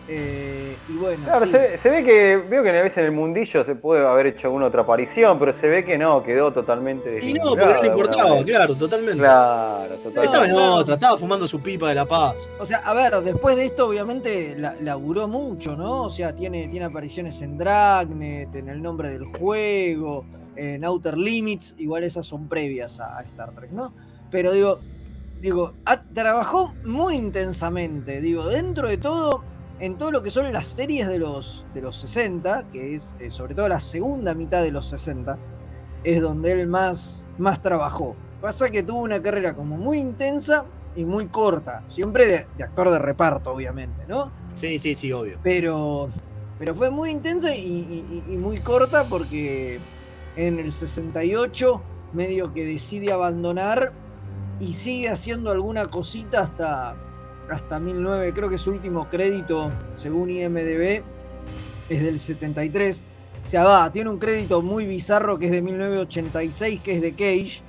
Eh, 0.09 0.77
y 0.89 0.93
bueno, 0.93 1.25
Claro, 1.25 1.47
sí. 1.47 1.51
se, 1.51 1.59
ve- 1.59 1.79
se 1.79 1.91
ve 1.91 2.05
que, 2.05 2.37
veo 2.37 2.63
que 2.63 2.69
a 2.69 2.83
veces 2.83 2.99
en 2.99 3.07
el 3.07 3.11
mundillo 3.11 3.65
se 3.65 3.75
puede 3.75 4.07
haber 4.07 4.27
hecho 4.29 4.47
alguna 4.47 4.67
otra 4.67 4.83
aparición, 4.83 5.37
pero 5.37 5.53
se 5.53 5.67
ve 5.67 5.85
que 5.85 5.99
no, 5.99 6.23
quedó 6.23 6.53
totalmente 6.53 7.19
Y 7.21 7.35
no, 7.35 7.43
porque 7.51 7.65
desvinculado 7.65 7.75
no 7.75 7.83
le 7.83 7.89
importaba, 7.89 8.45
claro, 8.45 8.75
totalmente. 8.77 9.19
Claro, 9.19 9.95
totalmente. 9.97 10.25
Estaba 10.27 10.45
en 10.47 10.53
otra, 10.55 10.95
estaba 10.95 11.19
fumando 11.19 11.49
su 11.49 11.61
pipa 11.61 11.89
de 11.89 11.97
la 11.97 12.05
paz. 12.07 12.49
O 12.61 12.65
sea, 12.65 12.79
a 12.85 12.95
ver, 12.95 13.21
después 13.23 13.57
de 13.57 13.65
esto, 13.65 13.89
obviamente, 13.89 14.55
la- 14.57 14.77
laburó 14.81 15.27
mucho, 15.27 15.75
¿no? 15.77 16.05
O 16.05 16.11
sea, 16.11 16.37
tiene, 16.37 16.69
tiene 16.69 16.87
apariciones 16.87 17.43
en 17.43 17.59
Dragnet, 17.59 18.55
en 18.55 18.69
El 18.69 18.81
Nombre 18.81 19.09
del 19.09 19.25
Juego, 19.25 20.25
en 20.57 20.85
Outer 20.85 21.17
Limits, 21.19 21.75
igual 21.79 22.05
esas 22.05 22.27
son 22.27 22.49
previas 22.49 22.99
a, 23.01 23.19
a 23.19 23.23
Star 23.23 23.53
Trek, 23.55 23.71
¿no? 23.73 23.95
Pero 24.31 24.53
digo, 24.53 24.81
digo, 25.41 25.75
trabajó 26.15 26.75
muy 26.85 27.17
intensamente, 27.17 28.21
digo, 28.21 28.47
dentro 28.47 28.89
de 28.89 28.99
todo, 28.99 29.45
en 29.79 29.97
todo 29.99 30.11
lo 30.11 30.23
que 30.23 30.31
son 30.31 30.53
las 30.53 30.69
series 30.69 31.09
de 31.09 31.19
los, 31.19 31.67
de 31.73 31.83
los 31.83 31.97
60, 31.97 32.69
que 32.71 32.95
es 32.95 33.15
eh, 33.19 33.31
sobre 33.31 33.55
todo 33.55 33.69
la 33.69 33.81
segunda 33.81 34.35
mitad 34.35 34.63
de 34.63 34.71
los 34.73 34.87
60, 34.89 35.39
es 36.03 36.21
donde 36.23 36.53
él 36.53 36.67
más, 36.67 37.27
más 37.39 37.61
trabajó. 37.61 38.17
Pasa 38.41 38.71
que 38.71 38.83
tuvo 38.83 39.01
una 39.01 39.21
carrera 39.21 39.55
como 39.55 39.77
muy 39.77 39.99
intensa 39.99 40.67
y 40.95 41.05
muy 41.05 41.29
corta, 41.29 41.85
siempre 41.89 42.27
de, 42.27 42.47
de 42.57 42.65
actor 42.65 42.91
de 42.91 42.99
reparto, 42.99 43.53
obviamente, 43.53 44.07
¿no? 44.07 44.33
Sí, 44.55 44.79
sí, 44.79 44.95
sí, 44.95 45.13
obvio. 45.13 45.39
Pero, 45.43 46.09
pero 46.59 46.75
fue 46.75 46.91
muy 46.91 47.11
intensa 47.11 47.55
y, 47.55 47.61
y- 47.61 48.23
y- 48.29 48.33
y 48.35 48.39
muy 48.39 48.59
corta 48.59 49.05
porque 49.09 49.79
en 50.37 50.59
el 50.59 50.71
68 50.73 51.83
medio 52.13 52.53
que 52.53 52.65
decide 52.65 53.13
abandonar 53.13 53.93
y 54.61 54.75
sigue 54.75 55.09
haciendo 55.09 55.51
alguna 55.51 55.87
cosita 55.87 56.41
hasta, 56.43 56.95
hasta 57.51 57.79
2009. 57.79 58.33
Creo 58.35 58.49
que 58.49 58.59
su 58.59 58.71
último 58.71 59.09
crédito, 59.11 59.71
según 59.97 60.31
IMDB, 60.31 61.03
es 61.89 62.03
del 62.03 62.19
73. 62.19 63.05
O 63.45 63.49
sea, 63.49 63.65
va, 63.65 63.93
tiene 63.93 64.11
un 64.11 64.19
crédito 64.19 64.63
muy 64.63 64.87
bizarro 64.87 65.39
que 65.39 65.47
es 65.47 65.53
de 65.53 65.63
1986, 65.63 66.81
que 66.81 66.97
es 66.97 67.03
de 67.03 67.13
Cage, 67.13 67.63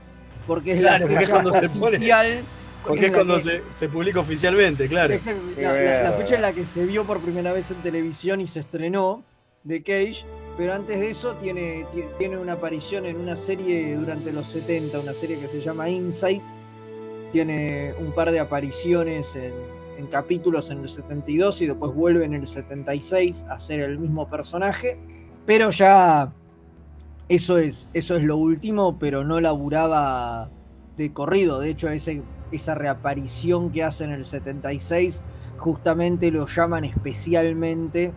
porque 0.48 0.74
es 0.74 0.80
Claro, 0.80 1.00
la 1.00 1.06
porque 1.06 1.14
es 1.16 1.20
fecha 1.22 1.32
cuando 1.34 1.54
se 1.54 1.70
pone- 1.70 1.96
oficial. 1.98 2.44
Porque 2.86 3.06
es 3.08 3.14
cuando 3.14 3.34
que- 3.36 3.40
se, 3.42 3.64
se 3.70 3.90
publica 3.90 4.20
oficialmente, 4.22 4.88
claro. 4.88 5.14
Exacto, 5.14 5.42
la, 5.58 5.62
la- 5.62 5.74
la 5.74 5.80
mierda. 5.82 6.12
fecha 6.14 6.36
en 6.36 6.42
la 6.42 6.54
que 6.54 6.66
se 6.66 6.86
vio 6.86 7.06
por 7.06 7.20
primera 7.20 7.52
vez 7.52 7.70
en 7.70 7.78
televisión 7.78 8.40
y 8.40 8.48
se 8.48 8.62
estrenó 8.62 9.24
de 9.64 9.84
Cage, 9.84 10.26
pero 10.58 10.74
antes 10.74 11.00
de 11.00 11.10
eso 11.12 11.36
tiene, 11.36 11.86
ti- 11.94 12.04
tiene 12.18 12.38
una 12.38 12.54
aparición 12.54 13.06
en 13.06 13.18
una 13.22 13.36
serie 13.36 13.96
durante 13.96 14.32
los 14.34 14.48
70, 14.48 15.00
una 15.00 15.14
serie 15.14 15.40
que 15.40 15.48
se 15.48 15.62
llama 15.62 15.90
Insight. 15.90 16.44
Tiene 17.32 17.94
un 18.00 18.12
par 18.14 18.32
de 18.32 18.40
apariciones 18.40 19.36
en, 19.36 19.54
en 19.98 20.08
capítulos 20.08 20.72
en 20.72 20.80
el 20.80 20.90
72 20.90 21.62
y 21.62 21.68
después 21.68 21.94
vuelve 21.94 22.26
en 22.26 22.34
el 22.34 22.48
76 22.48 23.46
a 23.50 23.60
ser 23.60 23.82
el 23.82 24.00
mismo 24.00 24.28
personaje, 24.30 24.98
pero 25.46 25.70
ya 25.70 26.32
eso 27.30 27.58
es, 27.58 27.90
eso 27.94 28.16
es 28.16 28.24
lo 28.24 28.38
último, 28.38 28.98
pero 28.98 29.24
no 29.24 29.40
laburaba 29.42 30.50
de 30.96 31.12
corrido. 31.14 31.60
De 31.60 31.70
hecho, 31.70 31.90
ese, 31.90 32.24
esa 32.52 32.74
reaparición 32.74 33.70
que 33.72 33.84
hace 33.84 34.06
en 34.06 34.12
el 34.12 34.24
76, 34.26 35.22
justamente 35.58 36.32
lo 36.32 36.46
llaman 36.48 36.86
especialmente 36.86 38.14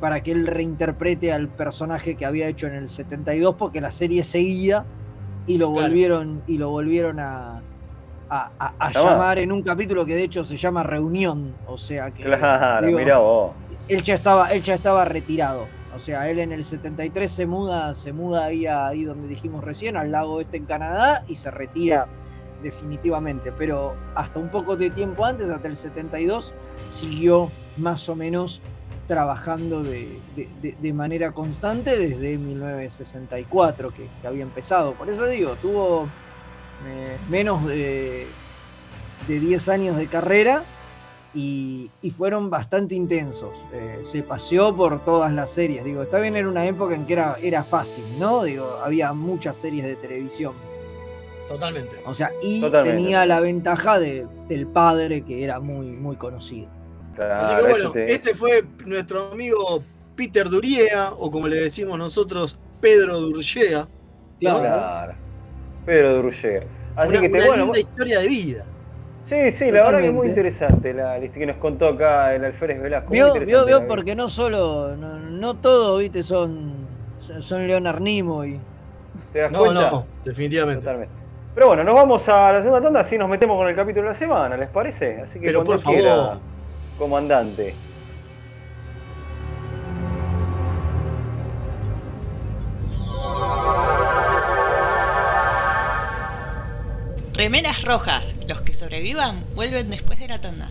para 0.00 0.22
que 0.22 0.32
él 0.32 0.46
reinterprete 0.46 1.32
al 1.32 1.48
personaje 1.48 2.16
que 2.16 2.26
había 2.26 2.46
hecho 2.48 2.66
en 2.66 2.74
el 2.74 2.88
72, 2.88 3.54
porque 3.56 3.80
la 3.80 3.90
serie 3.90 4.22
seguía 4.22 4.84
y 5.46 5.58
lo 5.58 5.72
Claro. 5.72 5.88
volvieron, 5.88 6.42
y 6.46 6.58
lo 6.58 6.70
volvieron 6.70 7.18
a, 7.20 7.62
a- 8.28 8.50
a- 8.58 8.74
a 8.78 8.90
Llamar. 8.92 9.38
en 9.38 9.52
un 9.52 9.62
capítulo 9.62 10.04
que 10.04 10.14
de 10.14 10.24
hecho 10.24 10.44
se 10.44 10.56
llama 10.56 10.82
Reunión. 10.82 11.54
O 11.66 11.78
sea 11.78 12.10
que 12.10 12.24
Claro, 12.24 12.86
digo, 12.86 12.98
mirá 12.98 13.18
vos. 13.18 13.52
él 13.88 14.02
ya 14.02 14.14
estaba, 14.14 14.48
él 14.52 14.62
ya 14.62 14.74
estaba 14.74 15.04
retirado. 15.04 15.66
O 15.94 15.98
sea, 15.98 16.28
él 16.28 16.40
en 16.40 16.52
el 16.52 16.62
73 16.62 17.30
se 17.30 17.46
muda, 17.46 17.94
se 17.94 18.12
muda 18.12 18.44
ahí, 18.46 18.66
a- 18.66 18.88
ahí 18.88 19.04
donde 19.04 19.28
dijimos 19.28 19.64
recién, 19.64 19.96
al 19.96 20.10
lago 20.12 20.40
este 20.40 20.56
en 20.58 20.66
Canadá, 20.66 21.22
y 21.28 21.36
se 21.36 21.50
retira 21.50 22.06
definitivamente. 22.62 23.52
Pero 23.56 23.94
hasta 24.14 24.38
un 24.38 24.48
poco 24.50 24.76
de 24.76 24.90
tiempo 24.90 25.24
antes, 25.24 25.48
hasta 25.48 25.68
el 25.68 25.76
72, 25.76 26.52
siguió 26.90 27.50
más 27.76 28.08
o 28.08 28.16
menos 28.16 28.60
trabajando 29.06 29.82
de, 29.82 30.18
de- 30.34 30.48
de- 30.60 30.76
de 30.80 30.92
manera 30.92 31.32
constante 31.32 31.96
desde 31.98 32.38
1964, 32.38 33.90
que, 33.92 34.08
que 34.20 34.26
había 34.26 34.42
empezado. 34.42 34.94
Por 34.94 35.08
eso 35.08 35.26
digo, 35.26 35.54
tuvo 35.56 36.08
eh, 36.86 37.16
menos 37.28 37.64
de, 37.66 38.26
de 39.28 39.40
10 39.40 39.68
años 39.68 39.96
de 39.96 40.06
carrera 40.08 40.64
y, 41.34 41.90
y 42.02 42.10
fueron 42.10 42.50
bastante 42.50 42.94
intensos. 42.94 43.56
Eh, 43.72 44.00
se 44.02 44.22
paseó 44.22 44.74
por 44.74 45.04
todas 45.04 45.32
las 45.32 45.50
series. 45.50 45.84
Digo, 45.84 46.02
está 46.02 46.18
bien, 46.18 46.34
era 46.36 46.48
una 46.48 46.66
época 46.66 46.94
en 46.94 47.06
que 47.06 47.12
era, 47.12 47.36
era 47.42 47.62
fácil, 47.62 48.04
¿no? 48.18 48.42
Digo, 48.42 48.80
había 48.82 49.12
muchas 49.12 49.56
series 49.56 49.84
de 49.84 49.96
televisión. 49.96 50.54
Totalmente. 51.48 51.96
O 52.06 52.12
sea, 52.14 52.32
y 52.42 52.60
Totalmente. 52.60 52.96
tenía 52.96 53.24
la 53.24 53.38
ventaja 53.38 54.00
de, 54.00 54.26
del 54.48 54.66
padre 54.66 55.22
que 55.22 55.44
era 55.44 55.60
muy, 55.60 55.86
muy 55.92 56.16
conocido. 56.16 56.68
Claro, 57.16 57.34
Así 57.34 57.54
que 57.56 57.62
bueno, 57.70 57.90
te- 57.92 58.14
este 58.14 58.34
fue 58.34 58.62
nuestro 58.86 59.32
amigo 59.32 59.82
Peter 60.14 60.48
Duriea, 60.48 61.12
o 61.12 61.30
como 61.30 61.48
le 61.48 61.56
decimos 61.56 61.98
nosotros, 61.98 62.58
Pedro 62.80 63.20
Durgea. 63.20 63.88
Claro. 64.38 64.60
Claro. 64.60 65.14
Pedro 65.84 66.18
Druyer. 66.18 66.66
Así 66.96 67.10
Una, 67.10 67.20
que 67.20 67.28
te, 67.28 67.38
una 67.38 67.46
bueno, 67.46 67.64
linda 67.64 67.78
historia 67.80 68.20
de 68.20 68.28
vida. 68.28 68.66
sí, 69.24 69.50
sí, 69.52 69.70
la 69.70 69.84
verdad 69.84 70.00
que 70.00 70.06
es 70.08 70.12
muy 70.12 70.28
interesante 70.28 70.92
la 70.92 71.18
lista 71.18 71.38
que 71.38 71.46
nos 71.46 71.56
contó 71.56 71.88
acá 71.88 72.34
el 72.34 72.44
Alférez 72.44 72.80
Velasco. 72.80 73.10
Vio, 73.12 73.32
vio, 73.34 73.64
vio, 73.64 73.80
la- 73.80 73.86
porque 73.86 74.14
no 74.16 74.28
solo, 74.28 74.96
no, 74.96 75.18
no 75.18 75.54
todo, 75.60 75.98
viste, 75.98 76.22
son, 76.22 76.86
son 77.18 77.66
Leonard 77.66 78.00
Nimoy. 78.00 78.60
¿Te 79.32 79.40
das 79.40 79.52
No, 79.52 79.60
cuenta? 79.64 79.90
no, 79.90 80.06
definitivamente. 80.24 80.80
Totalmente. 80.80 81.14
Pero 81.54 81.68
bueno, 81.68 81.84
nos 81.84 81.94
vamos 81.94 82.28
a 82.28 82.52
la 82.52 82.60
segunda 82.62 82.82
tanda, 82.82 83.00
así 83.00 83.16
nos 83.16 83.28
metemos 83.28 83.56
con 83.56 83.68
el 83.68 83.74
capítulo 83.76 84.02
de 84.04 84.08
la 84.12 84.14
semana, 84.18 84.56
¿les 84.56 84.68
parece? 84.70 85.20
Así 85.22 85.40
que 85.40 85.46
Pero 85.46 85.64
cuando 85.64 85.82
por 85.82 85.82
quiera, 85.84 86.14
favor 86.16 86.42
comandante. 86.98 87.74
Remeras 97.32 97.82
rojas, 97.84 98.34
los 98.48 98.62
que 98.62 98.72
sobrevivan 98.72 99.44
vuelven 99.54 99.90
después 99.90 100.18
de 100.18 100.28
la 100.28 100.40
tanda. 100.40 100.70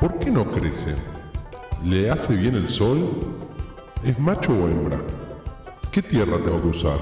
¿Por 0.00 0.18
qué 0.20 0.30
no 0.30 0.50
crece? 0.50 0.94
¿Le 1.84 2.08
hace 2.08 2.36
bien 2.36 2.54
el 2.54 2.68
sol? 2.68 3.36
¿Es 4.04 4.18
macho 4.18 4.52
o 4.52 4.68
hembra? 4.68 5.00
¿Qué 5.90 6.02
tierra 6.02 6.38
tengo 6.38 6.62
que 6.62 6.68
usar? 6.68 6.98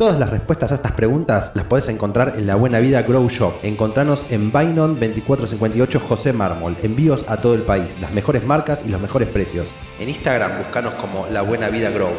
Todas 0.00 0.18
las 0.18 0.30
respuestas 0.30 0.72
a 0.72 0.76
estas 0.76 0.92
preguntas 0.92 1.52
las 1.54 1.66
podés 1.66 1.86
encontrar 1.88 2.32
en 2.38 2.46
La 2.46 2.54
Buena 2.54 2.78
Vida 2.78 3.02
Grow 3.02 3.28
Shop. 3.28 3.56
Encontranos 3.62 4.24
en 4.30 4.50
Bainon 4.50 4.94
2458 4.94 6.00
José 6.00 6.32
Mármol. 6.32 6.78
Envíos 6.82 7.22
a 7.28 7.36
todo 7.36 7.52
el 7.52 7.64
país, 7.64 8.00
las 8.00 8.10
mejores 8.10 8.42
marcas 8.42 8.82
y 8.86 8.88
los 8.88 8.98
mejores 8.98 9.28
precios. 9.28 9.74
En 9.98 10.08
Instagram 10.08 10.56
buscanos 10.56 10.94
como 10.94 11.26
La 11.26 11.42
Buena 11.42 11.68
Vida 11.68 11.90
Grow. 11.90 12.12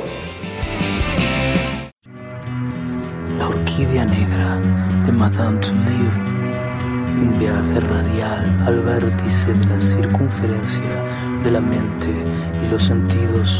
La 3.40 3.48
orquídea 3.48 4.06
negra 4.06 4.62
de 5.04 5.12
Madame 5.12 5.60
Touleau. 5.62 6.12
Un 7.20 7.40
viaje 7.40 7.80
radial 7.80 8.64
al 8.68 8.84
vértice 8.84 9.56
de 9.56 9.66
la 9.66 9.82
circunferencia 9.82 10.82
de 11.44 11.50
la 11.50 11.60
mente 11.60 12.14
y 12.64 12.68
los 12.68 12.84
sentidos. 12.84 13.60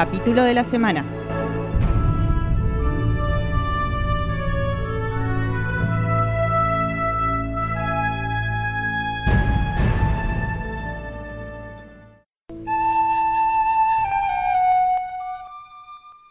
Capítulo 0.00 0.44
de 0.44 0.54
la 0.54 0.64
semana. 0.64 1.04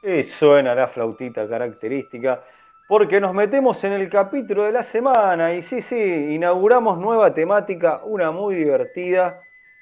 Y 0.01 0.24
suena 0.24 0.74
la 0.74 0.88
flautita 0.88 1.47
característica, 1.47 2.43
porque 2.88 3.22
nos 3.22 3.36
metemos 3.36 3.84
en 3.84 3.93
el 3.93 4.09
capítulo 4.09 4.63
de 4.63 4.72
la 4.72 4.82
semana 4.82 5.53
y 5.53 5.61
sí, 5.61 5.80
sí, 5.82 5.95
inauguramos 5.95 6.97
nueva 6.97 7.36
temática, 7.36 8.01
una 8.03 8.32
muy 8.32 8.55
divertida, 8.55 9.39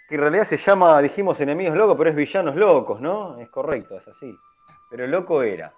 que 0.07 0.15
en 0.15 0.21
realidad 0.21 0.43
se 0.45 0.57
llama, 0.57 1.01
dijimos 1.01 1.39
enemigos 1.41 1.75
locos, 1.75 1.95
pero 1.97 2.09
es 2.09 2.15
villanos 2.15 2.55
locos, 2.55 3.01
¿no? 3.01 3.39
Es 3.39 3.49
correcto, 3.49 3.97
es 3.97 4.07
así. 4.07 4.33
Pero 4.89 5.05
loco 5.07 5.43
era. 5.43 5.73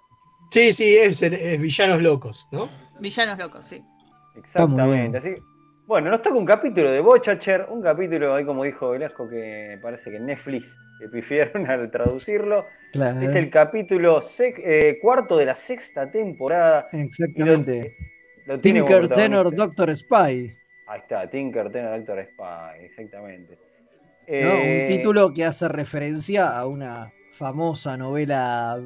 Sí, 0.49 0.71
sí, 0.71 0.97
es, 0.97 1.21
es 1.21 1.59
villanos 1.59 2.01
locos, 2.01 2.47
¿no? 2.51 2.69
Villanos 2.99 3.37
locos, 3.39 3.65
sí. 3.65 3.83
Exactamente. 4.35 5.17
Así, 5.17 5.35
bueno, 5.85 6.11
nos 6.11 6.21
toca 6.21 6.37
un 6.37 6.45
capítulo 6.45 6.91
de 6.91 6.99
Bochacher, 6.99 7.65
un 7.69 7.81
capítulo, 7.81 8.35
ahí 8.35 8.45
como 8.45 8.63
dijo 8.63 8.91
Velasco, 8.91 9.27
que 9.27 9.79
parece 9.81 10.11
que 10.11 10.19
Netflix 10.19 10.75
le 10.99 11.09
pifiaron 11.09 11.67
al 11.67 11.89
traducirlo. 11.89 12.65
Claro. 12.91 13.21
Es 13.21 13.35
el 13.35 13.49
capítulo 13.49 14.21
sec- 14.21 14.61
eh, 14.63 14.99
cuarto 15.01 15.37
de 15.37 15.45
la 15.45 15.55
sexta 15.55 16.09
temporada. 16.11 16.87
Exactamente. 16.91 17.95
Lo 18.45 18.59
Tinker. 18.59 19.09
Tenor 19.09 19.53
Doctor 19.55 19.95
Spy. 19.95 20.55
Ahí 20.87 20.99
está, 20.99 21.27
Tinker 21.29 21.71
Tenor 21.71 21.97
Doctor 21.97 22.23
Spy, 22.33 22.85
exactamente. 22.85 23.57
¿No? 24.29 24.35
Eh, 24.35 24.79
Un 24.81 24.95
título 24.95 25.33
que 25.33 25.45
hace 25.45 25.67
referencia 25.67 26.47
a 26.57 26.65
una 26.67 27.11
famosa 27.31 27.97
novela 27.97 28.79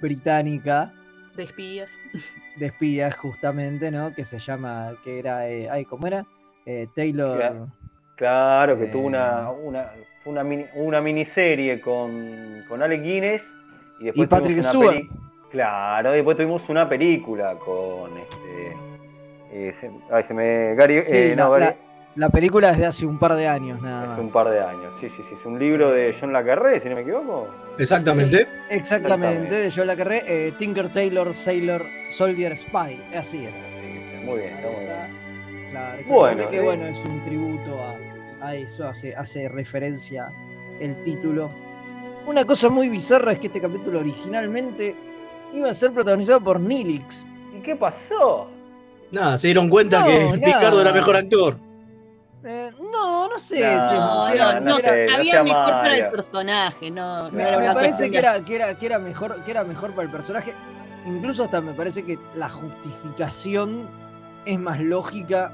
británica 0.00 0.92
De 1.36 1.44
espías. 1.44 1.90
de 2.56 2.66
espías, 2.66 3.16
justamente, 3.16 3.90
¿no? 3.90 4.14
Que 4.14 4.24
se 4.24 4.38
llama, 4.38 4.92
que 5.02 5.18
era, 5.18 5.48
eh, 5.48 5.68
ay, 5.70 5.84
¿cómo 5.84 6.06
era? 6.06 6.24
Eh, 6.66 6.86
Taylor. 6.94 7.36
Claro. 7.36 7.68
Claro, 8.16 8.78
que 8.78 8.84
Eh. 8.84 8.88
tuvo 8.88 9.06
una, 9.08 9.50
una, 9.50 9.90
una, 10.24 10.44
mini- 10.44 10.66
una 10.74 11.00
miniserie 11.00 11.80
con, 11.80 12.62
con 12.68 12.80
Alec 12.82 13.02
Guinness 13.02 13.42
y 14.00 14.04
después 14.04 14.24
Y 14.24 14.28
Patrick 14.28 14.62
Stewart. 14.62 15.02
Claro, 15.50 16.12
después 16.12 16.36
tuvimos 16.36 16.68
una 16.68 16.88
película 16.88 17.54
con 17.56 18.10
este. 18.18 18.76
eh, 19.52 19.72
se, 19.72 19.90
ay, 20.10 20.22
se 20.22 20.34
me. 20.34 20.74
Gary, 20.76 21.04
Sí, 21.04 21.16
eh, 21.16 21.34
la, 21.36 21.44
no, 21.44 21.50
Gary- 21.52 21.60
la- 21.64 21.76
la 22.16 22.28
película 22.28 22.70
es 22.70 22.78
de 22.78 22.86
hace 22.86 23.06
un 23.06 23.18
par 23.18 23.34
de 23.34 23.48
años, 23.48 23.80
nada 23.82 24.02
hace 24.04 24.08
más. 24.20 24.26
un 24.26 24.32
par 24.32 24.50
de 24.50 24.60
años. 24.60 24.94
Sí, 25.00 25.08
sí, 25.08 25.22
sí. 25.28 25.34
Es 25.34 25.44
un 25.44 25.58
libro 25.58 25.90
de 25.90 26.14
John 26.18 26.32
Le 26.32 26.44
Carré, 26.44 26.78
si 26.80 26.88
no 26.88 26.94
me 26.94 27.02
equivoco. 27.02 27.48
Exactamente. 27.78 28.46
Exactamente, 28.70 29.54
de 29.54 29.70
Joe 29.70 29.84
la 29.84 29.96
Carré, 29.96 30.22
eh, 30.26 30.52
Tinker 30.58 30.88
Taylor, 30.90 31.34
Sailor, 31.34 31.82
Soldier 32.10 32.56
Spy. 32.56 33.02
Así 33.16 33.44
era. 33.44 33.56
Muy 34.24 34.38
bien, 34.38 34.54
está 34.54 34.68
muy 34.70 34.80
bien. 34.80 35.70
Claro, 35.70 35.98
Bueno, 36.08 36.42
exactamente, 36.42 36.50
que 36.50 36.56
eh. 36.56 36.62
bueno, 36.62 36.86
es 36.86 36.98
un 37.00 37.24
tributo 37.24 37.80
a, 38.40 38.46
a 38.46 38.54
eso, 38.54 38.86
hace, 38.86 39.14
hace 39.14 39.48
referencia 39.48 40.28
el 40.80 41.02
título. 41.02 41.50
Una 42.26 42.44
cosa 42.44 42.68
muy 42.68 42.88
bizarra 42.88 43.32
es 43.32 43.38
que 43.40 43.48
este 43.48 43.60
capítulo 43.60 43.98
originalmente 44.00 44.94
iba 45.52 45.68
a 45.68 45.74
ser 45.74 45.90
protagonizado 45.90 46.40
por 46.40 46.60
Nilix. 46.60 47.26
¿Y 47.56 47.60
qué 47.60 47.74
pasó? 47.76 48.48
Nada, 49.10 49.36
se 49.36 49.48
dieron 49.48 49.68
cuenta 49.68 50.00
No, 50.00 50.06
que 50.06 50.18
nada. 50.24 50.34
Picardo 50.36 50.80
era 50.80 50.92
mejor 50.92 51.16
actor. 51.16 51.56
Eh, 52.46 52.70
no, 52.92 53.26
no 53.28 53.38
sé 53.38 53.58
No, 53.60 53.88
si, 53.88 53.94
no, 53.94 54.28
era- 54.28 54.60
no 54.60 54.78
era- 54.78 54.92
sé, 54.92 55.06
no 55.06 55.16
había 55.16 55.42
mejor 55.42 55.70
para 55.70 55.96
el 55.96 56.10
personaje, 56.10 56.90
no, 56.90 57.24
no 57.24 57.30
Me, 57.32 57.42
era 57.42 57.58
me 57.58 57.72
parece 57.72 58.10
que 58.10 58.18
era, 58.18 58.44
que, 58.44 58.54
era, 58.56 58.76
que, 58.76 58.84
era 58.86 58.98
mejor, 58.98 59.42
que 59.42 59.50
era 59.50 59.64
mejor 59.64 59.92
para 59.92 60.02
el 60.02 60.10
personaje. 60.10 60.54
Incluso 61.06 61.44
hasta 61.44 61.62
me 61.62 61.72
parece 61.72 62.04
que 62.04 62.18
la 62.34 62.50
justificación 62.50 63.88
es 64.44 64.58
más 64.58 64.78
lógica 64.80 65.52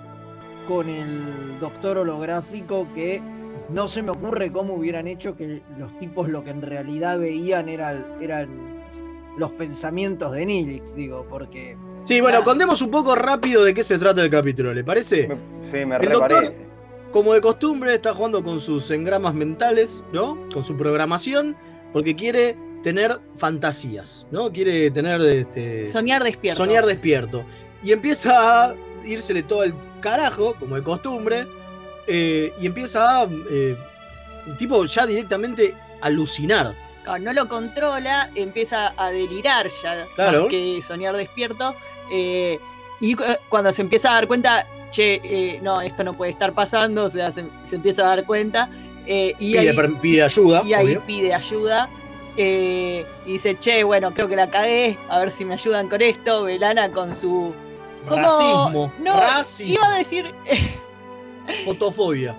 con 0.66 0.88
el 0.88 1.59
doctor 1.61 1.99
holográfico 1.99 2.88
que 2.93 3.22
no 3.68 3.86
se 3.86 4.03
me 4.03 4.11
ocurre 4.11 4.51
cómo 4.51 4.74
hubieran 4.74 5.07
hecho 5.07 5.36
que 5.36 5.62
los 5.78 5.97
tipos 6.01 6.28
lo 6.28 6.43
que 6.43 6.51
en 6.51 6.62
realidad 6.62 7.18
veían 7.20 7.68
eran, 7.68 8.05
eran 8.20 8.49
los 9.38 9.53
pensamientos 9.53 10.32
de 10.32 10.45
Nilix, 10.45 10.95
digo, 10.95 11.24
porque... 11.30 11.76
Sí, 12.03 12.20
bueno, 12.20 12.43
contemos 12.43 12.82
un 12.82 12.91
poco 12.91 13.14
rápido 13.14 13.62
de 13.62 13.74
qué 13.74 13.84
se 13.84 13.97
trata 13.99 14.22
el 14.22 14.30
capítulo, 14.30 14.74
¿le 14.74 14.82
parece? 14.82 15.28
Sí, 15.70 15.84
me 15.84 15.97
El 15.97 16.09
doctor. 16.11 16.53
Como 17.12 17.32
de 17.34 17.40
costumbre, 17.40 17.94
está 17.94 18.14
jugando 18.14 18.42
con 18.42 18.61
sus 18.61 18.90
engramas 18.90 19.34
mentales, 19.34 20.02
¿no? 20.12 20.38
Con 20.52 20.64
su 20.64 20.76
programación. 20.76 21.56
porque 21.92 22.14
quiere 22.14 22.56
tener 22.84 23.18
fantasías, 23.36 24.24
¿no? 24.30 24.52
Quiere 24.52 24.90
tener 24.92 25.20
este, 25.22 25.84
Soñar 25.86 26.22
despierto. 26.22 26.56
soñar 26.64 26.86
despierto. 26.86 27.44
Y 27.82 27.90
empieza 27.90 28.68
a 28.70 28.74
írsele 29.04 29.42
todo 29.42 29.64
el 29.64 29.74
carajo, 30.00 30.54
como 30.61 30.76
de 30.76 30.82
costumbre, 30.84 31.48
eh, 32.06 32.52
y 32.61 32.66
empieza 32.66 33.22
a, 33.22 33.28
eh, 33.50 33.76
tipo, 34.56 34.84
ya 34.84 35.04
directamente 35.04 35.74
alucinar. 36.00 36.76
Claro, 37.02 37.22
no 37.24 37.32
lo 37.32 37.48
controla, 37.48 38.30
empieza 38.36 38.94
a 38.96 39.11
delirar 39.11 39.66
ya, 39.82 40.06
Claro. 40.14 40.42
más 40.42 40.50
que 40.50 40.80
soñar 40.80 41.16
despierto. 41.16 41.74
eh, 42.12 42.58
y 43.01 43.14
cu- 43.14 43.22
cuando 43.48 43.72
se 43.72 43.82
empieza 43.82 44.11
a 44.11 44.14
dar 44.14 44.26
cuenta, 44.28 44.66
che, 44.90 45.20
eh, 45.22 45.61
no, 45.62 45.80
esto 45.80 46.05
no 46.05 46.14
puede 46.14 46.30
estar 46.32 46.53
pasando, 46.53 47.05
o 47.05 47.11
sea, 47.11 47.30
se, 47.32 47.44
se 47.64 47.76
empieza 47.76 48.03
a 48.03 48.09
dar 48.16 48.24
cuenta. 48.26 48.68
eh, 49.07 49.34
y 49.38 49.53
Pide, 49.53 49.70
ahí, 49.70 49.88
pide 50.01 50.22
ayuda, 50.22 50.62
y 50.64 50.74
ahí 50.74 50.84
obvio. 50.84 51.03
pide 51.07 51.34
ayuda. 51.34 51.88
eh, 52.36 53.05
y 53.26 53.32
dice, 53.32 53.59
che, 53.59 53.82
bueno, 53.84 54.14
creo 54.14 54.28
que 54.28 54.36
la 54.36 54.48
cagué, 54.51 54.96
a 55.09 55.18
ver 55.18 55.30
si 55.30 55.44
me 55.44 55.55
ayudan 55.55 55.88
con 55.88 56.01
esto. 56.01 56.44
Velana 56.44 56.90
con 56.92 57.12
su. 57.12 57.53
como- 58.09 58.22
Racismo. 58.22 58.92
No, 59.01 59.12
racismo. 59.20 59.74
iba 59.74 59.86
a 59.94 59.98
decir. 59.98 60.32
Fotofobia. 61.64 62.36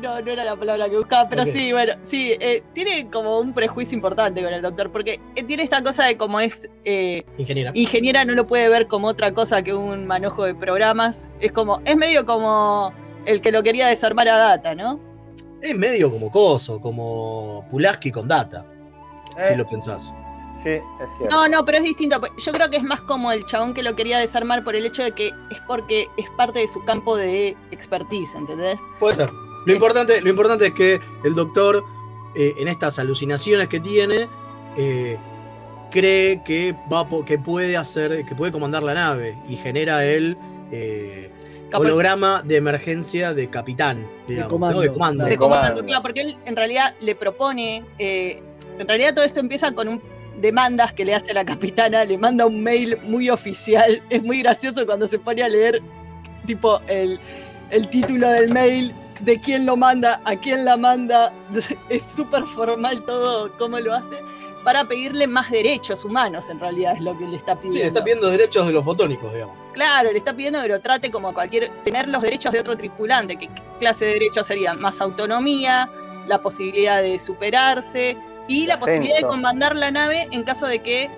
No, 0.00 0.20
no 0.20 0.30
era 0.30 0.44
la 0.44 0.56
palabra 0.56 0.90
que 0.90 0.96
buscaba, 0.98 1.26
pero 1.28 1.44
sí, 1.44 1.72
bueno, 1.72 1.94
sí, 2.02 2.34
eh, 2.38 2.62
tiene 2.74 3.08
como 3.10 3.38
un 3.38 3.54
prejuicio 3.54 3.96
importante 3.96 4.42
con 4.42 4.52
el 4.52 4.60
doctor, 4.60 4.90
porque 4.92 5.20
eh, 5.34 5.42
tiene 5.42 5.62
esta 5.62 5.82
cosa 5.82 6.04
de 6.04 6.18
como 6.18 6.38
es 6.38 6.68
eh, 6.84 7.24
Ingeniera. 7.38 7.70
ingeniera, 7.74 8.24
no 8.26 8.34
lo 8.34 8.46
puede 8.46 8.68
ver 8.68 8.88
como 8.88 9.08
otra 9.08 9.32
cosa 9.32 9.62
que 9.62 9.72
un 9.72 10.06
manojo 10.06 10.44
de 10.44 10.54
programas. 10.54 11.30
Es 11.40 11.52
como, 11.52 11.80
es 11.86 11.96
medio 11.96 12.26
como 12.26 12.92
el 13.24 13.40
que 13.40 13.50
lo 13.52 13.62
quería 13.62 13.86
desarmar 13.86 14.28
a 14.28 14.36
Data, 14.36 14.74
¿no? 14.74 15.00
Es 15.62 15.74
medio 15.74 16.10
como 16.12 16.30
coso, 16.30 16.78
como 16.80 17.66
Pulaski 17.70 18.12
con 18.12 18.28
data. 18.28 18.66
Si 19.42 19.54
Eh. 19.54 19.56
lo 19.56 19.64
pensás. 19.66 20.14
Sí, 20.62 20.70
es 20.70 20.82
cierto. 21.18 21.34
No, 21.34 21.48
no, 21.48 21.64
pero 21.64 21.78
es 21.78 21.84
distinto. 21.84 22.20
Yo 22.38 22.52
creo 22.52 22.68
que 22.70 22.76
es 22.76 22.82
más 22.82 23.00
como 23.02 23.32
el 23.32 23.44
chabón 23.46 23.72
que 23.72 23.82
lo 23.82 23.96
quería 23.96 24.18
desarmar 24.18 24.62
por 24.64 24.76
el 24.76 24.84
hecho 24.84 25.02
de 25.02 25.12
que 25.12 25.28
es 25.28 25.60
porque 25.66 26.06
es 26.18 26.28
parte 26.36 26.58
de 26.60 26.68
su 26.68 26.84
campo 26.84 27.16
de 27.16 27.56
expertise, 27.70 28.34
¿entendés? 28.34 28.76
Puede 28.98 29.14
ser. 29.16 29.30
Lo 29.66 29.74
importante, 29.74 30.20
lo 30.22 30.30
importante 30.30 30.66
es 30.68 30.72
que 30.72 31.00
el 31.24 31.34
doctor, 31.34 31.84
eh, 32.34 32.54
en 32.56 32.68
estas 32.68 32.98
alucinaciones 32.98 33.68
que 33.68 33.80
tiene, 33.80 34.28
eh, 34.76 35.18
cree 35.90 36.42
que, 36.44 36.74
va 36.92 37.06
que 37.24 37.38
puede 37.38 37.76
hacer, 37.76 38.24
que 38.24 38.34
puede 38.34 38.52
comandar 38.52 38.82
la 38.82 38.94
nave 38.94 39.36
y 39.48 39.56
genera 39.56 40.04
el 40.04 40.36
eh, 40.70 41.30
holograma 41.72 42.42
de 42.42 42.56
emergencia 42.56 43.34
de 43.34 43.48
capitán, 43.48 44.06
digamos, 44.28 44.50
comando. 44.50 44.76
¿no? 44.76 44.82
de 44.82 44.92
comando. 44.92 45.24
de 45.24 45.36
comando, 45.36 45.84
claro, 45.84 46.02
porque 46.02 46.20
él 46.20 46.36
en 46.44 46.56
realidad 46.56 46.94
le 47.00 47.14
propone, 47.14 47.84
eh, 47.98 48.42
en 48.78 48.86
realidad 48.86 49.14
todo 49.14 49.24
esto 49.24 49.40
empieza 49.40 49.72
con 49.72 49.88
un 49.88 50.02
demandas 50.40 50.92
que 50.92 51.04
le 51.04 51.14
hace 51.14 51.30
a 51.30 51.34
la 51.34 51.44
capitana, 51.44 52.04
le 52.04 52.18
manda 52.18 52.46
un 52.46 52.62
mail 52.62 52.98
muy 53.04 53.30
oficial, 53.30 54.02
es 54.10 54.22
muy 54.22 54.42
gracioso 54.42 54.84
cuando 54.84 55.08
se 55.08 55.18
pone 55.18 55.42
a 55.42 55.48
leer 55.48 55.80
tipo 56.46 56.80
el, 56.88 57.18
el 57.70 57.88
título 57.88 58.28
del 58.28 58.52
mail, 58.52 58.94
de 59.20 59.40
quién 59.40 59.66
lo 59.66 59.76
manda, 59.76 60.20
a 60.24 60.36
quién 60.36 60.64
la 60.64 60.76
manda, 60.76 61.32
es 61.88 62.02
súper 62.02 62.44
formal 62.46 63.04
todo 63.04 63.50
cómo 63.56 63.78
lo 63.80 63.94
hace, 63.94 64.20
para 64.64 64.84
pedirle 64.84 65.26
más 65.28 65.50
derechos 65.50 66.04
humanos 66.04 66.48
en 66.50 66.58
realidad 66.58 66.94
es 66.96 67.00
lo 67.00 67.16
que 67.16 67.26
le 67.28 67.36
está 67.36 67.52
Sí, 67.54 67.58
pidiendo. 67.62 67.78
le 67.78 67.86
está 67.86 68.04
pidiendo 68.04 68.30
derechos 68.30 68.66
de 68.66 68.72
los 68.72 68.84
fotónicos, 68.84 69.32
digamos. 69.32 69.56
Claro, 69.72 70.10
le 70.10 70.18
está 70.18 70.34
pidiendo 70.34 70.60
que 70.60 70.68
lo 70.68 70.80
trate 70.80 71.10
como 71.10 71.32
cualquier. 71.32 71.70
tener 71.84 72.08
los 72.08 72.20
derechos 72.22 72.52
de 72.52 72.60
otro 72.60 72.76
tripulante. 72.76 73.36
¿Qué 73.36 73.48
clase 73.78 74.06
de 74.06 74.12
derechos 74.14 74.46
serían? 74.46 74.80
Más 74.80 75.00
autonomía, 75.00 75.88
la 76.26 76.40
posibilidad 76.40 77.00
de 77.00 77.18
superarse 77.18 78.16
y 78.48 78.66
la 78.66 78.78
posibilidad 78.78 79.16
de 79.18 79.26
comandar 79.26 79.76
la 79.76 79.90
nave 79.92 80.26
en 80.32 80.42
caso 80.42 80.66
de 80.66 80.80
que 80.80 81.10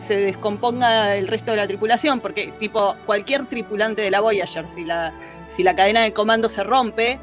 se 0.00 0.16
descomponga 0.16 1.14
el 1.14 1.28
resto 1.28 1.50
de 1.52 1.58
la 1.58 1.68
tripulación. 1.68 2.18
Porque, 2.20 2.52
tipo, 2.58 2.96
cualquier 3.06 3.46
tripulante 3.48 4.02
de 4.02 4.10
la 4.10 4.20
Voyager, 4.20 4.66
si 4.66 4.84
la, 4.84 5.12
si 5.46 5.62
la 5.62 5.76
cadena 5.76 6.02
de 6.02 6.12
comando 6.12 6.48
se 6.48 6.64
rompe, 6.64 7.20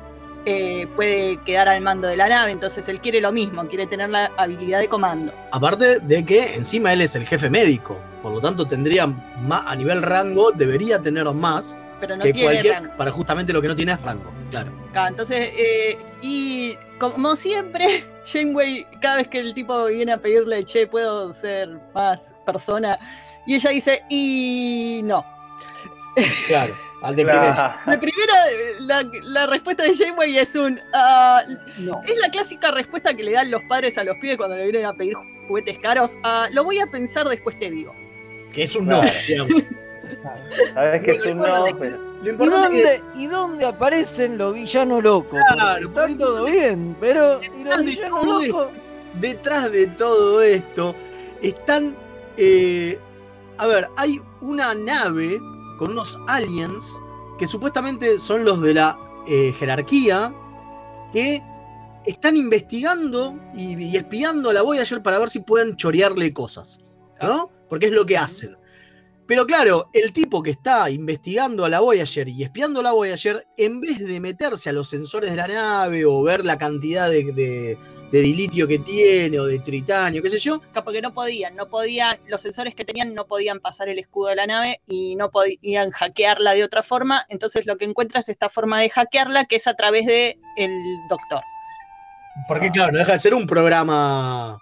eh, 0.50 0.88
puede 0.96 1.36
quedar 1.44 1.68
al 1.68 1.82
mando 1.82 2.08
de 2.08 2.16
la 2.16 2.30
nave. 2.30 2.54
Entonces 2.54 2.88
él 2.88 3.02
quiere 3.02 3.20
lo 3.20 3.34
mismo, 3.34 3.68
quiere 3.68 3.86
tener 3.86 4.10
la 4.10 4.32
habilidad 4.38 4.80
de 4.80 4.88
comando. 4.88 5.34
Aparte 5.52 6.00
de 6.00 6.26
que 6.26 6.56
encima 6.56 6.94
él 6.94 7.02
es 7.02 7.16
el 7.16 7.26
jefe 7.26 7.50
médico, 7.50 8.00
por 8.24 8.32
lo 8.32 8.40
tanto 8.40 8.66
tendría 8.66 9.08
más, 9.08 9.64
a 9.68 9.76
nivel 9.76 10.02
rango, 10.02 10.52
debería 10.52 11.02
tener 11.02 11.26
más 11.34 11.78
Pero 12.00 12.16
no 12.16 12.24
que 12.24 12.32
tiene 12.32 12.48
cualquier, 12.48 12.74
rango. 12.76 12.96
para 12.96 13.12
justamente 13.12 13.52
lo 13.52 13.62
que 13.62 13.68
no 13.68 13.76
tiene 13.76 13.92
es 13.92 14.02
rango, 14.02 14.32
claro. 14.50 14.72
Entonces, 14.96 15.52
eh, 15.58 15.98
y 16.22 16.78
como 16.98 17.36
siempre, 17.36 18.06
Janeway, 18.26 18.88
cada 19.02 19.18
vez 19.18 19.28
que 19.28 19.40
el 19.40 19.54
tipo 19.54 19.86
viene 19.88 20.14
a 20.14 20.18
pedirle, 20.18 20.64
che, 20.64 20.88
puedo 20.88 21.34
ser 21.34 21.78
más 21.94 22.34
persona, 22.46 22.98
y 23.46 23.56
ella 23.56 23.72
dice, 23.72 24.02
y 24.10 25.02
no. 25.04 25.26
Claro, 26.48 26.74
al 27.02 27.16
de 27.16 27.24
Claro. 27.24 27.92
De 27.92 27.98
primera, 27.98 28.34
la, 28.80 29.10
la 29.24 29.46
respuesta 29.48 29.84
de 29.84 29.96
Janeway 29.96 30.38
es 30.38 30.56
un, 30.56 30.80
ah, 30.94 31.44
es 32.08 32.18
la 32.20 32.30
clásica 32.32 32.72
respuesta 32.72 33.14
que 33.14 33.24
le 33.24 33.34
dan 33.34 33.52
los 33.52 33.62
padres 33.64 33.98
a 33.98 34.04
los 34.04 34.16
pibes 34.18 34.38
cuando 34.38 34.56
le 34.56 34.64
vienen 34.64 34.86
a 34.86 34.94
pedir 34.94 35.16
juguetes 35.48 35.78
caros, 35.80 36.18
ah, 36.24 36.48
lo 36.52 36.64
voy 36.64 36.80
a 36.80 36.88
pensar, 36.88 37.28
después 37.28 37.58
te 37.60 37.70
digo. 37.72 37.96
Que 38.54 38.64
es 38.64 38.76
un 38.76 38.88
no, 38.88 39.02
Claro. 39.02 39.18
digamos. 39.28 39.64
Sabes 40.74 41.04
que 41.04 41.12
es 41.12 41.26
un 41.26 41.38
no, 41.38 41.48
Lo 41.48 41.78
pero. 41.80 41.98
importante 42.24 42.78
¿Y 42.78 42.82
que- 42.82 42.98
dónde, 42.98 43.02
¿Y 43.16 43.28
dónde 43.28 43.66
aparecen 43.66 44.38
los 44.38 44.54
villanos 44.54 45.04
locos? 45.04 45.40
Claro, 45.54 45.92
Porque 45.92 46.12
están 46.14 46.18
todo 46.18 46.46
bien, 46.46 46.96
pero 47.00 47.40
¿y 47.42 47.64
los 47.64 47.78
Detrás 47.78 47.78
de 47.80 47.86
villanos 47.86 48.24
todo 48.24 48.42
locos? 48.48 48.72
detrás 49.20 49.72
de 49.72 49.88
todo 49.88 50.42
esto 50.42 50.96
están. 51.42 51.96
eh, 52.38 52.98
a 53.60 53.66
ver, 53.68 53.88
hay 53.98 54.22
una 54.42 54.74
nave 54.76 55.40
con 55.78 55.92
unos 55.92 56.18
aliens 56.28 57.00
que 57.40 57.48
supuestamente 57.48 58.20
son 58.20 58.44
los 58.46 58.62
de 58.62 58.74
la 58.74 58.98
eh, 59.28 59.54
jerarquía 59.58 60.34
que 61.14 61.42
están 62.06 62.36
investigando 62.38 63.38
y, 63.56 63.82
y 63.82 63.96
espiando 63.98 64.50
a 64.50 64.54
la 64.54 64.62
Voyager 64.62 65.02
para 65.04 65.20
ver 65.20 65.30
si 65.30 65.40
pueden 65.40 65.76
chorearle 65.76 66.34
cosas, 66.34 66.80
¿no? 67.22 67.52
Porque 67.70 67.88
es 67.88 67.92
lo 67.92 68.06
que 68.06 68.18
hacen. 68.18 68.58
Pero 69.26 69.46
claro, 69.46 69.90
el 69.92 70.14
tipo 70.14 70.42
que 70.42 70.52
está 70.52 70.90
investigando 70.90 71.66
a 71.66 71.70
la 71.70 71.82
Voyager 71.82 72.30
y 72.30 72.44
espiando 72.44 72.80
a 72.80 72.84
la 72.84 72.94
Voyager, 72.94 73.46
en 73.58 73.82
vez 73.82 74.00
de 74.00 74.22
meterse 74.22 74.70
a 74.70 74.74
los 74.74 74.88
sensores 74.88 75.32
de 75.32 75.36
la 75.36 75.48
nave 75.50 76.06
o 76.06 76.24
ver 76.24 76.46
la 76.46 76.58
cantidad 76.58 77.10
de, 77.10 77.26
de- 77.34 77.78
de 78.12 78.20
dilitio 78.22 78.68
que 78.68 78.80
tiene 78.80 79.40
o 79.40 79.46
de 79.46 79.60
tritanio, 79.60 80.22
qué 80.22 80.30
sé 80.30 80.40
yo, 80.40 80.62
Porque 80.84 81.02
no 81.02 81.14
podían, 81.14 81.56
no 81.56 81.68
podían, 81.68 82.18
los 82.28 82.42
sensores 82.42 82.74
que 82.76 82.86
tenían 82.86 83.14
no 83.14 83.26
podían 83.28 83.60
pasar 83.60 83.90
el 83.90 84.00
escudo 84.00 84.30
de 84.30 84.36
la 84.38 84.48
nave 84.48 84.82
y 84.88 85.16
no 85.16 85.30
podían 85.30 85.92
hackearla 85.92 86.54
de 86.54 86.64
otra 86.64 86.82
forma. 86.84 87.26
Entonces 87.30 87.66
lo 87.66 87.78
que 87.78 87.86
encuentra 87.86 88.20
es 88.22 88.30
esta 88.30 88.50
forma 88.50 88.80
de 88.80 88.90
hackearla 88.90 89.46
que 89.46 89.58
es 89.58 89.68
a 89.68 89.74
través 89.74 90.06
de 90.06 90.40
el 90.58 90.72
doctor. 91.10 91.42
porque 92.48 92.70
claro, 92.72 92.92
no 92.92 93.00
deja 93.00 93.14
de 93.14 93.20
ser 93.20 93.34
un 93.34 93.48
programa 93.48 94.58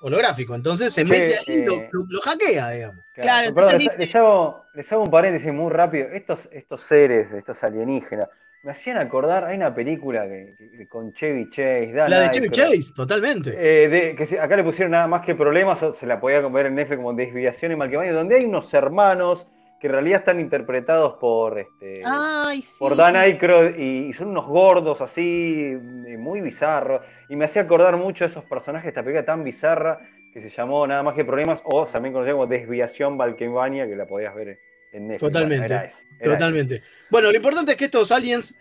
holográfico, 0.00 0.54
entonces 0.54 0.92
se 0.92 1.04
mete 1.04 1.34
ahí 1.36 1.44
y 1.54 1.64
lo, 1.64 1.74
eh, 1.74 1.88
lo- 1.92 2.06
lo 2.08 2.20
hackea, 2.20 2.70
digamos. 2.70 3.04
Claro, 3.14 3.48
entonces 3.48 3.78
les, 3.84 3.98
les 3.98 4.14
hago, 4.16 4.64
les 4.74 4.92
hago 4.92 5.02
un 5.02 5.10
paréntesis 5.10 5.52
muy 5.52 5.70
rápido. 5.72 6.08
Estos, 6.08 6.48
estos 6.52 6.82
seres, 6.82 7.32
estos 7.32 7.62
alienígenas, 7.64 8.28
me 8.66 8.72
hacían 8.72 8.96
acordar, 8.98 9.44
hay 9.44 9.56
una 9.56 9.72
película 9.72 10.26
que, 10.26 10.54
que- 10.58 10.88
con 10.88 11.12
Chevy 11.12 11.48
Chase, 11.50 11.92
Dan 11.94 12.10
La 12.10 12.18
de 12.20 12.30
Chevy 12.30 12.48
Chase, 12.50 12.92
totalmente. 12.94 13.50
eh, 13.56 13.88
de- 13.88 14.16
que 14.16 14.40
acá 14.40 14.56
le 14.56 14.64
pusieron 14.64 14.90
nada 14.90 15.06
más 15.06 15.24
que 15.24 15.36
problemas, 15.36 15.80
o 15.84 15.94
se 15.94 16.04
la 16.04 16.18
podía 16.20 16.40
ver 16.40 16.66
en 16.66 16.78
F 16.80 16.96
como 16.96 17.14
desviación 17.14 17.70
y 17.70 17.76
malquemaño, 17.76 18.12
donde 18.12 18.34
hay 18.34 18.44
unos 18.44 18.74
hermanos 18.74 19.46
que 19.78 19.86
en 19.86 19.92
realidad 19.92 20.18
están 20.20 20.40
interpretados 20.40 21.14
por 21.20 21.60
este 21.60 22.02
Ay, 22.04 22.60
sí. 22.62 22.76
por 22.80 22.96
Dan 22.96 23.14
Aykroyd 23.14 23.76
y, 23.76 24.08
y 24.08 24.12
son 24.14 24.28
unos 24.28 24.46
gordos 24.46 25.00
así, 25.00 25.78
eh, 26.06 26.16
muy 26.18 26.40
bizarros. 26.40 27.02
Y 27.28 27.36
me 27.36 27.44
hacía 27.44 27.62
acordar 27.62 27.96
mucho 27.96 28.24
de 28.24 28.30
esos 28.30 28.42
personajes 28.44 28.84
de 28.86 28.88
esta 28.88 29.02
película 29.02 29.24
tan 29.24 29.44
bizarra 29.44 30.00
que 30.32 30.40
se 30.40 30.50
llamó 30.50 30.86
Nada 30.86 31.02
más 31.04 31.14
que 31.14 31.24
problemas, 31.24 31.62
o 31.64 31.86
también 31.86 32.12
conocida 32.12 32.32
como 32.32 32.46
Desviación 32.48 33.16
Valkenvania, 33.16 33.86
que 33.86 33.94
la 33.94 34.06
podías 34.06 34.34
ver 34.34 34.58
en 34.96 35.08
Netflix. 35.08 35.20
Totalmente, 35.32 35.66
Bueno, 35.68 35.74
era 35.74 35.84
eso, 35.86 35.96
era 36.20 36.32
Totalmente. 36.32 36.82
Bueno, 37.10 37.30
lo 37.30 37.36
importante 37.36 37.72
es 37.72 37.78
que 37.78 37.84
estos 37.86 38.10
aliens, 38.10 38.54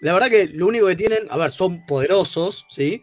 la 0.00 0.12
verdad 0.12 0.28
que 0.30 0.46
lo 0.48 0.66
único 0.66 0.86
que 0.86 0.96
tienen, 0.96 1.26
a 1.30 1.36
ver, 1.36 1.50
son 1.50 1.84
poderosos, 1.86 2.66
¿sí? 2.68 3.02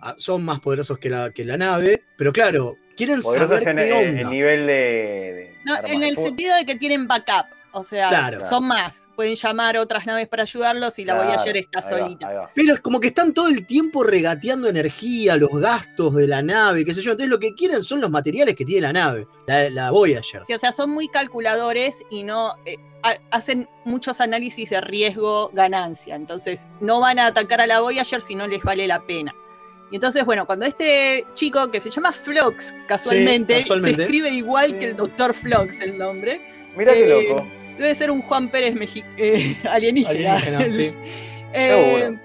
Ah, 0.00 0.14
Son 0.18 0.44
más 0.44 0.60
poderosos 0.60 0.98
que 0.98 1.08
la, 1.08 1.30
que 1.30 1.44
la 1.44 1.56
nave, 1.56 2.02
pero 2.18 2.32
claro, 2.32 2.76
quieren. 2.96 3.20
Poderosos 3.22 3.62
saber 3.64 3.68
en, 3.68 3.76
qué 3.78 3.88
en- 3.88 4.08
onda. 4.10 4.20
en 4.22 4.30
nivel 4.30 4.66
de. 4.66 4.72
de 4.72 5.50
No, 5.64 5.74
en 5.86 6.02
el 6.02 6.16
sentido 6.16 6.54
de 6.56 6.66
que 6.66 6.74
tienen 6.74 7.06
backup. 7.08 7.46
O 7.78 7.82
sea, 7.82 8.08
Claro. 8.08 8.40
son 8.46 8.64
más. 8.66 9.06
Pueden 9.14 9.34
llamar 9.34 9.76
a 9.76 9.82
otras 9.82 10.06
naves 10.06 10.26
para 10.28 10.44
ayudarlos 10.44 10.98
y 10.98 11.04
la 11.04 11.14
Claro, 11.14 11.28
Voyager 11.30 11.56
está 11.58 11.80
va, 11.80 11.88
solita. 11.88 12.32
va. 12.32 12.50
Pero 12.54 12.72
es 12.74 12.80
como 12.80 13.00
que 13.00 13.08
están 13.08 13.34
todo 13.34 13.48
el 13.48 13.66
tiempo 13.66 14.02
regateando 14.02 14.66
energía, 14.68 15.36
los 15.36 15.50
gastos 15.52 16.14
de 16.14 16.26
la 16.26 16.40
nave, 16.40 16.84
qué 16.86 16.94
sé 16.94 17.02
yo. 17.02 17.10
Entonces 17.12 17.30
lo 17.30 17.38
que 17.38 17.54
quieren 17.54 17.82
son 17.82 18.00
los 18.00 18.10
materiales 18.10 18.54
que 18.56 18.64
tiene 18.64 18.80
la 18.82 18.92
nave, 18.94 19.26
la, 19.46 19.68
la 19.68 19.90
Voyager. 19.90 20.40
Sí, 20.44 20.54
o 20.54 20.58
sea, 20.58 20.72
son 20.72 20.88
muy 20.90 21.08
calculadores 21.08 22.02
y 22.10 22.22
no 22.22 22.54
eh, 22.64 22.76
ha- 23.02 23.18
hacen 23.30 23.68
muchos 23.84 24.20
análisis 24.22 24.70
de 24.70 24.80
riesgo-ganancia. 24.80 26.14
Entonces, 26.14 26.66
no 26.80 27.00
van 27.00 27.18
a 27.18 27.26
atacar 27.26 27.60
a 27.60 27.66
la 27.66 27.80
Voyager 27.80 28.20
si 28.22 28.34
no 28.34 28.46
les 28.46 28.62
vale 28.62 28.86
la 28.86 29.04
pena. 29.06 29.34
Y 29.90 29.96
entonces, 29.96 30.24
bueno, 30.24 30.46
cuando 30.46 30.66
este 30.66 31.24
chico 31.34 31.70
que 31.70 31.80
se 31.80 31.90
llama 31.90 32.10
Flox, 32.12 32.74
casualmente, 32.88 33.58
casualmente. 33.60 33.96
se 33.96 34.02
escribe 34.02 34.30
igual 34.30 34.78
que 34.78 34.86
el 34.86 34.96
doctor 34.96 35.32
Flox 35.32 35.80
el 35.80 35.96
nombre. 35.96 36.40
Mirá 36.76 36.92
qué 36.92 37.02
eh, 37.04 37.28
loco. 37.28 37.46
Debe 37.78 37.94
ser 37.94 38.10
un 38.10 38.22
Juan 38.22 38.48
Pérez 38.50 38.74
mexi- 38.74 39.04
eh, 39.16 39.56
alienígena. 39.70 40.36
Alienígena, 40.36 40.72
sí. 40.72 40.94
Eh, 41.58 42.18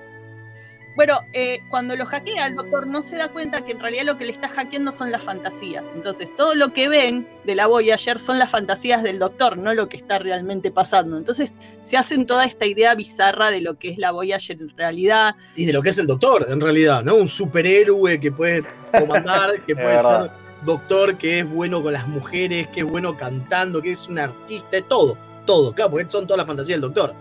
bueno, 0.96 1.22
eh, 1.32 1.62
cuando 1.70 1.96
lo 1.96 2.06
hackea 2.06 2.48
el 2.48 2.56
doctor 2.56 2.86
no 2.86 3.02
se 3.02 3.16
da 3.16 3.30
cuenta 3.30 3.62
que 3.62 3.72
en 3.72 3.80
realidad 3.80 4.04
lo 4.04 4.18
que 4.18 4.26
le 4.26 4.34
está 4.34 4.50
hackeando 4.50 4.92
son 4.92 5.10
las 5.10 5.24
fantasías. 5.24 5.90
Entonces, 5.96 6.36
todo 6.36 6.54
lo 6.54 6.74
que 6.74 6.90
ven 6.90 7.26
de 7.46 7.56
la 7.56 7.68
Voyager 7.68 8.20
son 8.20 8.40
las 8.40 8.50
fantasías 8.50 9.02
del 9.04 9.18
doctor, 9.20 9.58
no 9.58 9.74
lo 9.74 9.88
que 9.88 9.96
está 9.96 10.20
realmente 10.20 10.70
pasando. 10.70 11.18
Entonces, 11.18 11.54
se 11.82 11.96
hacen 11.96 12.26
toda 12.26 12.44
esta 12.44 12.66
idea 12.66 12.94
bizarra 12.94 13.52
de 13.52 13.62
lo 13.62 13.80
que 13.80 13.92
es 13.92 13.98
la 13.98 14.12
Voyager 14.12 14.58
en 14.60 14.76
realidad. 14.76 15.36
Y 15.56 15.64
de 15.66 15.72
lo 15.72 15.82
que 15.82 15.92
es 15.92 15.98
el 15.98 16.08
doctor, 16.08 16.46
en 16.50 16.60
realidad, 16.60 17.04
¿no? 17.06 17.16
Un 17.16 17.30
superhéroe 17.30 18.20
que 18.20 18.32
puede 18.34 18.64
comandar, 19.00 19.62
que 19.66 19.76
puede 19.76 19.98
ser 19.98 20.32
doctor, 20.66 21.18
que 21.18 21.40
es 21.40 21.50
bueno 21.50 21.82
con 21.82 21.94
las 21.94 22.08
mujeres, 22.08 22.68
que 22.68 22.82
es 22.82 22.86
bueno 22.86 23.16
cantando, 23.18 23.82
que 23.82 23.92
es 23.92 24.10
un 24.10 24.20
artista, 24.20 24.78
es 24.78 24.88
todo, 24.90 25.18
todo, 25.52 25.74
claro, 25.74 25.92
porque 25.92 26.10
son 26.10 26.26
todas 26.26 26.38
las 26.40 26.48
fantasías 26.48 26.80
del 26.80 26.92
doctor. 26.94 27.14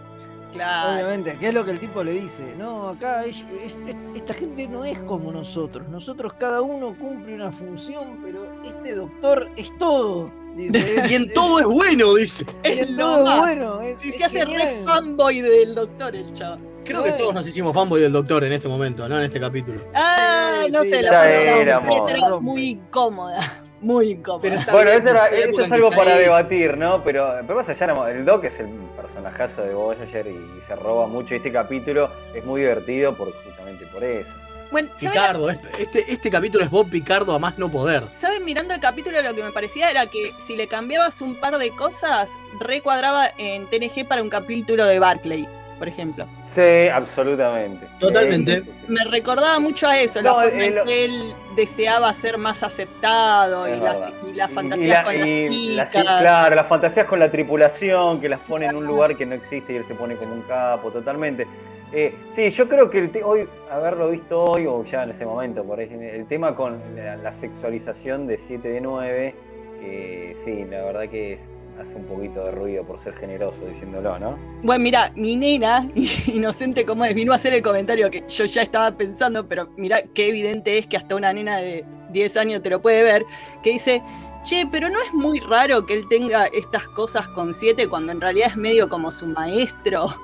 Claro. 0.53 0.95
Obviamente, 0.95 1.37
¿qué 1.39 1.49
es 1.49 1.55
lo 1.55 1.65
que 1.65 1.71
el 1.71 1.79
tipo 1.81 2.03
le 2.03 2.13
dice? 2.13 2.43
No, 2.59 2.89
acá 2.89 3.25
es- 3.25 3.45
es- 3.65 3.77
es- 3.87 3.97
esta 4.17 4.35
gente 4.35 4.67
no 4.67 4.85
es 4.85 4.99
como 5.03 5.31
nosotros. 5.33 5.89
Nosotros 5.89 6.33
cada 6.35 6.61
uno 6.61 6.97
cumple 6.99 7.35
una 7.37 7.53
función, 7.53 8.19
pero 8.25 8.45
este 8.65 8.97
doctor 8.97 9.49
es 9.57 9.77
todo. 9.79 10.33
Dice, 10.57 10.97
es- 10.97 11.11
Y 11.13 11.15
en 11.15 11.33
todo 11.33 11.61
es 11.61 11.67
bueno, 11.67 12.15
dice. 12.15 12.45
Es 12.65 12.91
lo 12.91 12.97
todo 13.07 13.19
es 13.19 13.25
más. 13.29 13.39
bueno. 13.41 13.81
Es 13.81 13.99
se 14.01 14.25
hace 14.25 14.45
re 14.45 14.67
fanboy 14.85 15.41
del 15.41 15.75
doctor 15.77 16.17
el 16.17 16.33
chavo. 16.33 16.59
Creo 16.85 17.05
que 17.05 17.13
todos 17.13 17.35
nos 17.35 17.47
hicimos 17.47 17.73
fanboy 17.75 18.01
del 18.01 18.13
doctor 18.13 18.43
en 18.45 18.53
este 18.53 18.67
momento, 18.69 19.09
¿no? 19.09 19.17
En 19.19 19.25
este 19.25 19.39
capítulo. 19.41 19.81
Ah, 19.95 20.65
no 20.71 20.83
sí, 20.83 20.89
sé, 20.91 21.03
la 21.03 21.11
verdad, 21.23 21.61
éramos. 21.61 22.11
era 22.11 22.31
muy 22.41 22.63
incómoda. 22.71 23.41
Muy 23.83 24.11
incómoda. 24.11 24.43
Pero 24.43 24.57
está 24.57 24.73
Bueno, 24.73 24.91
bien, 24.91 25.01
eso, 25.09 25.11
era- 25.11 25.27
es 25.29 25.73
algo 25.73 25.91
para 25.91 26.13
ahí. 26.13 26.19
debatir, 26.25 26.77
¿no? 26.77 27.03
Pero, 27.03 27.33
pero 27.47 27.55
más 27.61 27.67
allá, 27.67 27.87
el 28.11 28.27
Doc 28.27 28.45
es 28.45 28.61
el 28.61 28.67
personajazo 28.95 29.63
de 29.63 29.73
Voyager 29.73 30.27
y 30.27 30.61
se 30.67 30.77
roba 30.77 31.07
mucho. 31.07 31.35
Este 31.35 31.51
capítulo 31.51 32.11
es 32.35 32.45
muy 32.45 32.61
divertido 32.61 33.15
por, 33.15 33.33
justamente 33.43 33.87
por 33.87 34.05
eso. 34.05 34.29
Bueno, 34.71 34.91
¿saben, 34.97 35.13
Picardo, 35.13 35.49
este, 35.49 35.69
este, 35.83 36.13
este 36.13 36.31
capítulo 36.31 36.63
es 36.63 36.71
Bob 36.71 36.91
Picardo 36.91 37.33
a 37.35 37.39
más 37.39 37.57
no 37.57 37.71
poder. 37.71 38.05
¿saben? 38.13 38.45
Mirando 38.45 38.75
el 38.75 38.81
capítulo 38.81 39.23
lo 39.23 39.35
que 39.35 39.43
me 39.43 39.51
parecía 39.51 39.91
era 39.91 40.05
que 40.07 40.35
si 40.47 40.57
le 40.57 40.69
cambiabas 40.69 41.23
un 41.23 41.35
par 41.41 41.57
de 41.57 41.71
cosas, 41.71 42.29
recuadraba 42.61 43.31
en 43.39 43.67
TNG 43.67 44.07
para 44.07 44.23
un 44.23 44.29
capítulo 44.29 44.85
de 44.85 44.99
Barclay, 44.99 45.49
por 45.81 45.89
ejemplo. 45.89 46.27
Sí, 46.55 46.89
absolutamente. 46.93 47.87
Totalmente. 47.99 48.57
Sí, 48.61 48.63
sí, 48.67 48.71
sí. 48.87 48.93
Me 48.93 49.03
recordaba 49.11 49.59
mucho 49.59 49.89
a 49.89 49.99
eso, 49.99 50.21
No, 50.21 50.37
la 50.37 50.43
forma 50.45 50.65
el- 50.67 50.77
en 50.79 50.85
que 50.85 51.05
él 51.07 51.33
deseaba 51.57 52.13
ser 52.13 52.37
más 52.37 52.63
aceptado 52.63 53.67
y 53.67 53.81
las, 53.81 54.05
y 54.51 54.55
fantasías 54.55 54.85
y 54.85 54.89
la- 54.89 55.03
con 55.03 55.15
y 55.29 55.75
las 55.75 55.91
chicas. 55.91 56.21
claro, 56.21 56.55
las 56.55 56.67
fantasías 56.67 57.07
con 57.07 57.19
la 57.19 57.31
tripulación, 57.31 58.21
que 58.21 58.29
las 58.29 58.41
pone 58.41 58.67
en 58.67 58.77
un 58.77 58.85
lugar 58.87 59.17
que 59.17 59.25
no 59.25 59.35
existe 59.35 59.73
y 59.73 59.77
él 59.77 59.85
se 59.89 59.95
pone 59.95 60.17
como 60.17 60.35
un 60.35 60.43
capo, 60.43 60.91
totalmente. 60.91 61.47
Eh, 61.93 62.15
sí, 62.37 62.51
yo 62.51 62.69
creo 62.69 62.91
que 62.91 62.99
el 62.99 63.11
te- 63.11 63.25
hoy, 63.25 63.49
haberlo 63.71 64.11
visto 64.11 64.45
hoy, 64.45 64.67
o 64.67 64.85
ya 64.85 65.05
en 65.05 65.11
ese 65.13 65.25
momento, 65.25 65.65
por 65.65 65.79
ahí, 65.81 65.89
el 65.91 66.27
tema 66.27 66.55
con 66.55 66.79
la, 66.95 67.17
la 67.17 67.33
sexualización 67.33 68.27
de 68.27 68.37
7 68.37 68.69
de 68.69 68.83
9, 68.83 69.35
que 69.81 70.37
sí, 70.45 70.67
la 70.71 70.83
verdad 70.83 71.09
que 71.09 71.33
es- 71.33 71.41
hace 71.81 71.95
un 71.95 72.05
poquito 72.05 72.45
de 72.45 72.51
ruido 72.53 72.85
por 72.85 73.03
ser 73.03 73.15
generoso 73.17 73.57
diciéndolo, 73.67 74.19
¿no? 74.19 74.39
Bueno, 74.63 74.83
mira, 74.85 75.11
mi 75.17 75.37
nena, 75.37 75.89
inocente 76.27 76.85
como 76.85 77.05
es, 77.05 77.15
vino 77.15 77.33
a 77.33 77.37
hacer 77.37 77.55
el 77.55 77.63
comentario 77.63 78.11
que 78.11 78.25
yo 78.29 78.45
ya 78.45 78.63
estaba 78.63 78.91
pensando, 78.97 79.47
pero 79.49 79.69
mira 79.77 80.03
qué 80.15 80.29
evidente 80.29 80.79
es 80.79 80.87
que 80.87 80.97
hasta 80.97 81.15
una 81.17 81.33
nena 81.33 81.57
de 81.59 81.85
10 82.11 82.37
años 82.37 82.63
te 82.63 82.71
lo 82.71 82.83
puede 82.83 83.03
ver, 83.03 83.25
que 83.63 83.71
dice, 83.71 84.03
che, 84.43 84.67
pero 84.71 84.89
no 84.89 85.01
es 85.01 85.13
muy 85.15 85.41
raro 85.41 85.87
que 85.87 85.95
él 85.95 86.07
tenga 86.09 86.47
estas 86.47 86.87
cosas 86.89 87.27
con 87.29 87.55
7 87.55 87.89
cuando 87.89 88.13
en 88.13 88.21
realidad 88.21 88.49
es 88.49 88.57
medio 88.57 88.89
como 88.89 89.11
su 89.13 89.27
maestro. 89.27 90.09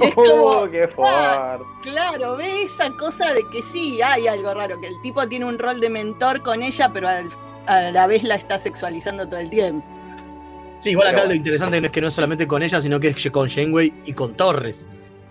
Y 0.00 0.06
es 0.08 0.14
como, 0.14 0.62
¡Uh, 0.64 0.70
qué 0.70 0.86
fuerte! 0.88 1.64
claro, 1.82 2.36
ve 2.36 2.64
esa 2.64 2.90
cosa 2.98 3.32
de 3.32 3.42
que 3.50 3.62
sí, 3.62 4.02
hay 4.02 4.26
algo 4.26 4.52
raro, 4.52 4.78
que 4.80 4.88
el 4.88 5.00
tipo 5.02 5.26
tiene 5.28 5.44
un 5.46 5.58
rol 5.58 5.80
de 5.80 5.88
mentor 5.88 6.42
con 6.42 6.62
ella, 6.62 6.90
pero 6.92 7.08
al- 7.08 7.30
a 7.66 7.90
la 7.92 8.06
vez 8.08 8.22
la 8.24 8.34
está 8.34 8.58
sexualizando 8.58 9.26
todo 9.26 9.38
el 9.40 9.48
tiempo. 9.50 9.86
Sí, 10.82 10.90
igual 10.90 11.06
acá 11.06 11.18
Pero- 11.18 11.28
lo 11.28 11.34
interesante 11.36 11.80
no 11.80 11.86
es 11.86 11.92
que 11.92 12.00
no 12.00 12.08
es 12.08 12.14
solamente 12.14 12.46
con 12.48 12.60
ella, 12.60 12.80
sino 12.80 12.98
que 12.98 13.08
es 13.08 13.30
con 13.30 13.48
Janeway 13.48 13.92
y 14.04 14.12
con 14.12 14.34
Torres. 14.34 14.84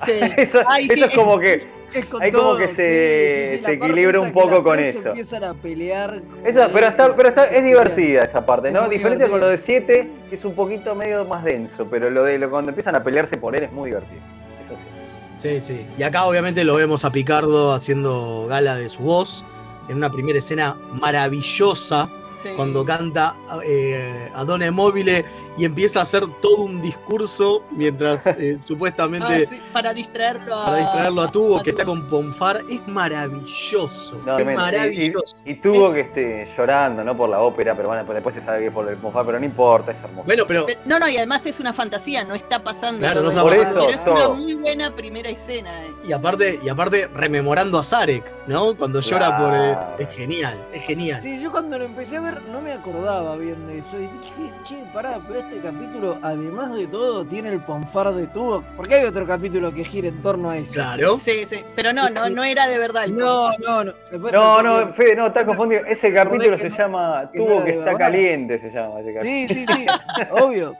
Sí. 0.06 0.14
Eso, 0.38 0.62
Ay, 0.68 0.86
eso 0.86 0.94
sí, 0.96 1.04
es 1.04 1.14
como 1.14 1.38
que 1.38 1.54
Es 1.94 2.08
Hay 2.22 2.32
como 2.32 2.56
que 2.56 2.70
se- 2.70 3.48
sí, 3.52 3.58
sí, 3.58 3.62
la 3.64 3.70
se 3.70 3.78
parte 3.78 3.92
equilibra 3.92 4.22
un 4.22 4.32
poco 4.32 4.64
con 4.64 4.80
eso. 4.80 5.10
empiezan 5.10 5.44
a 5.44 5.54
pelear. 5.54 6.22
Eso, 6.46 6.70
pero 6.72 6.88
está, 6.88 7.08
es- 7.08 7.14
pero 7.18 7.30
está, 7.30 7.46
es 7.48 7.64
divertida 7.66 8.22
esa 8.22 8.46
parte, 8.46 8.70
Es 8.70 8.74
¿no? 8.74 8.80
A 8.80 8.86
muy 8.86 8.96
diferencia 8.96 9.28
con 9.30 9.42
lo 9.42 9.48
de 9.50 9.58
7, 9.58 10.10
que 10.30 10.36
es 10.38 10.46
un 10.46 10.56
poquito 10.56 10.96
medio 10.96 11.26
más 11.26 11.44
denso, 11.44 11.86
pero 11.92 12.10
lo 12.10 12.24
de 12.24 12.38
lo, 12.40 12.50
cuando 12.50 12.70
empiezan 12.70 12.96
a 12.96 13.04
pelearse 13.04 13.36
por 13.36 13.58
él 13.58 13.64
es 13.64 13.72
muy 13.74 13.90
divertido. 13.90 14.22
Eso 14.66 14.78
sí. 14.78 15.60
Sí, 15.60 15.62
sí. 15.62 15.86
Y 15.98 16.04
acá 16.04 16.24
obviamente 16.26 16.64
lo 16.64 16.76
vemos 16.76 17.04
a 17.04 17.12
Picardo 17.12 17.74
haciendo 17.74 18.48
gala 18.48 18.78
de 18.78 18.88
su 18.88 19.04
voz 19.04 19.44
en 19.90 19.98
una 19.98 20.10
primera 20.10 20.40
escena 20.40 20.78
maravillosa 20.94 22.10
Sí. 22.42 22.50
cuando 22.56 22.86
canta 22.86 23.36
eh, 23.66 24.30
a 24.34 24.44
Donna 24.44 24.72
Mobile 24.72 25.24
y 25.58 25.66
empieza 25.66 26.00
a 26.00 26.02
hacer 26.04 26.24
todo 26.42 26.64
un 26.64 26.82
discurso 26.82 27.64
mientras 27.72 28.26
eh, 28.28 28.58
supuestamente 28.60 29.46
Ah, 29.48 29.50
sí, 29.52 29.62
para 29.74 29.94
distraerlo 29.94 30.56
a, 30.56 30.66
para 30.66 30.78
distraerlo 30.78 31.22
a 31.22 31.32
Tubo 31.32 31.62
que 31.62 31.70
está 31.72 31.86
con 31.86 32.08
Ponfar 32.10 32.62
es 32.70 32.82
maravilloso. 32.88 34.18
No, 34.26 34.32
es 34.32 34.36
tremendo. 34.38 34.52
Y- 34.52 34.56
maravilloso. 34.66 35.38
Y, 35.46 35.52
y 35.52 35.56
tuvo 35.56 35.94
que 35.94 36.02
esté 36.02 36.48
llorando, 36.58 37.04
¿no? 37.04 37.16
Por 37.16 37.30
la 37.30 37.40
ópera, 37.40 37.76
pero 37.76 37.88
bueno, 37.90 38.04
después 38.14 38.36
se 38.36 38.42
sabe 38.42 38.60
que 38.62 38.68
es 38.68 38.74
por 38.74 38.88
el 38.90 38.98
mofá, 38.98 39.24
pero 39.26 39.40
no 39.40 39.46
importa, 39.46 39.92
es 39.92 40.00
hermoso. 40.04 40.26
Bueno, 40.26 40.44
pero 40.48 40.66
Pe- 40.66 40.78
No, 40.86 41.00
no, 41.00 41.08
y 41.08 41.18
además 41.18 41.46
es 41.46 41.60
una 41.60 41.74
fantasía, 41.74 42.24
no 42.24 42.36
está 42.36 42.64
pasando 42.64 43.00
Claro, 43.00 43.22
todo 43.22 43.32
no 43.32 43.52
está 43.52 43.70
eso, 43.70 43.74
pero 43.80 43.90
es 43.90 44.06
una 44.08 44.30
muy 44.30 44.54
buena 44.56 44.96
primera 44.96 45.30
escena. 45.30 45.86
eh. 45.86 45.92
y 46.04 46.12
aparte 46.12 46.60
y 46.64 46.70
aparte 46.70 47.08
rememorando 47.14 47.78
a 47.78 47.84
Zarek, 47.84 48.24
¿no? 48.48 48.76
Cuando 48.76 49.00
llora 49.02 49.38
por 49.38 49.54
eh, 49.54 49.78
es 50.00 50.16
genial, 50.16 50.60
es 50.74 50.84
genial. 50.84 51.22
Sí, 51.22 51.42
yo 51.42 51.52
cuando 51.52 51.78
lo 51.78 51.86
empecé 51.86 52.18
a 52.18 52.21
ver 52.22 52.42
no 52.44 52.62
me 52.62 52.72
acordaba 52.72 53.36
bien 53.36 53.68
de 53.68 53.80
eso 53.80 54.00
y 54.00 54.08
dije, 54.08 54.54
che, 54.64 54.84
pará, 54.94 55.20
pero 55.28 55.40
este 55.40 55.60
capítulo, 55.60 56.18
además 56.22 56.74
de 56.74 56.88
todo, 56.88 57.26
tiene 57.26 57.50
el 57.50 57.62
ponfar 57.62 58.14
de 58.14 58.28
tubo. 58.28 58.64
Porque 58.78 58.96
hay 58.96 59.06
otro 59.06 59.26
capítulo 59.28 59.74
que 59.74 59.84
gira 59.84 60.08
en 60.08 60.22
torno 60.22 60.50
a 60.50 60.58
eso. 60.58 60.74
Claro. 60.74 61.18
Sí, 61.18 61.46
sí, 61.50 61.64
pero 61.76 61.92
no, 61.94 62.10
no, 62.10 62.30
no 62.30 62.44
era 62.44 62.68
de 62.68 62.78
verdad 62.78 63.06
el 63.06 63.16
No, 63.16 63.50
no, 63.60 63.84
no. 63.84 63.94
Después 64.10 64.34
No, 64.34 64.62
no, 64.62 64.94
Fede, 64.94 65.16
no, 65.16 65.28
está 65.28 65.46
confundido. 65.46 65.86
Ese 65.86 66.14
capítulo 66.14 66.58
se 66.58 66.70
no- 66.70 66.78
llama 66.78 67.30
que 67.32 67.40
no 67.40 67.46
Tubo 67.46 67.64
que 67.64 67.72
está 67.72 67.98
caliente, 67.98 68.60
se 68.60 68.70
llama 68.72 69.00
ese 69.02 69.14
capítulo. 69.14 69.48
Sí, 69.48 69.48
sí, 69.48 69.66
sí, 69.68 69.86
obvio. 70.32 70.76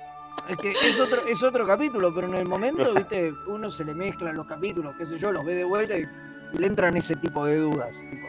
Es 0.50 0.58
que 0.58 0.72
es 0.72 1.00
otro, 1.00 1.22
es 1.28 1.44
otro 1.44 1.66
capítulo, 1.68 2.14
pero 2.14 2.28
en 2.28 2.36
el 2.36 2.46
momento, 2.46 2.94
viste, 2.94 3.32
uno 3.48 3.70
se 3.70 3.86
le 3.86 3.94
mezclan 3.94 4.36
los 4.36 4.48
capítulos, 4.48 4.96
qué 4.98 5.06
sé 5.06 5.18
yo, 5.18 5.32
los 5.32 5.46
ve 5.46 5.54
de 5.56 5.64
vuelta 5.64 5.96
y 5.98 6.06
le 6.54 6.68
entran 6.68 6.98
ese 6.98 7.16
tipo 7.16 7.46
de 7.46 7.58
dudas. 7.58 8.04
Tipo, 8.10 8.28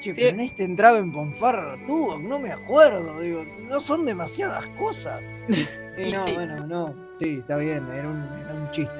che, 0.00 0.14
Sí. 0.14 0.20
pero 0.20 0.28
en 0.30 0.40
este 0.40 0.64
entraba 0.64 0.98
en 0.98 1.12
Ponfar 1.12 1.78
tuvo, 1.86 2.18
no 2.18 2.38
me 2.38 2.50
acuerdo, 2.52 3.20
digo, 3.20 3.44
no 3.68 3.80
son 3.80 4.04
demasiadas 4.06 4.68
cosas. 4.70 5.24
Y 5.98 6.12
no, 6.12 6.24
sí. 6.26 6.32
bueno, 6.32 6.64
no, 6.64 6.94
sí, 7.18 7.38
está 7.40 7.56
bien, 7.56 7.84
era 7.92 8.08
un, 8.08 8.22
era 8.44 8.54
un 8.54 8.70
chiste. 8.70 8.92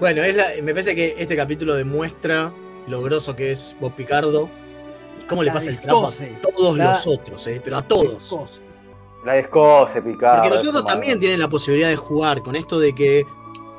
Bueno, 0.00 0.22
es 0.22 0.36
la- 0.36 0.48
me 0.62 0.72
parece 0.72 0.94
que 0.94 1.14
este 1.18 1.36
capítulo 1.36 1.74
demuestra 1.74 2.50
lo 2.86 3.02
grosso 3.02 3.36
que 3.36 3.52
es 3.52 3.76
Bob 3.78 3.92
Picardo 3.94 4.48
y 5.22 5.26
cómo 5.26 5.42
le 5.42 5.48
La 5.48 5.52
pasa 5.54 5.68
el 5.68 5.78
trapo 5.80 6.06
a 6.06 6.10
todos 6.56 6.78
La- 6.78 6.92
los 6.92 7.06
otros, 7.06 7.46
¿eh? 7.46 7.60
pero 7.62 7.76
a 7.76 7.82
todos. 7.82 8.60
La 9.26 9.34
descose, 9.34 10.00
picada. 10.00 10.36
Porque 10.40 10.50
los 10.56 10.66
otros 10.66 10.84
también 10.86 11.18
tienen 11.18 11.40
la 11.40 11.48
posibilidad 11.48 11.88
de 11.90 11.96
jugar 11.96 12.40
con 12.42 12.56
esto 12.56 12.78
de 12.78 12.94
que 12.94 13.24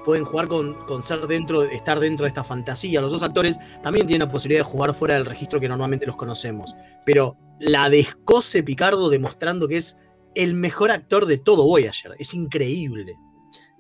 pueden 0.08 0.24
jugar 0.24 0.48
con, 0.48 0.74
con 0.86 1.04
ser 1.04 1.28
dentro, 1.28 1.64
estar 1.64 2.00
dentro 2.00 2.24
de 2.24 2.30
esta 2.30 2.42
fantasía. 2.42 3.02
Los 3.02 3.12
dos 3.12 3.24
actores 3.24 3.60
también 3.84 4.08
tienen 4.08 4.26
la 4.26 4.32
posibilidad 4.32 4.62
de 4.62 4.72
jugar 4.72 4.94
fuera 4.94 5.16
del 5.16 5.26
registro 5.26 5.60
que 5.60 5.68
normalmente 5.68 6.06
los 6.06 6.16
conocemos. 6.16 6.74
Pero 7.06 7.36
la 7.60 7.90
descose 7.90 8.64
Picardo 8.64 9.10
demostrando 9.10 9.68
que 9.68 9.76
es 9.76 9.98
el 10.34 10.54
mejor 10.54 10.92
actor 10.92 11.26
de 11.26 11.38
todo 11.40 11.66
Voyager. 11.66 12.16
Es 12.20 12.34
increíble. 12.34 13.18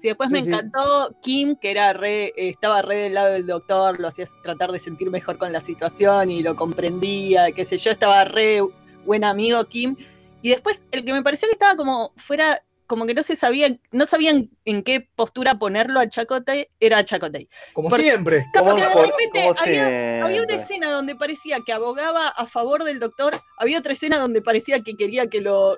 Sí, 0.01 0.09
después 0.09 0.30
me 0.30 0.43
sí. 0.43 0.49
encantó 0.49 1.15
Kim, 1.21 1.55
que 1.55 1.71
era 1.71 1.93
re, 1.93 2.25
eh, 2.25 2.49
estaba 2.49 2.82
re 2.82 2.97
del 2.97 3.13
lado 3.13 3.32
del 3.32 3.47
doctor, 3.47 3.97
lo 3.97 4.09
hacía 4.09 4.25
tratar 4.43 4.73
de 4.73 4.80
sentir 4.80 5.09
mejor 5.09 5.38
con 5.38 5.53
la 5.53 5.61
situación 5.61 6.30
y 6.30 6.43
lo 6.43 6.57
comprendía, 6.57 7.53
qué 7.53 7.65
sé 7.65 7.78
yo, 7.78 7.89
estaba 7.89 8.25
re 8.25 8.59
buen 9.05 9.23
amigo 9.23 9.63
Kim. 9.63 9.95
Y 10.41 10.49
después 10.49 10.84
el 10.91 11.05
que 11.05 11.13
me 11.13 11.23
pareció 11.23 11.47
que 11.47 11.53
estaba 11.53 11.78
como 11.78 12.11
fuera, 12.17 12.61
como 12.88 13.05
que 13.05 13.13
no 13.13 13.21
se 13.21 13.35
sabía, 13.35 13.77
no 13.91 14.05
sabían 14.05 14.49
en 14.65 14.81
qué 14.81 15.07
postura 15.15 15.59
ponerlo 15.59 15.99
a 15.99 16.07
Chakotay, 16.09 16.69
era 16.79 17.03
Chakotay. 17.05 17.47
Como 17.73 17.89
Porque- 17.89 18.05
siempre. 18.05 18.45
Como, 18.53 18.71
Porque 18.71 18.83
de 18.83 18.91
como 18.91 19.05
repente 19.05 19.51
había, 19.59 20.23
había 20.23 20.41
una 20.41 20.55
escena 20.55 20.89
donde 20.91 21.15
parecía 21.15 21.59
que 21.65 21.73
abogaba 21.73 22.29
a 22.29 22.47
favor 22.47 22.83
del 22.85 22.99
doctor, 22.99 23.39
había 23.59 23.77
otra 23.79 23.93
escena 23.93 24.17
donde 24.17 24.41
parecía 24.41 24.79
que 24.81 24.95
quería 24.95 25.27
que 25.27 25.41
lo 25.41 25.77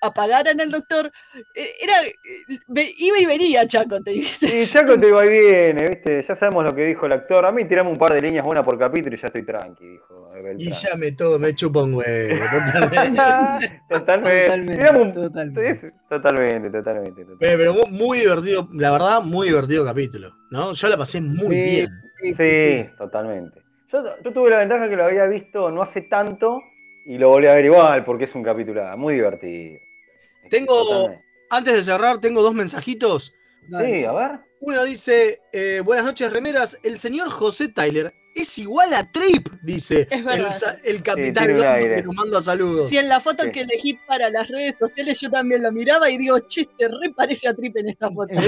apagaran 0.00 0.60
al 0.60 0.70
doctor. 0.70 1.10
eh, 1.54 1.70
Era, 1.82 2.02
eh, 2.04 2.94
iba 2.98 3.18
y 3.18 3.26
venía 3.26 3.66
Chaco, 3.66 4.00
te 4.02 4.12
viste. 4.12 4.62
Y 4.62 4.66
Chaco 4.66 4.98
te 4.98 5.10
va 5.10 5.24
y 5.26 5.28
viene, 5.28 5.88
¿viste? 5.88 6.22
Ya 6.22 6.34
sabemos 6.34 6.64
lo 6.64 6.74
que 6.74 6.84
dijo 6.86 7.06
el 7.06 7.12
actor. 7.12 7.44
A 7.46 7.52
mí 7.52 7.64
tirame 7.64 7.90
un 7.90 7.96
par 7.96 8.12
de 8.12 8.20
líneas 8.20 8.44
buenas 8.44 8.64
por 8.64 8.78
capítulo 8.78 9.14
y 9.16 9.18
ya 9.18 9.26
estoy 9.26 9.44
tranqui, 9.44 9.86
dijo 9.86 10.30
Beltrán. 10.32 10.58
Y 10.60 10.70
ya 10.70 10.96
me 10.96 11.12
todo, 11.12 11.38
me 11.38 11.54
chupa 11.54 11.82
un 11.82 11.94
huevo. 11.94 12.44
Totalmente. 12.50 13.82
Totalmente. 13.88 14.90
Un- 14.90 15.14
Sí, 15.16 15.88
Totalmente, 16.08 16.70
totalmente. 16.70 16.70
totalmente. 16.70 17.22
Eh, 17.22 17.36
Pero 17.56 17.74
mu- 17.74 17.86
muy 17.88 18.18
divertido, 18.20 18.68
la 18.74 18.90
verdad, 18.92 19.22
muy 19.22 19.48
divertido 19.48 19.84
capítulo, 19.84 20.34
¿no? 20.50 20.72
Yo 20.72 20.88
la 20.88 20.96
pasé 20.96 21.20
muy 21.20 21.48
Sí, 21.56 21.62
bien. 21.70 21.88
Sí, 22.36 22.88
totalmente. 22.98 23.62
Yo, 23.92 24.02
yo 24.22 24.32
tuve 24.32 24.50
la 24.50 24.58
ventaja 24.58 24.88
que 24.88 24.96
lo 24.96 25.04
había 25.04 25.26
visto 25.26 25.70
no 25.70 25.82
hace 25.82 26.02
tanto 26.02 26.60
y 27.06 27.18
lo 27.18 27.28
volví 27.30 27.46
a 27.46 27.54
ver 27.54 27.64
igual 27.64 28.04
porque 28.04 28.24
es 28.24 28.34
un 28.34 28.42
capítulo 28.42 28.82
muy 28.96 29.14
divertido. 29.14 29.80
Tengo, 30.50 30.74
Totalmente. 30.86 31.24
antes 31.50 31.74
de 31.74 31.82
cerrar, 31.84 32.20
tengo 32.20 32.42
dos 32.42 32.54
mensajitos. 32.54 33.32
Sí, 33.68 34.04
a 34.04 34.12
ver. 34.12 34.30
Uno 34.60 34.84
dice, 34.84 35.40
eh, 35.52 35.80
buenas 35.84 36.04
noches, 36.04 36.32
remeras. 36.32 36.78
El 36.82 36.98
señor 36.98 37.28
José 37.30 37.68
Tyler 37.68 38.12
es 38.34 38.58
igual 38.58 38.92
a 38.94 39.10
Trip, 39.10 39.48
dice 39.62 40.06
Es 40.10 40.24
verdad. 40.24 40.54
el, 40.84 40.96
el 40.96 41.02
capitán 41.02 41.50
aire. 41.50 41.96
que 41.96 42.02
nos 42.02 42.14
manda 42.14 42.40
saludos. 42.42 42.88
Si 42.88 42.96
en 42.98 43.08
la 43.08 43.20
foto 43.20 43.44
Sí. 43.44 43.50
que 43.50 43.60
elegí 43.62 43.94
para 44.06 44.30
las 44.30 44.46
redes 44.48 44.76
sociales 44.78 45.20
yo 45.20 45.30
también 45.30 45.62
lo 45.62 45.72
miraba 45.72 46.10
y 46.10 46.16
digo, 46.18 46.38
che, 46.40 46.64
se 46.76 46.88
re 46.88 47.12
parece 47.14 47.48
a 47.48 47.54
Trip 47.54 47.76
en 47.76 47.88
esta 47.88 48.10
foto. 48.10 48.26
Sí, 48.28 48.38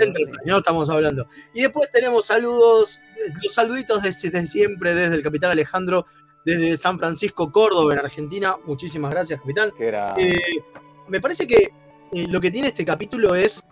entre- 0.00 0.24
no 0.44 0.58
estamos 0.58 0.88
hablando. 0.90 1.28
Y 1.54 1.62
después 1.62 1.90
tenemos 1.90 2.26
saludos, 2.26 3.00
los 3.42 3.52
saluditos 3.52 4.02
desde, 4.02 4.30
desde 4.30 4.46
siempre, 4.46 4.94
desde 4.94 5.14
el 5.14 5.22
capitán 5.22 5.50
Alejandro, 5.50 6.06
desde 6.56 6.76
San 6.76 6.98
Francisco, 6.98 7.50
Córdoba, 7.52 7.92
en 7.94 7.98
Argentina. 8.00 8.56
Muchísimas 8.64 9.10
gracias, 9.10 9.40
capitán. 9.40 9.72
Eh, 10.16 10.38
me 11.08 11.20
parece 11.20 11.46
que 11.46 11.70
eh, 12.12 12.26
lo 12.28 12.40
que 12.40 12.50
tiene 12.50 12.68
este 12.68 12.84
capítulo 12.84 13.34
es 13.34 13.62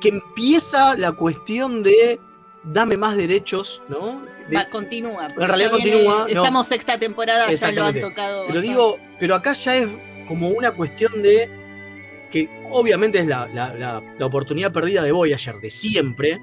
que 0.00 0.08
empieza 0.10 0.94
la 0.96 1.12
cuestión 1.12 1.82
de 1.82 2.18
dame 2.62 2.96
más 2.96 3.16
derechos, 3.16 3.82
¿no? 3.88 4.22
De- 4.48 4.56
Va, 4.56 4.66
continúa. 4.68 5.26
porque 5.28 5.42
En 5.42 5.48
realidad 5.48 5.70
ya 5.70 5.76
viene- 5.76 5.90
continúa, 6.04 6.18
no. 6.22 6.26
Estamos 6.28 6.66
sexta 6.68 6.98
temporada, 6.98 7.50
ya 7.52 7.72
lo 7.72 7.84
han 7.86 8.00
tocado. 8.00 8.46
Pero 8.46 8.60
digo, 8.60 8.98
pero 9.18 9.34
acá 9.34 9.52
ya 9.54 9.76
es 9.76 9.88
como 10.28 10.48
una 10.50 10.70
cuestión 10.72 11.22
de 11.22 11.50
que 12.30 12.48
obviamente 12.70 13.18
es 13.18 13.26
la, 13.26 13.48
la- 13.48 13.74
la- 13.74 14.02
la 14.18 14.26
oportunidad 14.26 14.72
perdida 14.72 15.02
de 15.02 15.10
Voyager 15.12 15.56
de 15.56 15.70
siempre 15.70 16.40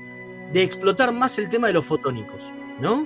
de 0.52 0.64
explotar 0.64 1.12
más 1.14 1.38
el 1.40 1.48
tema 1.50 1.68
de 1.68 1.74
los 1.74 1.86
fotónicos, 1.86 2.42
¿no? 2.82 3.06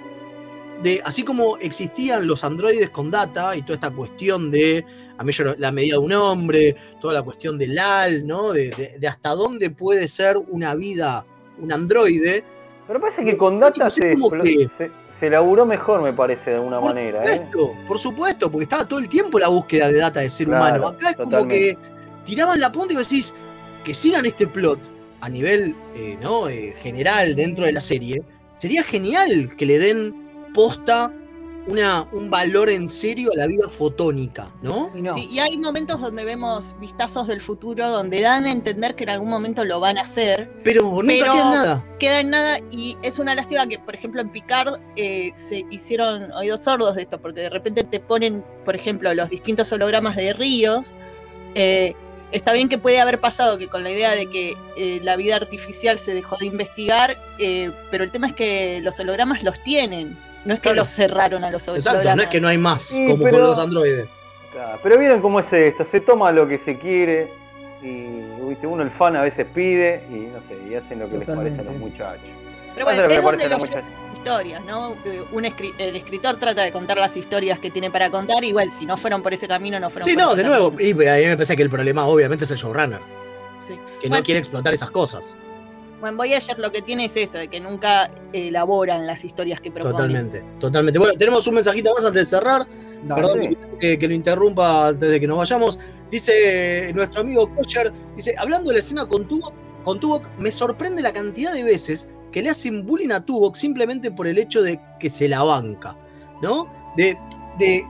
De, 0.84 1.02
así 1.06 1.24
como 1.24 1.58
existían 1.58 2.26
los 2.26 2.44
androides 2.44 2.90
con 2.90 3.12
data 3.12 3.56
y 3.56 3.62
toda 3.62 3.76
esta 3.76 3.90
cuestión 3.92 4.50
de 4.50 4.84
a 5.18 5.24
mayor- 5.24 5.56
la 5.60 5.72
medida 5.72 5.94
de 5.96 6.00
un 6.00 6.14
hombre, 6.14 6.76
toda 7.00 7.14
la 7.14 7.22
cuestión 7.22 7.58
del 7.60 7.78
AL, 7.78 8.26
¿no? 8.26 8.52
De, 8.52 8.70
de- 8.72 8.96
de 9.00 9.08
hasta 9.08 9.30
dónde 9.30 9.70
puede 9.70 10.08
ser 10.08 10.38
una 10.38 10.74
vida, 10.74 11.24
un 11.60 11.72
androide. 11.72 12.44
Pero 12.88 13.00
parece 13.00 13.24
que 13.24 13.38
con 13.38 13.60
data 13.60 13.90
se, 13.92 14.16
se, 14.78 14.92
se 15.20 15.30
laburó 15.30 15.66
mejor, 15.68 16.02
me 16.02 16.14
parece, 16.14 16.50
de 16.50 16.56
alguna 16.56 16.80
Por 16.80 16.90
manera. 16.96 17.22
¿eh? 17.24 17.36
supuesto, 17.38 17.74
por 17.88 18.00
supuesto, 18.00 18.52
porque 18.52 18.64
estaba 18.64 18.88
todo 18.88 18.98
el 19.00 19.08
tiempo 19.08 19.38
la 19.38 19.50
búsqueda 19.50 19.88
de 19.92 20.00
data 20.00 20.22
de 20.22 20.30
ser 20.30 20.48
Claro, 20.48 20.64
humano. 20.80 20.88
Acá 20.88 21.12
es 21.12 21.16
como 21.18 21.48
que 21.48 21.78
tiraban 22.26 22.60
la 22.60 22.72
punta 22.72 22.94
y 22.96 22.98
decís 22.98 23.34
que 23.84 23.94
sigan 23.94 24.26
este 24.26 24.48
plot 24.48 24.80
a 25.22 25.30
nivel 25.30 25.76
eh, 25.96 26.18
¿no? 26.20 26.50
eh, 26.50 26.74
general 26.82 27.36
dentro 27.36 27.66
de 27.66 27.72
la 27.74 27.82
serie. 27.82 28.24
Sería 28.52 28.82
genial 28.84 29.56
que 29.56 29.66
le 29.68 29.78
den 29.78 30.21
posta 30.54 31.14
una, 31.68 32.08
un 32.12 32.30
valor 32.30 32.70
en 32.70 32.88
serio 32.88 33.32
a 33.34 33.38
la 33.38 33.48
vida 33.48 33.70
fotónica, 33.70 34.52
¿no? 34.62 34.92
Sí, 35.14 35.30
y 35.32 35.40
hay 35.40 35.58
momentos 35.58 36.02
donde 36.02 36.24
vemos 36.24 36.76
vistazos 36.80 37.28
del 37.28 37.40
futuro 37.40 37.88
donde 37.90 38.22
dan 38.22 38.46
a 38.46 38.52
entender 38.52 38.96
que 38.96 39.04
en 39.04 39.12
algún 39.12 39.30
momento 39.30 39.64
lo 39.64 39.80
van 39.80 39.98
a 39.98 40.02
hacer. 40.02 40.52
Pero 40.64 40.84
nunca 40.84 41.06
pero 41.08 41.34
queda 41.34 41.52
nada. 41.52 41.86
Queda 42.00 42.20
en 42.20 42.30
nada 42.32 42.60
y 42.72 42.98
es 43.04 43.20
una 43.20 43.36
lástima 43.36 43.68
que, 43.68 43.78
por 43.78 43.94
ejemplo, 43.94 44.22
en 44.22 44.30
Picard 44.30 44.80
eh, 44.96 45.34
se 45.36 45.66
hicieron 45.70 46.32
oídos 46.32 46.64
sordos 46.64 46.96
de 46.96 47.04
esto, 47.04 47.22
porque 47.22 47.42
de 47.42 47.50
repente 47.50 47.84
te 47.84 48.00
ponen, 48.00 48.44
por 48.66 48.76
ejemplo, 48.76 49.14
los 49.14 49.30
distintos 49.30 49.72
hologramas 49.72 50.16
de 50.16 50.34
Ríos. 50.34 50.94
Eh, 51.54 51.94
está 52.32 52.54
bien 52.54 52.70
que 52.70 52.78
puede 52.78 53.00
haber 53.00 53.20
pasado 53.20 53.58
que 53.58 53.68
con 53.68 53.84
la 53.84 53.92
idea 53.92 54.12
de 54.16 54.30
que 54.30 54.56
eh, 54.78 55.00
la 55.04 55.16
vida 55.16 55.36
artificial 55.36 55.98
se 55.98 56.14
dejó 56.14 56.38
de 56.38 56.48
investigar, 56.48 57.18
eh, 57.40 57.72
pero 57.92 58.04
el 58.04 58.12
tema 58.12 58.28
es 58.28 58.34
que 58.34 58.80
los 58.82 59.00
hologramas 59.00 59.44
los 59.44 59.62
tienen. 59.64 60.18
No 60.46 60.54
es 60.54 60.60
que 60.60 60.64
Claro. 60.64 60.78
los 60.78 60.88
cerraron 60.90 61.44
a 61.44 61.52
los. 61.52 61.68
Exacto, 61.68 62.16
no 62.16 62.22
es 62.24 62.28
que 62.30 62.42
no 62.42 62.48
hay 62.48 62.58
más, 62.58 62.82
Sí, 62.84 63.06
como 63.08 63.24
pero- 63.24 63.38
con 63.38 63.48
los 63.48 63.60
androides. 63.60 64.08
Claro, 64.52 64.80
Pero 64.84 64.98
vieron 64.98 65.22
cómo 65.22 65.40
es 65.40 65.54
esto, 65.54 65.86
se 65.86 66.02
toma 66.02 66.32
lo 66.32 66.46
que 66.48 66.58
se 66.58 66.78
quiere 66.78 67.32
y 67.82 68.08
¿viste? 68.50 68.68
uno 68.68 68.84
el 68.84 68.92
fan 68.92 69.16
a 69.16 69.22
veces 69.22 69.46
pide 69.54 70.04
y 70.10 70.14
no 70.34 70.40
sé, 70.48 70.58
y 70.70 70.76
hacen 70.76 71.00
lo 71.00 71.10
que 71.10 71.20
les 71.20 71.28
parece 71.28 71.62
a 71.62 71.64
los 71.64 71.76
muchachos. 71.76 72.28
Pero 72.74 72.86
bueno, 72.86 73.06
es 73.06 73.22
donde 73.24 73.50
los 73.50 73.64
historias, 74.14 74.64
¿no? 74.66 74.96
Un 75.32 75.44
escri- 75.46 75.74
el 75.78 75.96
escritor 75.96 76.36
trata 76.38 76.64
de 76.64 76.72
contar 76.72 76.98
las 76.98 77.16
historias 77.18 77.60
que 77.60 77.72
tiene 77.72 77.90
para 77.92 78.10
contar, 78.10 78.44
igual 78.44 78.70
si 78.72 78.86
no 78.86 78.98
fueron 78.98 79.22
por 79.24 79.34
ese 79.34 79.48
camino, 79.48 79.80
no 79.80 79.90
fueron 79.90 80.08
Sí, 80.10 80.16
por 80.16 80.24
no, 80.24 80.34
ese 80.34 80.44
de 80.44 80.50
nuevo. 80.50 80.74
Y 80.80 80.92
a 80.92 81.16
mí 81.16 81.26
me 81.28 81.36
parece 81.38 81.56
que 81.56 81.64
el 81.64 81.70
problema 81.70 82.06
obviamente 82.06 82.44
es 82.44 82.52
el 82.52 82.58
showrunner, 82.58 83.00
Sí. 83.66 83.76
que 84.02 84.08
Bueno, 84.10 84.18
no 84.18 84.24
quiere 84.24 84.40
explotar 84.40 84.74
esas 84.74 84.92
cosas. 84.92 85.36
Bueno, 86.02 86.18
Voyager 86.18 86.60
lo 86.60 86.72
que 86.72 86.82
tiene 86.82 87.06
es 87.06 87.16
eso, 87.16 87.38
de 87.38 87.48
que 87.48 87.60
nunca 87.62 88.12
elaboran 88.34 89.08
las 89.08 89.24
historias 89.24 89.62
que 89.62 89.72
proponen. 89.72 89.96
Totalmente, 89.96 90.44
totalmente. 90.60 91.00
Bueno, 91.00 91.14
tenemos 91.18 91.48
un 91.48 91.56
mensajito 91.56 91.94
más 91.94 92.04
antes 92.04 92.30
de 92.30 92.38
cerrar. 92.38 92.68
Dale. 93.04 93.22
Perdón 93.22 93.58
que, 93.80 93.98
que 93.98 94.08
lo 94.08 94.14
interrumpa 94.14 94.88
antes 94.90 95.10
de 95.10 95.20
que 95.20 95.28
nos 95.28 95.38
vayamos. 95.38 95.80
Dice 96.10 96.92
nuestro 96.94 97.22
amigo 97.22 97.50
Kosher, 97.56 97.94
dice, 98.16 98.36
hablando 98.38 98.70
de 98.70 98.74
la 98.74 98.80
escena 98.80 99.06
con 99.06 99.28
Tuvok, 99.28 99.54
con 99.84 100.00
Tuvok, 100.00 100.26
me 100.38 100.52
sorprende 100.52 101.02
la 101.02 101.14
cantidad 101.14 101.54
de 101.54 101.64
veces 101.64 102.10
que 102.32 102.42
le 102.42 102.50
hacen 102.50 102.86
bullying 102.86 103.12
a 103.12 103.26
Tuvok 103.26 103.56
simplemente 103.56 104.12
por 104.12 104.28
el 104.28 104.38
hecho 104.38 104.62
de 104.62 104.80
que 105.00 105.10
se 105.10 105.28
la 105.28 105.42
banca, 105.44 105.96
¿no? 106.42 106.68
De, 106.98 107.18
de, 107.60 107.84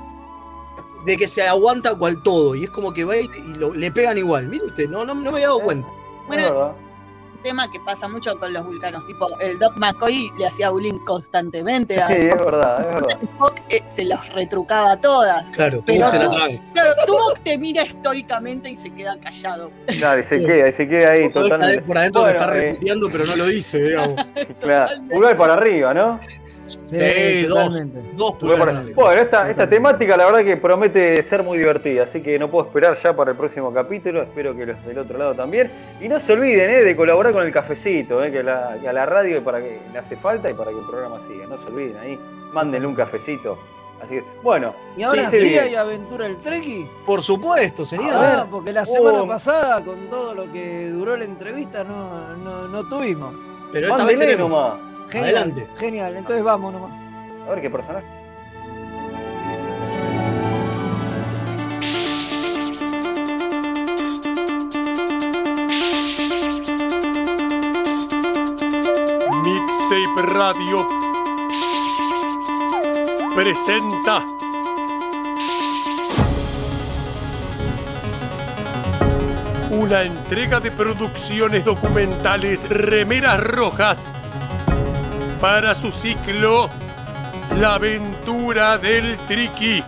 de 1.06 1.18
que 1.18 1.28
se 1.28 1.42
aguanta 1.48 1.98
cual 1.98 2.22
todo, 2.24 2.56
y 2.56 2.64
es 2.66 2.70
como 2.70 2.94
que 2.94 3.04
va 3.06 3.18
y, 3.18 3.22
y 3.26 3.54
lo- 3.58 3.74
le 3.74 3.92
pegan 3.92 4.18
igual. 4.18 4.48
Mire 4.48 4.66
usted, 4.66 4.88
no, 4.90 5.04
no, 5.04 5.14
no 5.16 5.22
me 5.24 5.30
había 5.30 5.48
dado 5.48 5.62
cuenta. 5.62 5.90
Bueno, 6.28 6.76
un 7.42 7.44
tema 7.44 7.72
que 7.72 7.80
pasa 7.80 8.08
mucho 8.08 8.38
con 8.38 8.54
los 8.54 8.64
vulcanos, 8.64 9.06
tipo 9.08 9.28
el 9.40 9.58
Doc 9.58 9.76
McCoy 9.76 10.32
le 10.38 10.46
hacía 10.46 10.70
bullying 10.70 11.00
constantemente 11.06 12.00
a 12.00 12.08
Sí, 12.08 12.14
es 12.14 12.38
verdad, 12.38 12.82
es 12.82 12.94
verdad. 12.94 13.24
Spock, 13.24 13.56
eh, 13.70 13.82
se 13.88 14.06
los 14.06 14.30
retrucaba 14.34 14.92
a 14.92 15.02
todas. 15.02 15.50
Claro, 15.50 15.82
Pero 15.86 16.00
Tuvok 16.00 16.12
se 16.12 16.20
la 16.20 16.26
tú-. 16.26 16.62
Claro, 16.74 16.92
Tuvok 17.08 17.40
te 17.40 17.58
mira 17.58 17.82
estoicamente 17.82 18.70
y 18.70 18.76
se 18.76 18.92
queda 18.92 19.20
callado. 19.20 19.72
Claro, 19.88 20.22
y 20.22 20.24
se 20.24 20.46
queda, 20.46 20.68
y 20.68 20.72
se 20.72 20.88
queda 20.88 21.12
ahí 21.12 21.28
totalmente. 21.30 21.82
por 21.82 21.98
adentro 21.98 22.22
Bueno, 22.22 22.40
está 22.40 22.58
eh, 22.60 22.80
pero 23.12 23.26
no 23.26 23.36
lo 23.36 23.46
dice, 23.48 23.82
digamos. 23.82 24.22
Claro, 24.62 24.92
pulgar 25.10 25.36
para 25.38 25.54
arriba, 25.54 25.94
¿no? 25.94 26.20
Sí, 26.88 27.44
dos, 27.48 27.82
dos 28.16 28.34
pulgares. 28.36 28.96
Bueno, 28.96 29.22
esta, 29.22 29.50
esta 29.50 29.70
temática 29.70 30.18
la 30.18 30.26
verdad 30.26 30.44
que 30.44 30.58
promete 30.58 31.22
ser 31.24 31.44
muy 31.44 31.58
divertida, 31.58 32.04
así 32.04 32.22
que 32.22 32.38
no 32.40 32.50
puedo 32.50 32.66
esperar 32.68 32.98
ya 33.02 33.16
para 33.16 33.32
el 33.32 33.38
próximo 33.38 33.74
capítulo, 33.74 34.22
espero 34.24 34.56
que 34.56 34.66
los 34.66 34.86
del 34.86 35.00
otro 35.00 35.18
lado 35.18 35.34
también. 35.36 35.72
Y 36.02 36.08
no 36.08 36.20
se 36.20 36.34
olviden 36.34 36.70
eh, 36.70 36.84
de 36.84 36.96
colaborar 36.96 37.34
con 37.34 37.44
el 37.46 37.52
cafecito, 37.52 38.24
eh, 38.24 38.32
que, 38.32 38.44
la- 38.44 38.78
que 38.82 38.88
a 38.88 38.94
la 38.94 39.06
radio 39.06 39.44
para 39.44 39.60
que 39.60 39.80
le 39.92 40.00
hace 40.00 40.16
falta 40.18 40.50
y 40.50 40.54
para 40.54 40.72
que 40.72 40.78
el 40.80 40.86
programa 40.86 41.20
siga. 41.28 41.46
No 41.48 41.58
se 41.58 41.68
olviden 41.68 41.98
ahí, 41.98 42.20
mándenle 42.54 42.88
un 42.88 42.96
cafecito. 42.96 43.58
Así 44.04 44.16
que, 44.16 44.24
bueno. 44.42 44.74
Y 44.98 45.04
ahora 45.04 45.30
sí, 45.30 45.40
sí, 45.40 45.50
sí, 45.50 45.58
hay 45.60 45.76
aventura 45.76 46.26
el 46.26 46.38
Treki. 46.38 46.88
Por 47.06 47.22
supuesto, 47.22 47.86
señor. 47.86 48.10
Ah, 48.12 48.48
porque 48.50 48.74
la 48.74 48.84
semana 48.84 49.22
Oh. 49.22 49.28
pasada, 49.28 49.86
con 49.86 50.10
todo 50.10 50.34
lo 50.34 50.52
que 50.52 50.90
duró 50.90 51.16
la 51.16 51.26
entrevista, 51.26 51.84
no, 51.84 52.36
no, 52.38 52.68
no 52.68 52.90
tuvimos. 52.90 53.32
Pero 53.72 53.90
esta 53.90 54.04
vez 54.06 54.18
tenemos. 54.18 54.50
nomás. 54.50 54.80
Genial, 55.10 55.36
Adelante. 55.36 55.68
Genial, 55.78 56.18
entonces 56.18 56.44
vamos 56.44 56.74
nomás. 56.74 56.92
A 57.46 57.50
ver 57.50 57.62
qué 57.62 57.70
personaje. 57.70 58.06
Mixtape 69.44 70.22
Radio 70.34 70.88
presenta 73.36 74.26
una 79.72 80.04
entrega 80.04 80.60
de 80.60 80.70
producciones 80.70 81.66
documentales 81.66 82.68
Remeras 82.70 83.40
Rojas 83.40 84.14
prepara 85.42 85.74
su 85.74 85.92
ciclo 85.92 86.70
La 87.60 87.74
aventura 87.74 88.78
del 88.78 89.18
Triqui. 89.28 89.84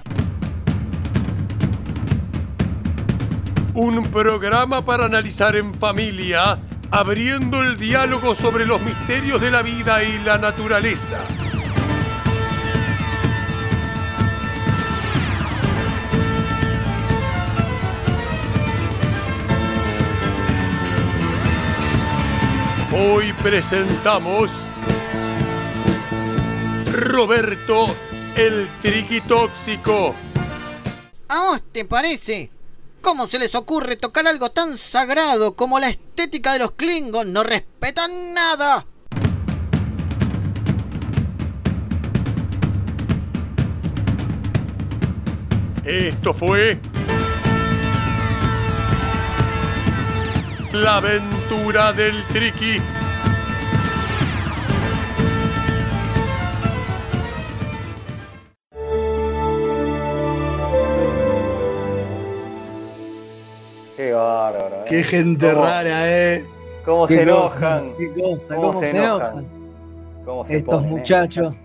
Un 3.75 4.03
programa 4.11 4.83
para 4.83 5.05
analizar 5.05 5.55
en 5.55 5.75
familia, 5.75 6.57
abriendo 6.89 7.61
el 7.61 7.77
diálogo 7.77 8.33
sobre 8.33 8.65
los 8.65 8.81
misterios 8.81 9.39
de 9.41 9.51
la 9.51 9.61
vida 9.61 10.03
y 10.03 10.17
la 10.23 10.39
naturaleza. 10.39 11.19
Hoy 22.91 23.33
presentamos 23.43 24.49
Roberto 26.93 27.87
el 28.35 28.69
Triquitóxico. 28.83 30.13
¿A 31.27 31.41
vos 31.41 31.63
te 31.71 31.85
parece? 31.85 32.51
¿Cómo 33.01 33.25
se 33.25 33.39
les 33.39 33.55
ocurre 33.55 33.97
tocar 33.97 34.27
algo 34.27 34.51
tan 34.51 34.77
sagrado 34.77 35.55
como 35.55 35.79
la 35.79 35.89
estética 35.89 36.53
de 36.53 36.59
los 36.59 36.73
Klingons? 36.73 37.31
No 37.31 37.43
respetan 37.43 38.35
nada. 38.35 38.85
Esto 45.83 46.33
fue 46.33 46.79
La 50.71 50.97
aventura 50.97 51.91
del 51.91 52.23
Triqui. 52.27 52.79
Qué 64.93 65.03
gente 65.03 65.49
¿Cómo- 65.51 65.65
rara, 65.65 66.11
eh. 66.11 66.45
¿Cómo 66.85 67.07
Qué 67.07 67.17
se 67.19 67.25
cosa, 67.25 67.57
enojan? 67.79 67.93
qué 67.97 68.13
cosa, 68.21 68.55
¿Cómo 68.55 68.67
cómo 68.67 68.79
se 68.81 68.91
se 68.91 68.97
enojan? 68.97 69.27
enojan. 69.39 69.45
¿Cómo 70.23 70.45
se 70.45 70.55
Estos 70.57 70.73
ponen, 70.75 70.89
eh? 70.89 70.91
muchachos. 70.91 71.55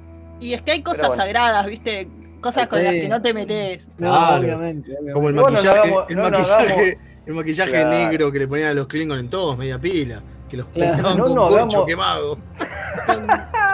Y 0.41 0.53
es 0.55 0.63
que 0.63 0.71
hay 0.73 0.83
cosas 0.83 1.09
bueno. 1.09 1.23
sagradas, 1.23 1.67
¿viste? 1.67 2.09
Cosas 2.41 2.69
con 2.69 2.83
las 2.83 2.95
que 2.95 3.07
no 3.09 3.21
te 3.21 3.35
metes. 3.35 3.87
No, 3.99 4.09
Claro. 4.09 4.41
obviamente, 4.41 4.93
obviamente. 4.93 5.13
Como 5.13 5.29
el 5.29 5.35
maquillaje, 5.35 5.95
el 6.09 6.17
no 6.17 6.23
maquillaje, 6.23 6.73
hagamos- 6.73 6.97
el 7.27 7.35
maquillaje 7.35 7.71
Claro. 7.73 7.91
negro 7.91 8.33
que 8.33 8.39
le 8.39 8.49
ponían 8.49 8.69
a 8.71 8.75
los 8.75 8.87
Klingons 8.87 9.21
en 9.21 9.29
todos, 9.29 9.59
media 9.59 9.79
pila. 9.79 10.23
Que 10.49 10.57
los 10.57 10.67
Claro. 10.69 10.95
pintaban 10.95 11.19
No 11.19 11.25
con 11.25 11.49
corcho 11.51 11.85
quemado. 11.85 12.39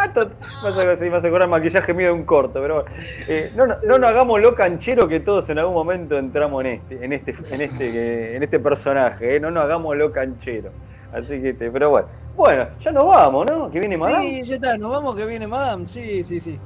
Ah, 0.05 0.13
tot- 0.15 0.33
Me 0.63 0.69
hace, 0.69 0.99
sí, 1.05 1.11
me 1.11 1.17
hace 1.17 1.29
acordar 1.29 1.49
maquillaje 1.49 1.95
mío 1.95 2.07
de 2.09 2.13
un 2.13 2.25
corto, 2.25 2.61
pero 2.61 2.83
bueno. 2.83 2.91
Eh, 3.29 3.53
no, 3.57 3.67
no, 3.67 3.77
no 3.85 3.99
nos 3.99 4.11
hagamos 4.11 4.41
lo 4.41 4.55
canchero 4.55 5.09
que 5.09 5.21
todos 5.21 5.49
en 5.49 5.59
algún 5.59 5.75
momento 5.75 6.19
entramos 6.19 6.65
en 6.65 6.71
este, 6.73 7.05
en 7.05 7.13
este, 7.13 7.35
en 7.51 7.61
este, 7.61 7.93
que- 7.93 8.37
en 8.37 8.43
este 8.43 8.59
personaje, 8.61 9.37
eh. 9.37 9.41
no 9.41 9.51
nos 9.51 9.65
hagamos 9.65 9.97
lo 9.97 10.13
canchero. 10.13 10.71
Así 11.13 11.41
que, 11.41 11.51
este, 11.51 11.71
pero 11.71 11.91
bueno. 11.91 12.09
Bueno, 12.37 12.67
ya 12.81 12.91
nos 12.91 13.07
vamos, 13.07 13.47
¿no? 13.49 13.71
Que 13.71 13.79
viene 13.79 13.97
Madame. 13.97 14.29
Sí, 14.29 14.43
ya 14.43 14.57
está, 14.57 14.77
nos 14.77 14.91
vamos 14.91 15.15
que 15.15 15.25
viene 15.25 15.47
Madame. 15.47 15.87
Sí, 15.87 16.25
sí, 16.25 16.41
sí. 16.41 16.59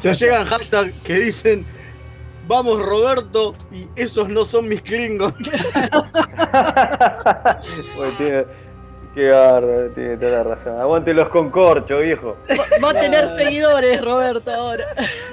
Te 0.00 0.14
llegan 0.14 0.44
hashtags 0.44 0.92
que 1.02 1.14
dicen 1.14 1.66
Vamos 2.46 2.80
Roberto 2.84 3.54
y 3.72 3.88
esos 3.96 4.28
no 4.28 4.44
son 4.44 4.68
mis 4.68 4.80
Klingons. 4.82 5.34
Tiene- 8.18 8.44
qué 9.14 9.30
bárbaro, 9.30 9.90
tiene 9.90 10.16
toda 10.16 10.30
la 10.32 10.42
razón. 10.44 10.80
Aguante 10.80 11.12
los 11.14 11.28
con 11.28 11.50
corcho, 11.50 11.98
viejo. 12.00 12.36
Va 12.82 12.90
a 12.90 12.94
tener 12.94 13.28
seguidores, 13.30 14.02
Roberto, 14.02 14.50
ahora. 14.50 14.84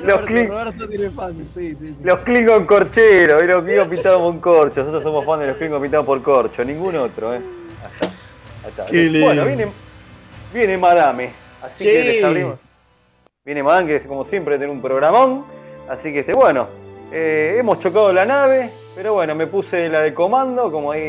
Los 0.04 0.22
Roberto, 0.22 0.28
Kling- 0.28 0.48
Roberto 0.50 0.88
tiene 0.88 1.10
fans, 1.12 1.48
sí, 1.50 1.76
sí, 1.76 1.94
sí. 1.94 2.04
Los 2.04 2.20
Klingon 2.20 2.66
corcheros, 2.66 3.44
y 3.44 3.48
los 3.48 3.64
Klingon 3.64 3.90
pintados 3.90 4.22
con 4.22 4.40
corcho. 4.40 4.80
Nosotros 4.82 5.04
somos 5.04 5.26
fans 5.26 5.42
de 5.42 5.48
los 5.48 5.58
Klingon 5.58 5.82
pintados 5.82 6.06
por 6.06 6.22
corcho, 6.22 6.64
ningún 6.64 6.96
otro, 6.98 7.34
¿eh? 7.34 7.38
Ahí 7.84 7.92
está. 7.94 8.06
Ahí 8.06 8.70
está. 8.70 8.86
Qué 8.86 8.98
lindo. 9.04 9.26
Bueno, 9.26 9.46
viene, 9.46 9.68
viene 10.54 10.78
Madame. 10.78 11.32
Así 11.62 11.86
que 11.86 12.02
Sí. 12.02 12.08
les 12.08 12.24
abrimos. 12.24 12.56
Viene 13.46 13.64
Madame, 13.64 13.88
que 13.88 13.96
es 13.98 14.06
como 14.06 14.26
siempre 14.26 14.58
tiene 14.58 14.72
un 14.72 14.82
programón. 14.82 15.46
Así 15.90 16.14
que 16.14 16.20
este, 16.20 16.34
bueno, 16.34 16.68
eh, 17.12 17.56
hemos 17.60 17.80
chocado 17.80 18.14
la 18.14 18.24
nave, 18.26 18.70
pero 18.96 19.14
bueno, 19.14 19.34
me 19.34 19.48
puse 19.48 19.90
la 19.90 20.02
de 20.02 20.14
comando, 20.14 20.72
como 20.72 20.92
ahí 20.92 21.02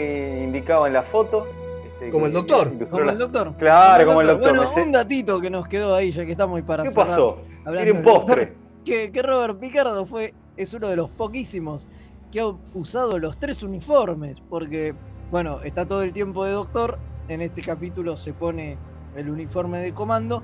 indicaba 0.43 0.87
en 0.87 0.95
la 0.95 1.03
foto. 1.03 1.47
Como 2.11 2.27
el 2.27 2.33
doctor. 2.33 2.89
Como 2.89 3.05
la- 3.05 3.13
el 3.13 3.19
doctor. 3.19 3.55
Claro, 3.57 4.07
como 4.07 4.21
el 4.23 4.27
doctor. 4.29 4.57
Bueno, 4.57 4.73
un 4.77 4.93
datito 4.93 5.41
que 5.41 5.51
nos 5.51 5.69
quedó 5.69 5.95
ahí, 5.95 6.11
ya 6.13 6.25
que 6.25 6.33
estamos 6.33 6.61
para 6.63 6.85
¿Qué 6.85 6.91
cerrar, 6.91 7.09
pasó? 7.09 7.37
Tiene 7.65 7.93
un 7.93 8.03
postre. 8.03 8.55
Que, 8.85 9.13
que 9.13 9.23
Robert 9.23 9.59
Picardo 9.59 10.07
fue, 10.07 10.33
es 10.57 10.73
uno 10.73 10.89
de 10.89 10.97
los 10.97 11.11
poquísimos 11.11 11.87
que 12.33 12.41
ha 12.41 12.47
usado 12.75 13.19
los 13.19 13.37
tres 13.39 13.63
uniformes, 13.63 14.41
porque, 14.49 14.95
bueno, 15.31 15.61
está 15.63 15.85
todo 15.85 16.03
el 16.03 16.13
tiempo 16.13 16.45
de 16.45 16.53
doctor, 16.53 16.99
en 17.29 17.43
este 17.43 17.61
capítulo 17.61 18.17
se 18.17 18.33
pone 18.33 18.79
el 19.17 19.29
uniforme 19.29 19.79
de 19.81 19.93
comando, 19.93 20.43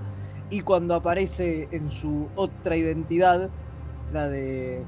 y 0.51 0.61
cuando 0.61 0.95
aparece 0.95 1.69
en 1.71 1.89
su 1.89 2.29
otra 2.37 2.77
identidad, 2.77 3.49
la 4.13 4.29
de... 4.29 4.83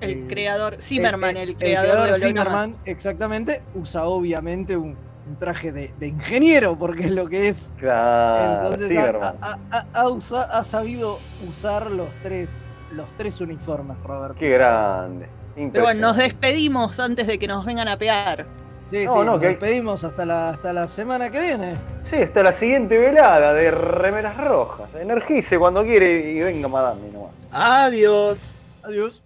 El 0.00 0.10
eh, 0.10 0.24
creador, 0.28 0.80
Zimmerman, 0.80 1.36
el, 1.36 1.50
el 1.50 1.56
creador, 1.56 1.90
creador 1.90 2.14
de. 2.14 2.26
Zimmerman, 2.26 2.72
exactamente, 2.84 3.62
usa 3.74 4.04
obviamente 4.04 4.76
un, 4.76 4.96
un 5.28 5.36
traje 5.36 5.72
de, 5.72 5.92
de 5.98 6.06
ingeniero, 6.08 6.76
porque 6.78 7.04
es 7.04 7.10
lo 7.12 7.28
que 7.28 7.48
es. 7.48 7.74
Claro, 7.78 8.64
Entonces 8.72 8.86
ha, 8.86 8.88
Zimmerman. 8.88 9.36
ha- 9.42 9.58
ha- 9.70 9.86
ha 9.92 10.08
usa- 10.08 10.48
ha 10.50 10.62
sabido 10.62 11.18
usar 11.48 11.90
los 11.90 12.08
tres, 12.22 12.64
los 12.92 13.06
tres 13.16 13.40
uniformes, 13.40 13.96
Roberto. 14.02 14.36
Qué 14.38 14.50
grande. 14.50 15.28
Pero 15.54 15.84
bueno, 15.84 16.00
nos 16.08 16.16
despedimos 16.16 16.98
antes 17.00 17.26
de 17.26 17.38
que 17.38 17.48
nos 17.48 17.64
vengan 17.66 17.88
a 17.88 17.96
pegar. 17.96 18.46
Sí, 18.86 19.04
No, 19.04 19.12
sí, 19.12 19.18
no, 19.18 19.24
nos 19.24 19.40
que- 19.40 19.48
despedimos 19.48 20.02
hasta 20.04 20.24
la, 20.24 20.50
hasta 20.50 20.72
la 20.72 20.88
semana 20.88 21.30
que 21.30 21.40
viene. 21.40 21.74
Sí, 22.02 22.16
hasta 22.16 22.42
la 22.42 22.52
siguiente 22.52 22.96
velada 22.96 23.52
de 23.52 23.70
Remeras 23.70 24.36
Rojas. 24.38 24.88
Energice 24.94 25.58
cuando 25.58 25.82
quiere 25.82 26.30
y 26.32 26.38
venga 26.38 26.68
Madame 26.68 27.10
nomás. 27.12 27.32
Adiós. 27.50 28.54
Adiós. 28.82 29.22